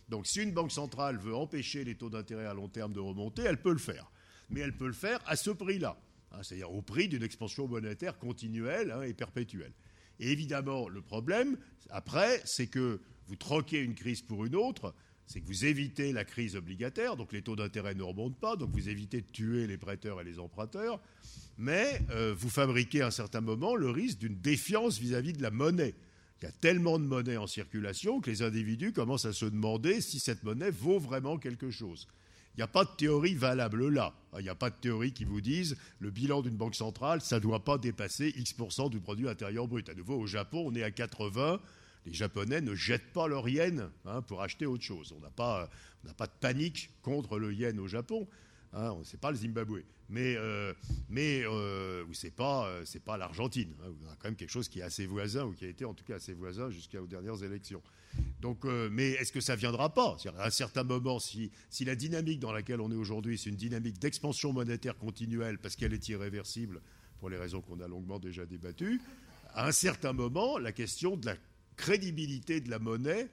[0.09, 3.43] Donc si une banque centrale veut empêcher les taux d'intérêt à long terme de remonter,
[3.43, 4.09] elle peut le faire.
[4.49, 5.97] Mais elle peut le faire à ce prix-là,
[6.31, 9.73] hein, c'est-à-dire au prix d'une expansion monétaire continuelle hein, et perpétuelle.
[10.19, 11.57] Et évidemment, le problème,
[11.89, 14.93] après, c'est que vous troquez une crise pour une autre,
[15.25, 18.71] c'est que vous évitez la crise obligataire, donc les taux d'intérêt ne remontent pas, donc
[18.71, 21.01] vous évitez de tuer les prêteurs et les emprunteurs,
[21.57, 25.35] mais euh, vous fabriquez à un certain moment le risque d'une défiance vis à -vis
[25.35, 25.95] de la monnaie.
[26.41, 30.01] Il y a tellement de monnaie en circulation que les individus commencent à se demander
[30.01, 32.07] si cette monnaie vaut vraiment quelque chose.
[32.57, 34.15] Il n'y a pas de théorie valable là.
[34.39, 37.35] Il n'y a pas de théorie qui vous dise le bilan d'une banque centrale, ça
[37.35, 39.87] ne doit pas dépasser X% du produit intérieur brut.
[39.89, 41.59] À nouveau, au Japon, on est à 80.
[42.07, 45.13] Les Japonais ne jettent pas leur yen hein, pour acheter autre chose.
[45.15, 45.69] On n'a pas,
[46.17, 48.27] pas de panique contre le yen au Japon.
[48.73, 50.73] Hein, c'est pas le Zimbabwe, mais euh,
[51.09, 53.73] mais euh, c'est pas euh, c'est pas l'Argentine.
[53.81, 55.85] Hein, on a quand même quelque chose qui est assez voisin ou qui a été
[55.85, 57.81] en tout cas assez voisin jusqu'aux dernières élections.
[58.41, 60.17] Donc, euh, mais est-ce que ça viendra pas?
[60.37, 63.55] À un certain moment, si si la dynamique dans laquelle on est aujourd'hui, c'est une
[63.55, 66.81] dynamique d'expansion monétaire continuelle parce qu'elle est irréversible
[67.19, 69.01] pour les raisons qu'on a longuement déjà débattues,
[69.53, 71.35] à un certain moment, la question de la
[71.77, 73.27] crédibilité de la monnaie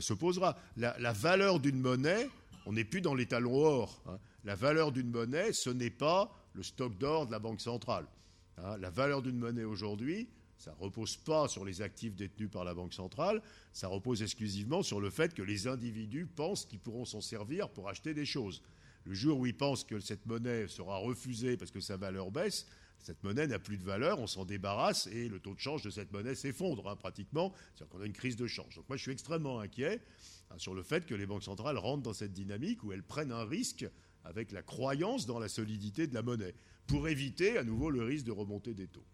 [0.00, 0.58] se posera.
[0.76, 2.28] La, valeur d'une monnaie,
[2.64, 4.02] on n'est plus dans les talons or.
[4.08, 8.06] Hein la valeur d'une monnaie, ce n'est pas le stock d'or de la Banque centrale.
[8.58, 8.78] Hein.
[8.78, 12.72] la valeur d'une monnaie aujourd'hui, ça ne repose pas sur les actifs détenus par la
[12.72, 13.42] Banque centrale,
[13.72, 17.88] ça repose exclusivement sur le fait que les individus pensent qu'ils pourront s'en servir pour
[17.88, 18.62] acheter des choses.
[19.04, 22.66] Le jour où ils pensent que cette monnaie sera refusée parce que sa valeur baisse,
[23.00, 25.90] cette monnaie n'a plus de valeur, on s'en débarrasse et le taux de change de
[25.90, 27.52] cette monnaie s'effondre hein, pratiquement.
[27.74, 28.76] C'est-à-dire qu'on a une crise de change.
[28.76, 30.00] Donc moi je suis extrêmement inquiet
[30.50, 33.32] hein, sur le fait que les banques centrales rentrent dans cette dynamique où elles prennent
[33.32, 33.86] un risque
[34.26, 36.54] avec la croyance dans la solidité de la monnaie,
[36.86, 39.04] pour éviter à nouveau le risque de remonter des taux.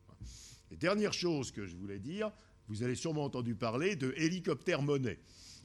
[0.71, 2.31] Et dernière chose que je voulais dire,
[2.69, 5.19] vous avez sûrement entendu parler de hélicoptère monnaie.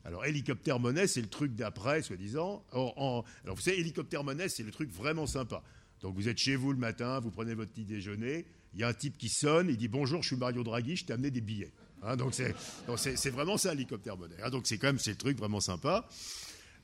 [0.03, 2.64] Alors, hélicoptère monnaie, c'est le truc d'après, soi-disant.
[2.72, 5.64] Alors, vous savez, hélicoptère monnaie, c'est le truc vraiment sympa.
[6.02, 8.88] Donc, vous êtes chez vous le matin, vous prenez votre petit déjeuner, il y a
[8.88, 11.41] un type qui sonne, il dit Bonjour, je suis Mario Draghi, je t'ai amené des
[11.41, 11.72] billets.
[12.03, 14.36] Hein, donc, c'est vraiment ça, hélicoptère monnaie.
[14.44, 16.07] Hein, donc, c'est quand même c'est le truc vraiment sympa.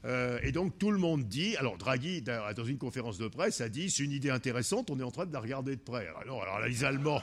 [0.05, 3.69] Euh, et donc tout le monde dit, alors Draghi, dans une conférence de presse, a
[3.69, 6.07] dit c'est une idée intéressante, on est en train de la regarder de près.
[6.21, 7.21] Alors, alors les Allemands,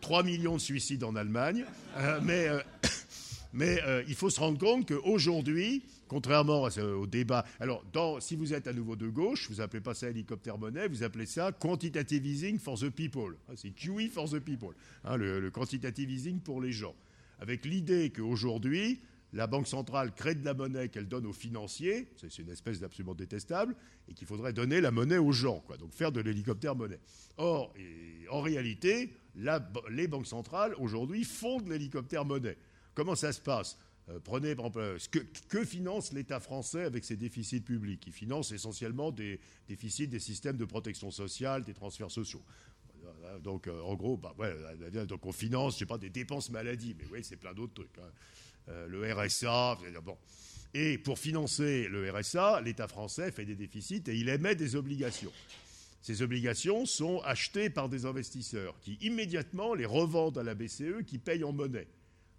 [0.00, 1.64] 3 millions de suicides en Allemagne,
[1.98, 2.20] euh,
[3.52, 7.84] mais, euh, il faut se rendre compte qu'aujourd'hui, contrairement au débat, alors
[8.20, 11.26] si vous êtes à nouveau de gauche, vous appelez pas ça hélicoptère monnaie, vous appelez
[11.26, 13.36] ça quantitative easing for the people.
[13.48, 14.74] Ah, c'est QE for the people,
[15.04, 16.94] hein, le, le quantitative easing pour les gens.
[17.40, 19.00] Avec l'idée qu'aujourd'hui,
[19.34, 23.14] la Banque centrale crée de la monnaie qu'elle donne aux financiers, c'est une espèce d'absolument
[23.14, 23.74] détestable,
[24.08, 27.00] et qu'il faudrait donner la monnaie aux gens, quoi, donc faire de l'hélicoptère monnaie.
[27.36, 27.74] Or,
[28.30, 29.12] en réalité,
[29.90, 32.56] les banques centrales, aujourd'hui, font de l'hélicoptère monnaie.
[32.94, 33.76] Comment ça se passe?
[34.08, 38.06] Euh, Prenez, par exemple, que, que finance l'État français avec ses déficits publics?
[38.06, 42.42] Il finance essentiellement des déficits des systèmes de protection sociale, des transferts sociaux.
[43.42, 44.34] Donc, euh, en gros, bah,
[45.06, 47.98] donc on finance, pas, des dépenses maladie, mais oui, c'est plein d'autres trucs.
[47.98, 48.10] Hein.
[48.68, 49.78] Euh, le RSA.
[50.02, 50.16] Bon.
[50.72, 55.32] Et pour financer le RSA, l'État français fait des déficits et il émet des obligations.
[56.00, 61.18] Ces obligations sont achetées par des investisseurs qui immédiatement les revendent à la BCE qui
[61.18, 61.88] paye en monnaie.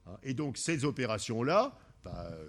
[0.08, 0.18] Hein.
[0.24, 2.48] Et donc ces opérations-là, bah, euh,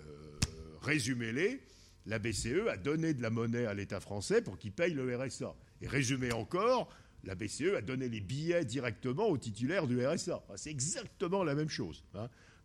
[0.83, 1.61] résumez-les,
[2.07, 5.55] la BCE a donné de la monnaie à l'État français pour qu'il paye le RSA.
[5.83, 6.89] Et résumé encore,
[7.25, 10.43] la BCE a donné les billets directement aux titulaires du RSA.
[10.57, 12.05] C'est exactement la même chose.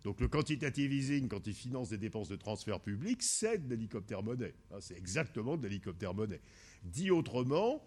[0.04, 4.24] Donc le quantitative easing, quand il finance des dépenses de transfert public, c'est de l'hélicoptère
[4.24, 4.54] monnaie.
[4.72, 6.42] Hein, c'est exactement de l'hélicoptère monnaie.
[6.84, 7.84] Dit autrement,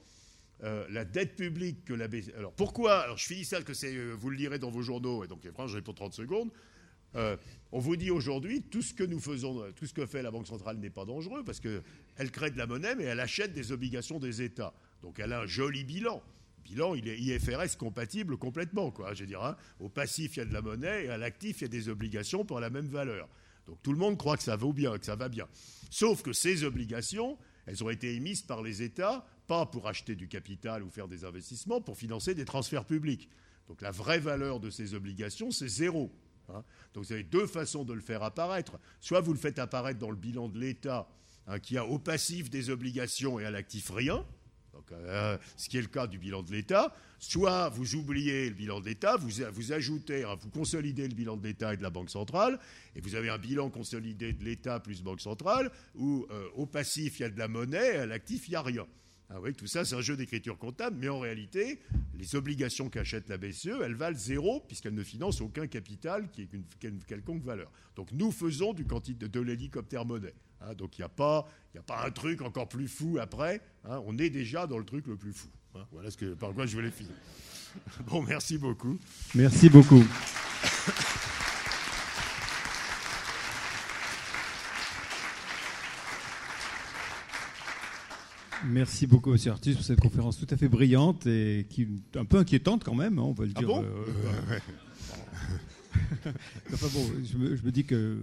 [0.62, 2.32] euh, la dette publique que la BCE...
[2.36, 5.24] Alors pourquoi Alors je finis ça, que c'est, euh, vous le lirez dans vos journaux,
[5.24, 6.50] et donc franchement, je pour 30 secondes.
[7.16, 7.36] Euh,
[7.72, 10.46] on vous dit aujourd'hui, tout ce que nous faisons, tout ce que fait la Banque
[10.46, 14.20] centrale n'est pas dangereux, parce qu'elle crée de la monnaie, mais elle achète des obligations
[14.20, 14.72] des États.
[15.02, 16.22] Donc elle a un joli bilan
[16.64, 18.90] bilan, il est IFRS compatible complètement.
[18.90, 19.14] Quoi.
[19.14, 19.56] Je veux hein.
[19.80, 21.88] au passif, il y a de la monnaie et à l'actif, il y a des
[21.88, 23.28] obligations pour la même valeur.
[23.66, 25.46] Donc tout le monde croit que ça vaut bien, que ça va bien.
[25.90, 30.28] Sauf que ces obligations, elles ont été émises par les États, pas pour acheter du
[30.28, 33.28] capital ou faire des investissements, pour financer des transferts publics.
[33.68, 36.12] Donc la vraie valeur de ces obligations, c'est zéro.
[36.48, 36.62] Hein.
[36.92, 38.78] Donc vous avez deux façons de le faire apparaître.
[39.00, 41.08] Soit vous le faites apparaître dans le bilan de l'État,
[41.46, 44.24] hein, qui a au passif des obligations et à l'actif rien,
[44.92, 48.80] euh, ce qui est le cas du bilan de l'État, soit vous oubliez le bilan
[48.80, 51.90] de l'État, vous, vous ajoutez, hein, vous consolidez le bilan de l'État et de la
[51.90, 52.58] Banque centrale,
[52.94, 57.18] et vous avez un bilan consolidé de l'État plus Banque centrale, où euh, au passif
[57.18, 58.86] il y a de la monnaie, et à l'actif il n'y a rien.
[59.36, 61.80] Ah oui, tout ça, c'est un jeu d'écriture comptable, mais en réalité,
[62.16, 66.48] les obligations qu'achète la BCE, elles valent zéro, puisqu'elles ne financent aucun capital qui ait
[66.52, 67.68] une, quelconque valeur.
[67.96, 70.34] Donc nous faisons du de, de l'hélicoptère monnaie.
[70.60, 73.60] Hein, donc il n'y a, pas, a pas un truc encore plus fou après.
[73.84, 75.48] Hein, on est déjà dans le truc le plus fou.
[75.74, 75.84] Hein.
[75.90, 77.14] voilà ce que, par quoi je voulais finir.
[78.06, 79.00] Bon, merci beaucoup.
[79.34, 80.04] Merci beaucoup.
[88.66, 92.38] Merci beaucoup, Monsieur Artus, pour cette conférence tout à fait brillante et qui un peu
[92.38, 93.68] inquiétante quand même, on va le ah dire.
[93.68, 93.82] Bon?
[93.82, 94.58] euh,
[96.72, 98.18] enfin bon, je me, dis que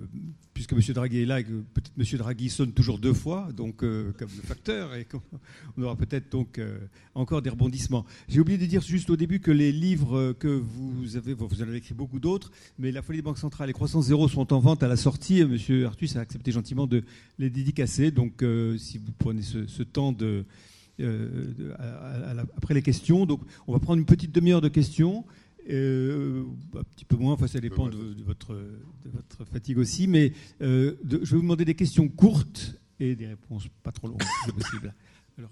[0.53, 0.79] puisque M.
[0.93, 2.17] Draghi est là, peut-être M.
[2.17, 5.07] Draghi sonne toujours deux fois, donc euh, comme le facteur, et
[5.77, 6.79] on aura peut-être donc euh,
[7.15, 8.05] encore des rebondissements.
[8.27, 11.67] J'ai oublié de dire juste au début que les livres que vous avez, vous en
[11.67, 14.59] avez écrit beaucoup d'autres, mais La folie des banques centrales et Croissance zéro sont en
[14.59, 15.39] vente à la sortie.
[15.39, 15.57] M.
[15.85, 17.03] Artus a accepté gentiment de
[17.39, 20.15] les dédicacer, donc euh, si vous prenez ce, temps
[22.55, 25.25] après les questions, donc on va prendre une petite demi-heure de questions.
[25.71, 26.43] Euh,
[26.75, 30.97] un petit peu moins, enfin ça dépend de, votre, de votre, fatigue aussi, mais euh,
[31.03, 34.93] je vais vous demander des questions courtes et des réponses pas trop longues, si possible.
[35.37, 35.51] Alors,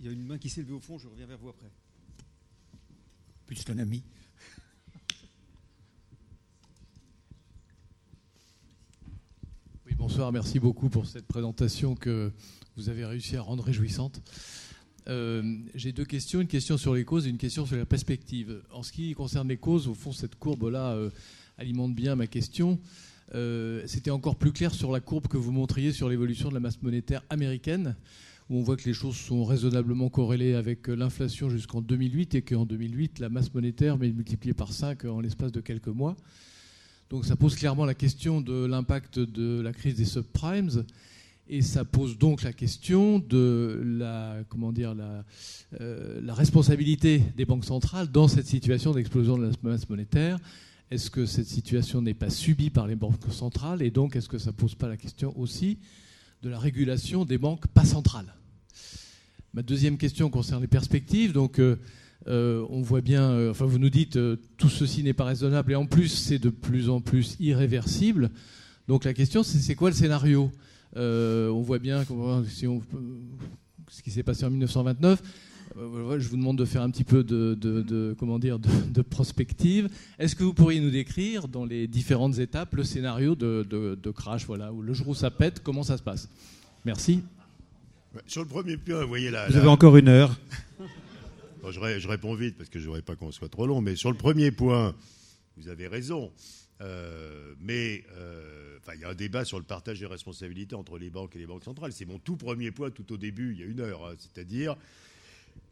[0.00, 1.70] il y a une main qui s'est levée au fond, je reviens vers vous après.
[3.46, 4.02] Plus un ami.
[9.86, 12.32] Oui, bonsoir, merci beaucoup pour cette présentation que
[12.76, 14.20] vous avez réussi à rendre réjouissante.
[15.08, 15.42] Euh,
[15.74, 18.62] j'ai deux questions, une question sur les causes et une question sur la perspective.
[18.72, 21.10] En ce qui concerne les causes, au fond, cette courbe-là euh,
[21.58, 22.78] alimente bien ma question.
[23.34, 26.60] Euh, c'était encore plus clair sur la courbe que vous montriez sur l'évolution de la
[26.60, 27.96] masse monétaire américaine,
[28.48, 32.66] où on voit que les choses sont raisonnablement corrélées avec l'inflation jusqu'en 2008 et qu'en
[32.66, 36.16] 2008, la masse monétaire est multipliée par 5 en l'espace de quelques mois.
[37.08, 40.84] Donc ça pose clairement la question de l'impact de la crise des subprimes
[41.50, 44.94] et ça pose donc la question de la, comment dire,
[45.80, 50.38] euh, la responsabilité des banques centrales dans cette situation d'explosion de la masse monétaire.
[50.92, 54.38] est-ce que cette situation n'est pas subie par les banques centrales Et donc, est-ce que
[54.38, 55.78] ça ne pose pas la question aussi
[56.42, 58.32] de la régulation des banques pas centrales?
[59.52, 61.32] Ma deuxième question concerne les perspectives.
[61.32, 61.76] Donc, euh,
[62.28, 64.16] euh, on voit bien, enfin, vous nous dites
[64.56, 68.30] tout ceci n'est pas raisonnable et en plus, c'est de plus en plus irréversible.
[68.86, 70.52] Donc, la question, c'est c'est quoi le scénario?
[70.96, 72.04] On voit bien
[72.48, 72.82] si on,
[73.88, 75.22] ce qui s'est passé en 1929.
[75.76, 79.88] Je vous demande de faire un petit peu de, comment dire, de, prospective.
[80.18, 84.72] Est-ce que vous pourriez nous décrire dans les différentes étapes le scénario de, crash, voilà,
[84.72, 86.28] où le jour où ça pète, comment ça se passe?
[86.84, 87.22] Merci.
[88.26, 89.48] Sur le premier point, vous voyez là.
[89.48, 90.36] Vous avez encore une heure.
[91.70, 93.80] je, réponds vite parce que je ne voudrais pas qu'on soit trop long.
[93.80, 94.94] Mais sur le premier point,
[95.56, 96.32] vous avez raison.
[96.80, 101.10] Euh, mais euh, il y a un débat sur le partage des responsabilités entre les
[101.10, 101.92] banques et les banques centrales.
[101.92, 104.06] C'est mon tout premier point tout au début, il y a une heure.
[104.06, 104.14] Hein.
[104.18, 104.76] C'est-à-dire,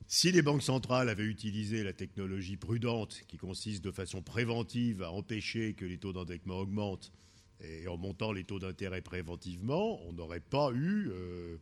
[0.06, 5.10] si les banques centrales avaient utilisé la technologie prudente qui consiste de façon préventive à
[5.10, 7.12] empêcher que les taux d'endettement augmentent
[7.60, 11.56] et en montant les taux d'intérêt préventivement, on n'aurait pas eu euh,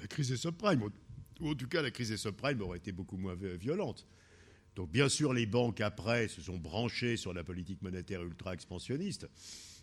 [0.00, 0.88] la crise des subprimes.
[1.40, 4.06] Ou en tout cas, la crise des subprimes aurait été beaucoup moins violente.
[4.76, 9.28] Donc bien sûr, les banques, après, se sont branchées sur la politique monétaire ultra-expansionniste.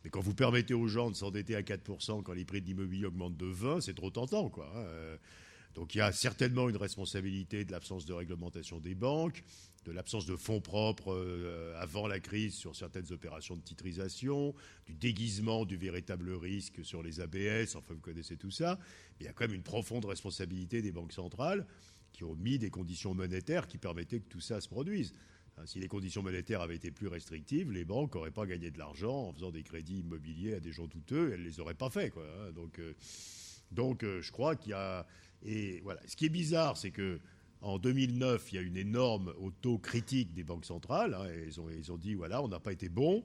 [0.08, 3.08] Mais quand vous permettez aux gens de s'endetter à 4% quand les prix de l'immobilier
[3.08, 4.50] augmentent de 20, c'est trop tentant.
[4.50, 4.72] Quoi.
[4.74, 5.18] Hein.
[5.76, 9.44] Donc il y a certainement une responsabilité de l'absence de réglementation des banques,
[9.84, 14.56] de l'absence de fonds propres euh, avant la crise sur certaines opérations de titrisation,
[14.86, 18.80] du déguisement du véritable risque sur les ABS, enfin vous connaissez tout ça.
[19.20, 21.68] il y a quand même une profonde responsabilité des banques centrales
[22.14, 25.14] qui ont mis des conditions monétaires qui permettaient que tout ça se produise.
[25.58, 28.78] Hein, si les conditions monétaires avaient été plus restrictives, les banques n'auraient pas gagné de
[28.78, 31.90] l'argent en faisant des crédits immobiliers à des gens douteux, elles ne les auraient pas
[31.90, 32.14] fait.
[32.16, 32.52] Hein.
[32.54, 32.94] Donc, euh,
[33.72, 35.06] donc euh, je crois qu'il y a...
[35.44, 36.02] Et voilà.
[36.08, 37.20] Ce qui est bizarre, c'est que
[37.62, 41.16] en 2009, il y a une énorme auto-critique des banques centrales.
[41.16, 43.24] Hein, ils, ont, ils, ont, dit voilà, on n'a pas été bon.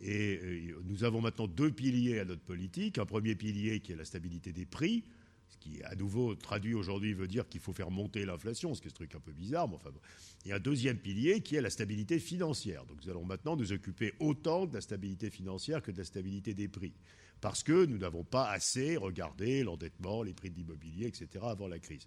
[0.00, 2.98] Et euh, nous avons maintenant deux piliers à notre politique.
[2.98, 5.04] Un premier pilier qui est la stabilité des prix,
[5.50, 8.88] ce qui, à nouveau, traduit aujourd'hui, veut dire qu'il faut faire monter l'inflation, ce qui
[8.88, 9.68] est un truc un peu bizarre.
[9.68, 9.90] Mais enfin,
[10.46, 12.86] Et un deuxième pilier qui est la stabilité financière.
[12.86, 16.54] Donc nous allons maintenant nous occuper autant de la stabilité financière que de la stabilité
[16.54, 16.94] des prix.
[17.40, 21.44] Parce que nous n'avons pas assez regardé l'endettement, les prix de l'immobilier, etc.
[21.48, 22.06] avant la crise.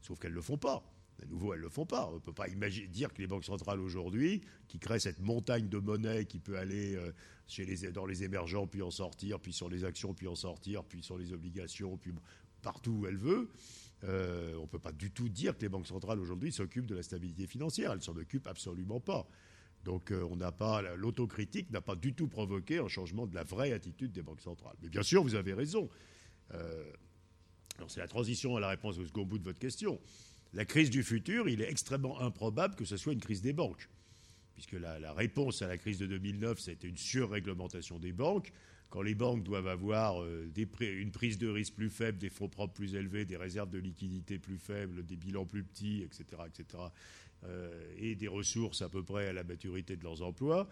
[0.00, 0.84] Sauf qu'elles ne le font pas.
[1.22, 2.08] À nouveau, elles ne le font pas.
[2.10, 5.68] On ne peut pas imaginer, dire que les banques centrales aujourd'hui, qui créent cette montagne
[5.68, 7.12] de monnaie qui peut aller euh,
[7.46, 10.84] chez les, dans les émergents, puis en sortir, puis sur les actions, puis en sortir,
[10.84, 12.12] puis sur les obligations, puis
[12.64, 13.50] partout où elle veut,
[14.02, 16.96] euh, on ne peut pas du tout dire que les banques centrales aujourd'hui s'occupent de
[16.96, 17.92] la stabilité financière.
[17.92, 19.28] Elles s'en occupent absolument pas.
[19.84, 23.44] Donc euh, on n'a pas l'autocritique n'a pas du tout provoqué un changement de la
[23.44, 24.76] vraie attitude des banques centrales.
[24.82, 25.88] Mais bien sûr, vous avez raison.
[26.50, 30.00] alors c'est la transition à la réponse au second bout de votre question
[30.54, 33.88] la crise du futur, il est extrêmement improbable que ce soit une crise des banques.
[34.54, 38.52] Puisque la, réponse à la crise de 2009, c'était une surréglementation des banques.
[38.90, 40.48] Quand les banques doivent avoir euh,
[40.80, 44.38] une prise de risque plus faible, des fonds propres plus élevés, des réserves de liquidité
[44.38, 46.84] plus faibles, des bilans plus petits, etc., etc.,
[47.46, 50.68] euh, et des ressources à peu près à la maturité de leurs emplois,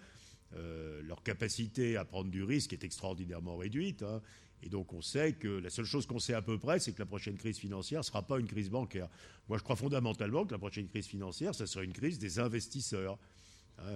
[0.55, 4.02] euh, leur capacité à prendre du risque est extraordinairement réduite.
[4.02, 4.22] Hein.
[4.62, 7.01] Et donc on sait que la seule chose qu'on sait à peu près, c'est que
[7.01, 9.09] la prochaine crise financière ne sera pas une crise bancaire.
[9.48, 13.18] Moi, je crois fondamentalement que la prochaine crise financière, ce sera une crise des investisseurs.
[13.78, 13.90] Hein,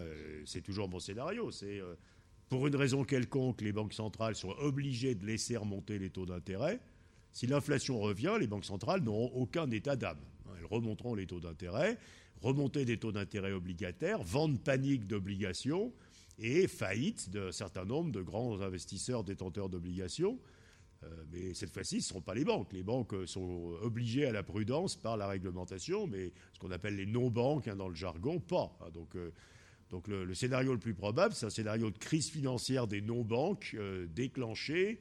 [0.44, 1.52] c'est toujours mon scénario.
[1.52, 1.80] C'est
[2.48, 6.80] pour une raison quelconque, les banques centrales sont obligées de laisser remonter les taux d'intérêt.
[7.32, 10.20] Si l'inflation revient, les banques centrales n'auront aucun état d'âme.
[10.58, 11.98] Elles remonteront les taux d'intérêt,
[12.40, 15.92] remonter des taux d'intérêt obligataires, vente panique d'obligations
[16.38, 20.38] et faillite d'un certain nombre de grands investisseurs détenteurs d'obligations.
[21.04, 22.72] Euh, mais cette fois-ci, ce ne seront pas les banques.
[22.72, 26.96] Les banques euh, sont obligées à la prudence par la réglementation, mais ce qu'on appelle
[26.96, 28.76] les non-banques hein, dans le jargon, pas.
[28.80, 28.90] Hein.
[28.92, 29.30] donc, euh,
[29.90, 33.76] donc le, scénario le plus probable, c'est un scénario de crise financière des non-banques
[34.14, 35.00] déclenché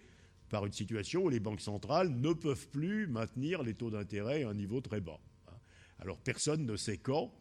[0.49, 4.49] par une situation où les banques centrales ne peuvent plus maintenir les taux d'intérêt à
[4.49, 5.19] un niveau très bas.
[5.47, 5.55] Hein.
[5.99, 7.33] Alors personne ne sait quand.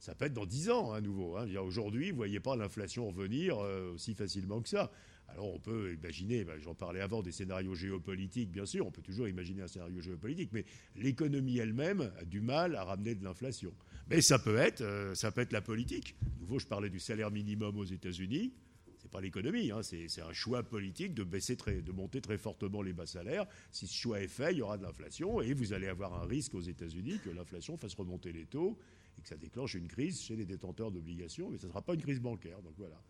[0.00, 1.38] Ça peut être dans 10 ans à nouveau.
[1.62, 4.90] Aujourd'hui, vous ne voyez pas l'inflation revenir aussi facilement que ça.
[5.34, 9.02] Alors on peut imaginer, ben, j'en parlais avant, des scénarios géopolitiques, bien sûr, on peut
[9.02, 10.64] toujours imaginer un scénario géopolitique, mais
[10.96, 13.72] l'économie elle-même a du mal à ramener de l'inflation.
[14.08, 16.16] Mais ça peut être, euh, ça peut être la politique.
[16.40, 18.52] Nouveau, je parlais du salaire minimum aux États-Unis.
[18.98, 23.46] C'est pas l'économie, hein, c'est un choix politique de monter très fortement les bas salaires.
[23.70, 26.26] Si ce choix est fait, il y aura de l'inflation et vous allez avoir un
[26.26, 28.76] risque aux États-Unis que l'inflation fasse remonter les taux
[29.20, 31.94] et que ça déclenche une crise chez les détenteurs d'obligations, mais ce ne sera pas
[31.94, 32.60] une crise bancaire.
[32.62, 33.00] Donc voilà.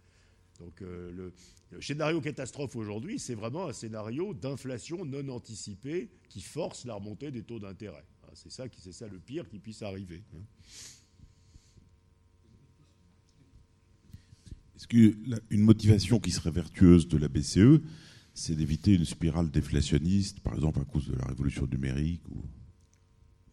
[0.58, 1.32] Donc euh,
[1.70, 7.30] le, scénario catastrophe aujourd'hui, c'est vraiment un scénario d'inflation non anticipée qui force la remontée
[7.30, 8.04] des taux d'intérêt.
[8.24, 10.22] Ah, c'est ça, c'est ça le pire qui puisse arriver.
[10.34, 10.42] Hein.
[14.76, 17.82] Est-ce qu'une motivation qui serait vertueuse de la BCE,
[18.34, 22.42] c'est d'éviter une spirale déflationniste, par exemple à cause de la révolution numérique ou...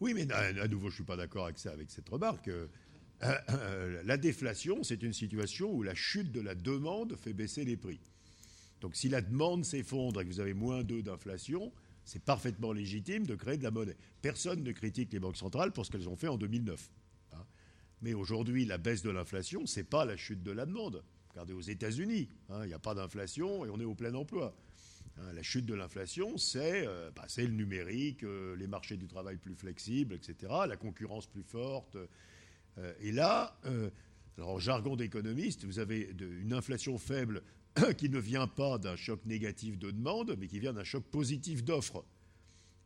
[0.00, 2.48] Oui, mais à nouveau, je ne suis pas d'accord avec cette remarque.
[2.48, 2.68] Euh,
[3.22, 7.76] euh, la déflation, c'est une situation où la chute de la demande fait baisser les
[7.76, 8.00] prix.
[8.80, 11.72] Donc si la demande s'effondre et que vous avez moins 2 d'inflation,
[12.04, 13.96] c'est parfaitement légitime de créer de la monnaie.
[14.22, 16.90] Personne ne critique les banques centrales pour ce qu'elles ont fait en 2009.
[17.32, 17.44] Hein.
[18.02, 21.02] Mais aujourd'hui, la baisse de l'inflation, ce n'est pas la chute de la demande.
[21.30, 24.54] Regardez aux États-Unis, hein, il n'y a pas d'inflation et on est au plein emploi.
[25.20, 29.36] Hein, la chute de l'inflation, c'est euh, bah, le numérique, euh, les marchés du travail
[29.36, 31.96] plus flexibles, etc., la concurrence plus forte.
[32.78, 33.58] Euh, et là,
[34.40, 37.42] en jargon d'économiste, vous avez une inflation faible
[37.96, 41.64] qui ne vient pas d'un choc négatif de demande, mais qui vient d'un choc positif
[41.64, 42.04] d'offre.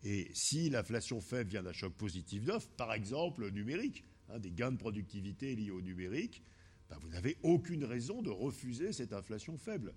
[0.02, 4.72] Et si l'inflation faible vient d'un choc positif d'offre, par exemple numérique, hein, des gains
[4.72, 6.42] de productivité liés au numérique,
[6.88, 9.92] ben, vous n'avez aucune raison de refuser cette inflation faible.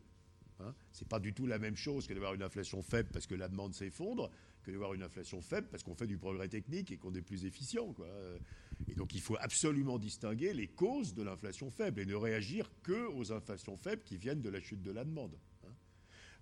[0.60, 0.74] Hein.
[0.92, 3.36] Ce n'est pas du tout la même chose que d'avoir une inflation faible parce que
[3.36, 4.30] la demande s'effondre,
[4.64, 7.46] que d'avoir une inflation faible parce qu'on fait du progrès technique et qu'on est plus
[7.46, 7.94] efficient.
[8.88, 13.08] Et donc il faut absolument distinguer les causes de l'inflation faible et ne réagir que
[13.14, 15.38] aux inflations faibles qui viennent de la chute de la demande.
[15.66, 15.74] Hein.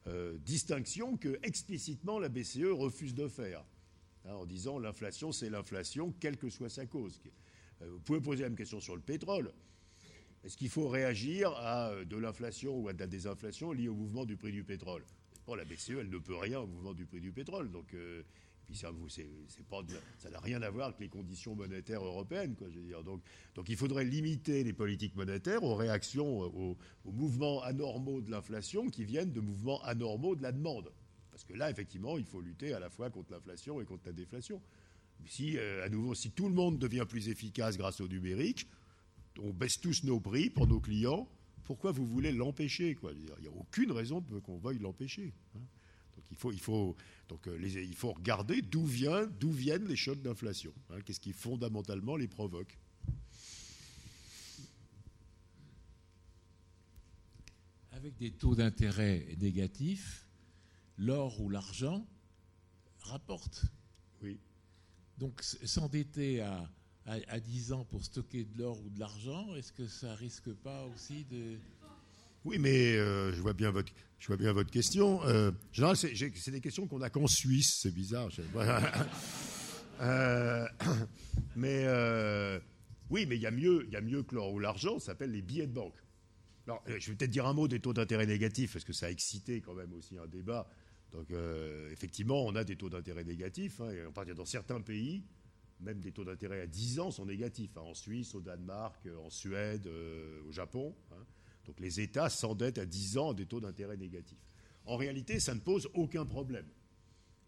[0.08, 3.66] Euh, distinction que explicitement la BCE refuse de faire,
[4.26, 7.20] hein, en disant l'inflation c'est l'inflation, quelle que soit sa cause.
[7.82, 9.52] Euh, vous pouvez poser la même question sur le pétrole.
[10.44, 13.96] Est-ce qu'il faut réagir à euh, de l'inflation ou à de la désinflation liée au
[13.96, 15.04] mouvement du prix du pétrole?
[15.48, 17.72] Bon, la BCE, elle ne peut rien au mouvement du prix du pétrole.
[17.72, 18.24] Donc, euh,
[18.66, 18.92] puis ça,
[19.70, 19.82] pas
[20.18, 22.56] ça n'a rien à voir avec les conditions monétaires européennes.
[22.62, 23.04] Je.
[23.04, 23.22] Donc,
[23.56, 28.88] donc, il faudrait limiter les politiques monétaires aux réactions, aux, aux mouvements anormaux de l'inflation
[28.88, 30.92] qui viennent de mouvements anormaux de la demande.
[31.32, 34.14] Parce que là, effectivement, il faut lutter à la fois contre l'inflation et contre la
[34.14, 34.62] déflation.
[35.26, 38.68] Si, euh, à nouveau, si tout le monde devient plus efficace grâce au numérique,
[39.40, 41.28] on baisse tous nos prix pour nos clients.
[41.64, 45.34] Pourquoi vous voulez l'empêcher Il n'y a aucune raison qu'on veuille l'empêcher.
[45.56, 45.62] Hein.
[46.16, 46.96] Donc il faut, il faut,
[47.30, 50.74] donc, euh, il faut regarder d'où vient, viennent les chocs d'inflation.
[50.90, 51.02] Hein.
[51.02, 52.78] Qu'est-ce qui fondamentalement les provoque?
[57.92, 60.28] Avec des taux d'intérêt négatifs,
[60.98, 62.06] l'or ou l'argent
[63.00, 63.66] rapportent.
[64.22, 64.40] Oui.
[65.18, 66.70] Donc s'endetter à
[67.06, 70.86] à, 10 ans pour stocker de l'or ou de l'argent, est-ce que ça risque pas
[70.86, 71.58] aussi de...
[72.46, 73.92] Oui, mais euh, je, vois bien votre,
[74.70, 75.24] question.
[75.26, 78.30] Euh, général, c'est des questions qu'on a qu'en Suisse, c'est bizarre.
[80.02, 80.68] euh,
[81.56, 82.60] mais euh,
[83.10, 85.00] oui, mais il y a mieux, y a mieux que l'or ou l'argent.
[85.00, 85.96] Ça s'appelle les billets de banque.
[86.68, 89.10] Alors, je vais peut-être dire un mot des taux d'intérêt négatifs parce que ça a
[89.10, 90.70] excité quand même aussi un débat.
[91.12, 91.28] Donc,
[91.92, 93.80] effectivement, on a des taux d'intérêt négatifs.
[93.82, 95.24] Hein, et on dans certains pays,
[95.84, 99.18] même des taux d'intérêt à 10 ans sont négatifs, hein, en Suisse, au Danemark, euh,
[99.18, 100.96] en Suède, euh, au Japon.
[101.12, 101.26] Hein.
[101.66, 104.44] Donc les États s'endettent à 10 ans à des taux d'intérêt négatifs.
[104.86, 106.68] En réalité, ça ne pose aucun problème.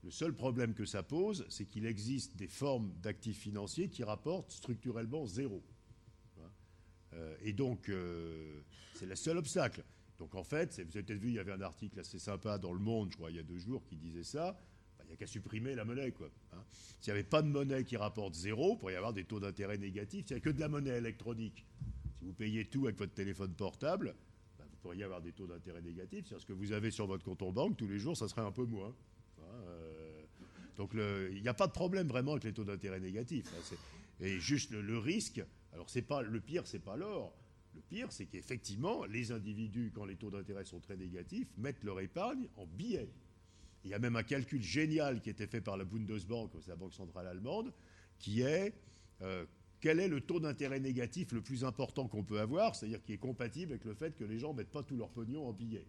[0.03, 4.51] Le seul problème que ça pose, c'est qu'il existe des formes d'actifs financiers qui rapportent
[4.51, 5.63] structurellement zéro.
[6.37, 6.49] Hein.
[7.13, 7.91] Euh, et donc,
[8.93, 9.83] c'est le seul obstacle.
[10.17, 12.71] Donc en fait, vous avez peut-être vu, il y avait un article assez sympa dans
[12.71, 14.57] Le Monde, je crois, il y a deux jours, qui disait ça
[15.05, 16.11] il n'y a qu'à supprimer la monnaie.
[16.11, 16.29] Quoi.
[16.53, 16.63] Hein.
[16.99, 19.39] S'il n'y avait pas de monnaie qui rapporte zéro, il pourrait y avoir des taux
[19.39, 20.27] d'intérêt négatifs.
[20.27, 21.65] S'il n'y a que de la monnaie électronique,
[22.19, 24.15] si vous payez tout avec votre téléphone portable,
[24.57, 26.25] bah, vous pourriez avoir des taux d'intérêt négatifs.
[26.29, 28.41] C'est ce que vous avez sur votre compte en banque tous les jours, ça serait
[28.41, 28.95] un peu moins.
[29.39, 30.23] Hein, euh.
[30.77, 33.47] donc il n'y a pas de problème vraiment avec les taux d'intérêt négatifs.
[33.53, 33.75] Hein.
[34.21, 37.33] et juste le, risque, alors c'est pas le pire, c'est pas l'or.
[37.75, 41.99] Le pire, c'est qu'effectivement, les individus, quand les taux d'intérêt sont très négatifs, mettent leur
[41.99, 43.11] épargne en billets.
[43.85, 46.75] Il y a même un calcul génial qui été fait par la Bundesbank, c'est la
[46.75, 47.71] Banque centrale allemande,
[48.17, 48.73] qui est
[49.21, 49.45] euh,
[49.79, 53.19] quel est le taux d'intérêt négatif le plus important qu'on peut avoir, c'est-à-dire qui est
[53.19, 55.85] compatible avec le fait que les gens ne mettent pas tout leur pognon en billets.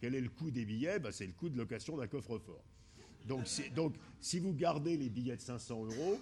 [0.00, 1.00] Quel est le coût des billets?
[1.00, 2.62] Ben, C'est le coût de location d'un coffre-fort.
[3.24, 6.20] Donc, si vous gardez les billets de 500 euros,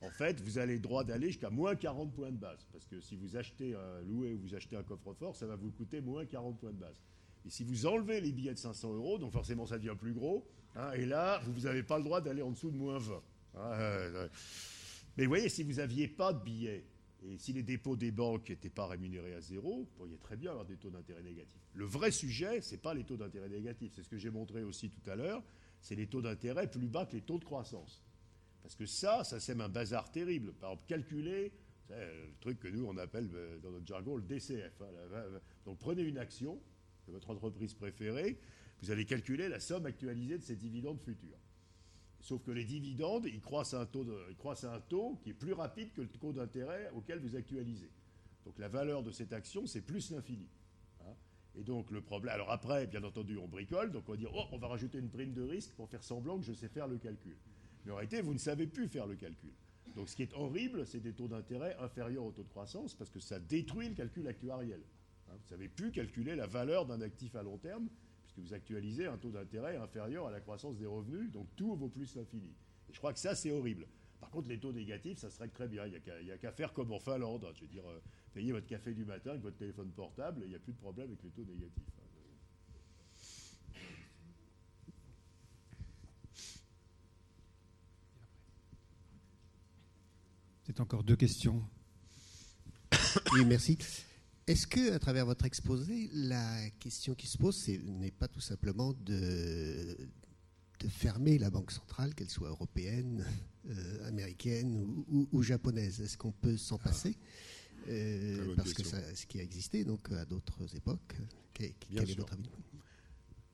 [0.00, 2.66] en fait, vous avez le droit d'aller jusqu'à moins 40 points de base.
[2.72, 5.72] Parce que si vous achetez un loué ou vous achetez un coffre-fort, ça va vous
[5.72, 7.02] coûter moins 40 points de base.
[7.48, 10.46] Et si vous enlevez les billets de 500 euros, donc forcément ça devient plus gros,
[10.76, 13.22] hein, et là, vous n'avez pas le droit d'aller en dessous de moins 20.
[13.56, 14.28] Hein,
[15.16, 16.84] mais vous voyez, si vous n'aviez pas de billets,
[17.24, 20.50] et si les dépôts des banques n'étaient pas rémunérés à zéro, vous pourriez très bien
[20.50, 21.62] avoir des taux d'intérêt négatifs.
[21.72, 24.62] Le vrai sujet, ce n'est pas les taux d'intérêt négatifs, c'est ce que j'ai montré
[24.62, 25.42] aussi tout à l'heure,
[25.80, 28.04] c'est les taux d'intérêt plus bas que les taux de croissance.
[28.62, 30.52] Parce que ça, ça sème un bazar terrible.
[30.52, 31.50] Par exemple, calculer,
[31.88, 34.82] le truc que nous, on appelle euh, dans notre jargon le DCF.
[34.82, 36.60] Hein, donc prenez une action,
[37.10, 38.38] votre entreprise préférée,
[38.80, 41.38] vous allez calculer la somme actualisée de ces dividendes futurs.
[42.20, 45.52] Sauf que les dividendes, ils croissent à un taux, à un taux qui est plus
[45.52, 47.90] rapide que le taux d'intérêt auquel vous actualisez.
[48.44, 50.48] Donc la valeur de cette action, c'est plus l'infini.
[51.02, 51.14] Hein.
[51.56, 52.34] Et donc le problème.
[52.34, 55.10] Alors après, bien entendu, on bricole, donc on va dire oh, on va rajouter une
[55.10, 57.36] prime de risque pour faire semblant que je sais faire le calcul.
[57.84, 59.52] Mais en réalité, vous ne savez plus faire le calcul.
[59.94, 63.10] Donc ce qui est horrible, c'est des taux d'intérêt inférieurs au taux de croissance parce
[63.10, 64.80] que ça détruit le calcul actuariel.
[65.28, 67.88] Hein, vous ne savez plus calculer la valeur d'un actif à long terme
[68.22, 71.88] puisque vous actualisez un taux d'intérêt inférieur à la croissance des revenus, donc tout vaut
[71.88, 72.54] plus l'infini.
[72.88, 73.86] Et je crois que ça, c'est horrible.
[74.20, 75.86] Par contre, les taux négatifs, ça serait très bien.
[75.86, 77.44] Il n'y a qu'à faire comme en Finlande.
[77.44, 77.52] Hein.
[77.54, 78.00] Je veux dire, euh,
[78.34, 81.08] payez votre café du matin avec votre téléphone portable, il n'y a plus de problème
[81.08, 81.84] avec les taux négatifs.
[81.98, 82.04] Hein.
[90.64, 91.62] C'est encore deux questions.
[93.32, 93.78] Oui, merci.
[94.48, 98.94] Est-ce que, à travers votre exposé, la question qui se pose n'est pas tout simplement
[98.94, 99.94] de,
[100.80, 103.26] de fermer la banque centrale, qu'elle soit européenne,
[103.68, 106.00] euh, américaine ou, japonaise?
[106.00, 106.84] Est-ce qu'on peut s'en ah.
[106.84, 107.18] passer?
[107.88, 111.16] Euh, Parce que c'est ce qui a existé donc à d'autres époques.
[111.52, 112.48] Quel, est votre avis?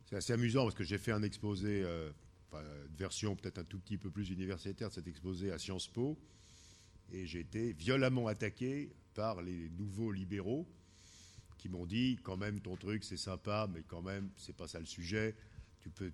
[0.09, 2.13] C'est assez amusant parce que j'ai fait un exposé, euh,
[2.53, 6.17] une version peut-être un tout petit peu plus universitaire de cet exposé à Sciences Po,
[7.11, 10.69] et j'ai été violemment attaqué par les nouveaux libéraux
[11.65, 14.81] qui m'ont dit quand même ton truc c'est sympa, mais quand même c'est pas ça
[14.81, 15.35] le sujet.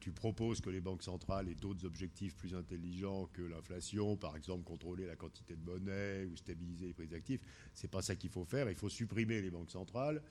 [0.00, 4.62] Tu, proposes que les banques centrales aient d'autres objectifs plus intelligents que l'inflation, par exemple
[4.62, 7.40] contrôler la quantité de monnaie ou stabiliser les prix d'actifs.
[7.74, 8.68] C'est pas ça qu'il faut faire.
[8.68, 10.22] Il faut supprimer les banques centrales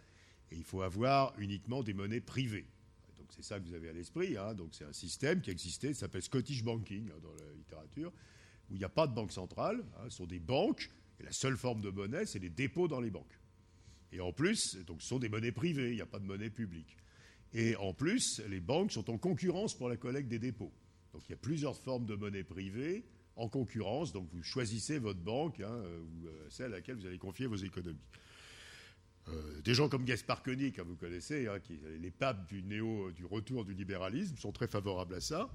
[0.51, 2.67] et il faut avoir uniquement des monnaies privées.
[3.17, 4.37] Donc c'est ça que vous avez à l'esprit.
[4.37, 4.53] Hein.
[4.53, 8.13] Donc c'est un système qui existait, ça s'appelle Scottish Banking hein, dans la littérature,
[8.69, 9.83] où il n'y a pas de banque centrale.
[9.97, 10.05] Hein.
[10.05, 10.89] ce sont des banques
[11.19, 13.38] et la seule forme de monnaie, c'est les dépôts dans les banques.
[14.11, 15.91] Et en plus, donc ce sont des monnaies privées.
[15.91, 16.97] Il n'y a pas de monnaie publique.
[17.53, 20.71] Et en plus, les banques sont en concurrence pour la collecte des dépôts.
[21.13, 23.05] Donc il y a plusieurs formes de monnaie privée
[23.35, 24.13] en concurrence.
[24.13, 27.55] Donc vous choisissez votre banque, hein, ou euh, celle à laquelle vous allez confier vos
[27.55, 27.97] économies.
[29.27, 31.59] Euh, des gens comme Gaspard Koenig, hein, vous connaissez, hein,
[31.99, 35.51] les papes du néo, du retour du libéralisme, sont très favorables à ça,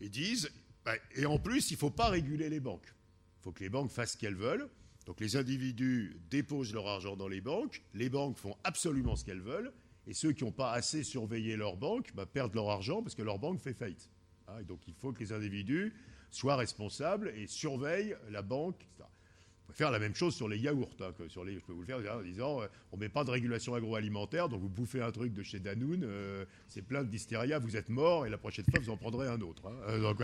[0.00, 0.50] et disent,
[0.84, 2.92] bah, et en plus, il ne faut pas réguler les banques.
[3.40, 4.68] Il faut que les banques fassent ce qu'elles veulent.
[5.06, 9.40] Donc les individus déposent leur argent dans les banques, les banques font absolument ce qu'elles
[9.40, 9.72] veulent,
[10.06, 13.22] et ceux qui n'ont pas assez surveillé leur banque bah, perdent leur argent parce que
[13.22, 14.10] leur banque fait faillite.
[14.48, 15.94] Hein, donc il faut que les individus
[16.30, 18.86] soient responsables et surveillent la banque.
[18.98, 20.94] On peut faire la même chose sur les yaourts.
[21.00, 23.24] Hein, sur les, je peux vous le faire en disant euh, on ne met pas
[23.24, 27.08] de régulation agroalimentaire, donc vous bouffez un truc de chez Danone, euh, c'est plein de
[27.08, 29.66] d'hystéria, vous êtes mort, et la prochaine fois, vous en prendrez un autre.
[29.66, 29.76] Hein.
[29.88, 30.14] Euh,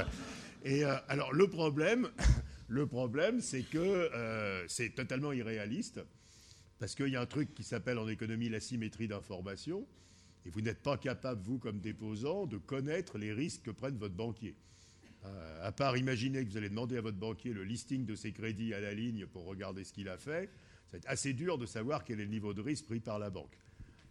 [0.64, 2.08] et alors, le problème,
[2.72, 4.10] le problème c'est que
[4.68, 6.00] c'est totalement irréaliste.
[6.82, 9.86] Parce qu'il y a un truc qui s'appelle en économie la symétrie d'information,
[10.44, 14.16] et vous n'êtes pas capable, vous, comme déposant, de connaître les risques que prenne votre
[14.16, 14.56] banquier.
[15.24, 18.32] Euh, à part imaginer que vous allez demander à votre banquier le listing de ses
[18.32, 20.50] crédits à la ligne pour regarder ce qu'il a fait,
[20.92, 23.56] être assez dur de savoir quel est le niveau de risque pris par la banque.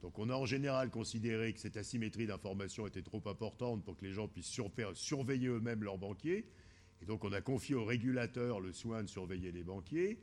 [0.01, 4.05] Donc on a en général considéré que cette asymétrie d'information était trop importante pour que
[4.05, 4.57] les gens puissent
[4.93, 6.45] surveiller eux-mêmes leurs banquiers.
[7.01, 10.19] Et donc on a confié au régulateur le soin de surveiller les banquiers.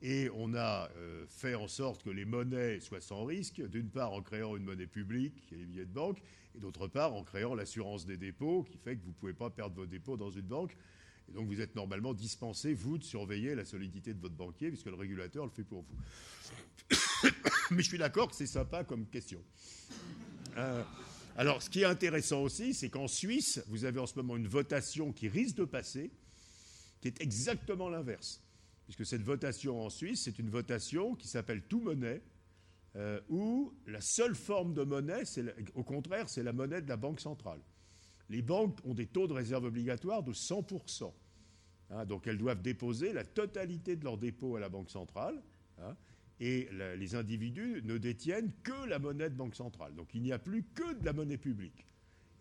[0.00, 4.12] Et on a euh, fait en sorte que les monnaies soient sans risque, d'une part
[4.12, 6.22] en créant une monnaie publique, qui est les billets de banque,
[6.54, 9.50] et d'autre part en créant l'assurance des dépôts, qui fait que vous ne pouvez pas
[9.50, 10.76] perdre vos dépôts dans une banque.
[11.28, 14.86] Et donc vous êtes normalement dispensé, vous, de surveiller la solidité de votre banquier, puisque
[14.86, 15.96] le régulateur le fait pour vous.
[17.72, 19.42] Mais je suis d'accord que c'est sympa comme question.
[20.56, 20.82] Euh,
[21.38, 24.48] alors, ce qui est intéressant aussi, c'est qu'en Suisse, vous avez en ce moment une
[24.48, 26.10] votation qui risque de passer,
[27.00, 28.42] qui est exactement l'inverse
[28.88, 32.22] puisque cette votation en Suisse, c'est une votation qui s'appelle tout monnaie,
[32.96, 35.24] euh, où la seule forme de monnaie,
[35.74, 37.60] au contraire, c'est la monnaie de la Banque centrale.
[38.30, 41.12] Les banques ont des taux de réserve obligatoires de 100%.
[41.90, 45.42] Hein, donc elles doivent déposer la totalité de leurs dépôts à la Banque centrale.
[45.82, 45.94] Hein,
[46.40, 49.94] et les individus ne détiennent que la monnaie de Banque centrale.
[49.94, 51.86] Donc il n'y a plus que de la monnaie publique.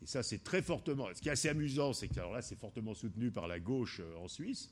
[0.02, 1.08] Et ça, c'est très fortement.
[1.16, 4.00] Ce qui est assez amusant, c'est que alors là, c'est fortement soutenu par la gauche
[4.00, 4.72] euh, en Suisse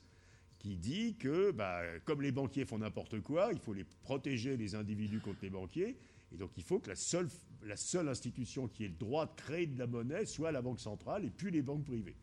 [0.60, 4.73] qui dit que, bah, comme les banquiers font n'importe quoi, il faut les protéger les
[4.73, 5.97] individus contre les banquiers.
[6.31, 7.27] Et donc il faut que la seule,
[7.64, 10.80] la seule institution qui ait le droit de créer de la monnaie soit la Banque
[10.80, 12.15] centrale et puis les banques privées.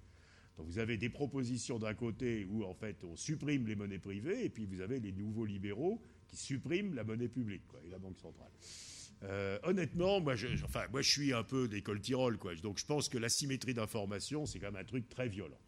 [0.56, 4.44] Donc vous avez des propositions d'un côté où en fait on supprime les monnaies privées
[4.44, 6.02] et puis vous avez les nouveaux libéraux
[6.32, 8.50] qui suppriment la monnaie publique et la Banque centrale.
[9.24, 12.54] Euh, honnêtement, moi je, enfin, moi je suis un peu d'école Tyrol, quoi.
[12.56, 15.60] donc je pense que la symétrie d'information c'est quand même un truc très violent.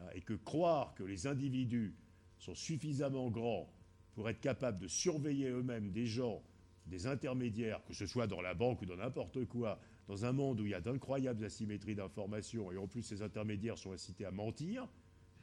[0.00, 1.94] Hein, et que croire que les individus
[2.38, 3.72] sont suffisamment grands
[4.14, 6.42] pour être capables de surveiller eux-mêmes des gens,
[6.86, 9.78] des intermédiaires, que ce soit dans la banque ou dans n'importe quoi,
[10.08, 13.78] dans un monde où il y a d'incroyables asymétries d'information et en plus ces intermédiaires
[13.78, 14.88] sont incités à mentir,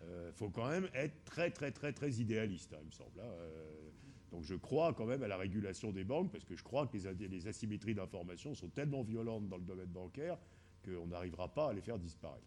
[0.02, 3.20] il euh, faut quand même être très très très très idéaliste, hein, il me semble.
[3.20, 3.90] Hein, euh,
[4.32, 6.98] Donc je crois quand même à la régulation des banques, parce que je crois que
[6.98, 10.38] les, les asymétries d'information sont tellement violentes dans le domaine bancaire
[10.86, 12.46] qu'on n'arrivera pas à les faire disparaître.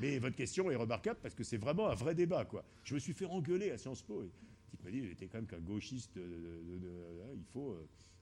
[0.00, 2.44] Mais votre question est remarquable parce que c'est vraiment un vrai débat.
[2.44, 2.64] Quoi.
[2.82, 4.24] Je me suis fait engueuler à Sciences Po.
[4.24, 6.16] Il m'a dit, j'étais quand même qu'un gauchiste.
[6.16, 7.72] Hein, il faut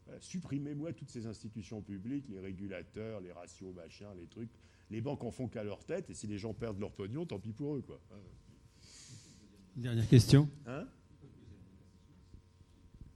[0.08, 4.50] euh, supprimer, moi, toutes ces institutions publiques, les régulateurs, les ratios, machin, les trucs.
[4.90, 7.38] Les banques en font qu'à leur tête, et si les gens perdent leur pognon, tant
[7.38, 7.80] pis pour eux.
[7.82, 7.98] Quoi.
[9.74, 10.48] Dernière question.
[10.66, 10.86] Hein?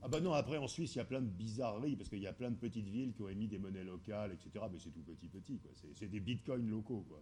[0.07, 2.27] Ah ben non, après en Suisse, il y a plein de bizarreries, parce qu'il y
[2.27, 4.65] a plein de petites villes qui ont émis des monnaies locales, etc.
[4.71, 5.71] Mais c'est tout petit petit, quoi.
[5.93, 7.21] C'est des bitcoins locaux, quoi.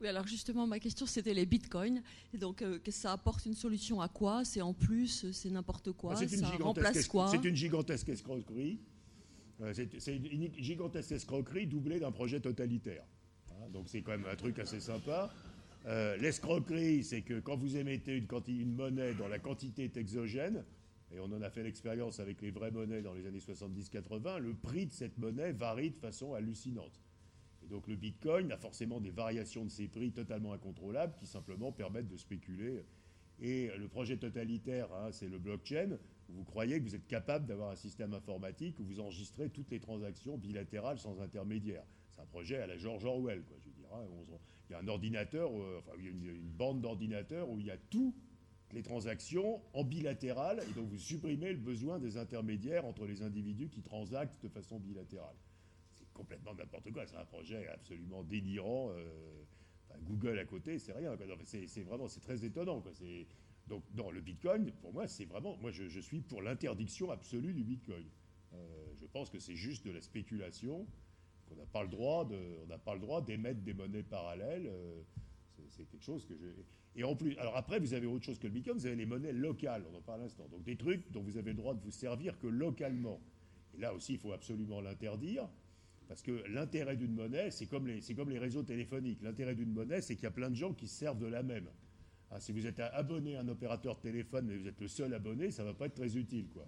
[0.00, 2.02] Oui, alors justement, ma question c'était les bitcoins.
[2.32, 4.44] Et donc, euh, que ça apporte une solution à quoi?
[4.44, 7.26] C'est en plus, c'est n'importe quoi bah, Ça remplace quoi?
[7.26, 8.78] C'est une gigantesque escroquerie.
[9.60, 13.04] Euh, c'est une gigantesque escroquerie doublée d'un projet totalitaire.
[13.50, 15.32] Hein, donc c'est quand même un truc assez sympa.
[15.86, 20.64] Euh, l'escroquerie, c'est que quand vous émettez une, une monnaie dont la quantité est exogène,
[21.14, 24.54] et on en a fait l'expérience avec les vraies monnaies dans les années 70-80, le
[24.54, 27.00] prix de cette monnaie varie de façon hallucinante.
[27.62, 31.70] Et donc le Bitcoin a forcément des variations de ses prix totalement incontrôlables qui simplement
[31.70, 32.84] permettent de spéculer.
[33.40, 37.70] Et le projet totalitaire, hein, c'est le blockchain, vous croyez que vous êtes capable d'avoir
[37.70, 41.84] un système informatique où vous enregistrez toutes les transactions bilatérales sans intermédiaire.
[42.10, 43.70] C'est un projet à la George Orwell, quoi, je.
[43.94, 44.06] Hein.
[44.68, 47.60] il y a un ordinateur, euh, enfin, il y a une, une bande d'ordinateurs où
[47.60, 48.14] il y a tout
[48.74, 53.68] les transactions en bilatéral, et donc vous supprimez le besoin des intermédiaires entre les individus
[53.68, 55.36] qui transactent de façon bilatérale.
[55.94, 58.90] C'est complètement n'importe quoi, c'est un projet absolument délirant.
[58.90, 59.06] Euh,
[60.02, 61.16] Google à côté, c'est rien.
[61.46, 62.82] C'est vraiment, c'est très étonnant.
[63.68, 67.64] Donc, dans le Bitcoin, pour moi, c'est vraiment, moi, je, suis pour l'interdiction absolue du
[67.64, 68.04] Bitcoin.
[68.52, 68.56] Euh,
[69.00, 70.86] je pense que c'est juste de la spéculation,
[71.46, 74.66] qu'on n'a pas le droit de, on n'a pas le droit d'émettre des monnaies parallèles.
[74.66, 75.02] Euh,
[75.68, 76.46] c'est quelque chose que je.
[76.96, 79.06] Et en plus, alors après, vous avez autre chose que le Bitcoin, vous avez les
[79.06, 80.46] monnaies locales, on en parle à l'instant.
[80.50, 83.20] Donc des trucs dont vous avez le droit de vous servir que localement.
[83.74, 85.48] Et là aussi, il faut absolument l'interdire,
[86.08, 89.22] parce que l'intérêt d'une monnaie, c'est comme, les, comme les réseaux téléphoniques.
[89.22, 91.42] L'intérêt d'une monnaie, c'est qu'il y a plein de gens qui se servent de la
[91.42, 91.68] même.
[92.30, 95.14] Ah, si vous êtes abonné à un opérateur de téléphone, mais vous êtes le seul
[95.14, 96.48] abonné, ça ne va pas être très utile.
[96.52, 96.66] Quoi.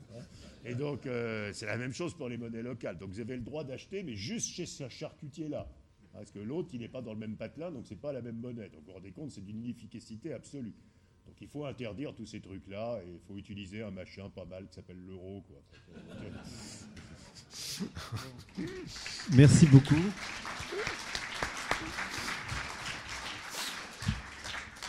[0.65, 2.99] Et donc, euh, c'est la même chose pour les monnaies locales.
[2.99, 5.69] Donc, vous avez le droit d'acheter, mais juste chez ce charcutier-là.
[6.17, 8.23] Parce que l'autre, il n'est pas dans le même patelin, donc ce n'est pas la
[8.23, 8.71] même monnaie.
[8.71, 10.73] Donc vous vous rendez compte, c'est d'une inefficacité absolue.
[11.27, 14.67] Donc il faut interdire tous ces trucs-là et il faut utiliser un machin pas mal
[14.67, 15.45] qui s'appelle l'euro.
[19.37, 19.95] Merci beaucoup.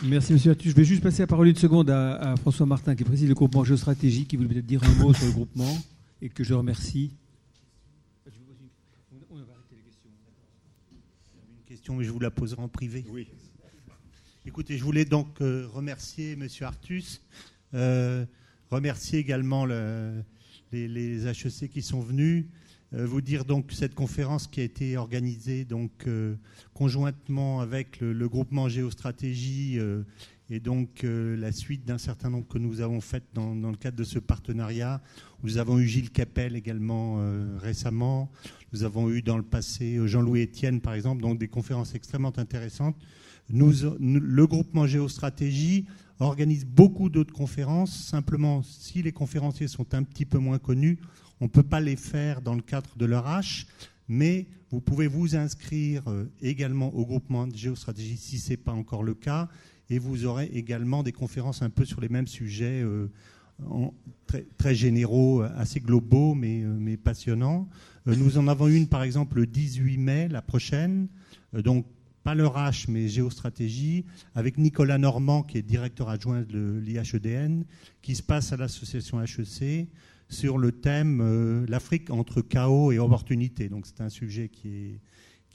[0.04, 0.70] Merci, monsieur Attu.
[0.70, 3.64] Je vais juste passer la parole une seconde à, François Martin, qui préside le groupement
[3.64, 5.76] Géostratégie, qui voulait peut-être dire un mot sur le groupement
[6.22, 7.10] et que je remercie.
[11.96, 13.04] Mais je vous la poserai en privé.
[13.10, 13.28] Oui.
[14.46, 16.48] Écoutez, je voulais donc euh, remercier M.
[16.62, 17.22] Artus,
[17.74, 18.24] euh,
[18.70, 20.22] remercier également le,
[20.72, 22.46] les, HEC qui sont venus,
[22.94, 26.06] euh, vous dire donc cette conférence qui a été organisée donc
[26.72, 29.78] conjointement avec le, groupement Géostratégie
[30.50, 34.04] et donc la suite d'un certain nombre que nous avons fait dans, le cadre de
[34.04, 35.02] ce partenariat.
[35.42, 37.20] Nous avons eu Gilles Capel également
[37.58, 38.30] récemment.
[38.72, 42.36] Nous avons eu dans le passé euh, Jean-Louis Etienne, par exemple, donc des conférences extrêmement
[42.36, 42.96] intéressantes.
[43.50, 45.86] Nous, le groupement Géostratégie
[46.20, 47.96] organise beaucoup d'autres conférences.
[47.96, 50.98] Simplement, si les conférenciers sont un petit peu moins connus,
[51.40, 53.66] on ne peut pas les faire dans le cadre de leur H,
[54.06, 59.02] mais vous pouvez vous inscrire euh, également au groupement Géostratégie si ce n'est pas encore
[59.02, 59.48] le cas,
[59.90, 62.82] et vous aurez également des conférences un peu sur les mêmes sujets.
[62.82, 63.08] Euh,
[64.56, 67.68] très, généraux, assez globaux, mais, mais passionnants.
[68.08, 71.08] Euh, nous en avons une, par exemple, le 18 mai, la prochaine,
[71.54, 71.86] euh, donc
[72.24, 74.04] pas le RH, mais géostratégie,
[74.34, 77.64] avec Nicolas Normand, qui est directeur adjoint de l'IHEDN,
[78.02, 79.88] qui se passe à l'association HEC
[80.28, 83.68] sur le thème euh, l'Afrique entre chaos et opportunité.
[83.68, 85.00] Donc c'est un sujet qui est,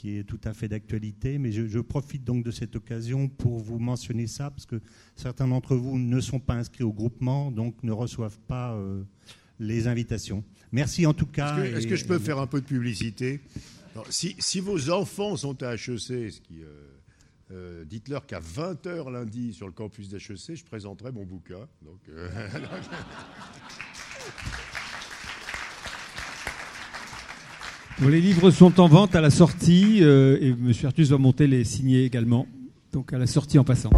[0.03, 3.79] qui est tout à fait d'actualité, mais je, profite donc de cette occasion pour vous
[3.79, 4.81] mentionner ça, parce que
[5.15, 8.77] certains d'entre vous ne sont pas inscrits au groupement, donc ne reçoivent pas
[9.59, 10.43] les invitations.
[10.73, 11.57] Merci en tout cas.
[11.63, 13.39] Est-ce que, je peux faire un peu de publicité?
[14.09, 16.65] Si, vos enfants sont à HEC, ce qui, euh,
[17.51, 21.67] euh, dites-leur qu'à 20h lundi sur le campus d'HEC, je présenterai mon bouquin.
[21.83, 22.27] Donc, euh,
[28.01, 30.71] les livres sont en vente à la sortie et M.
[30.83, 32.47] Artus va monter les signer également.
[32.91, 33.89] Donc à la sortie en passant.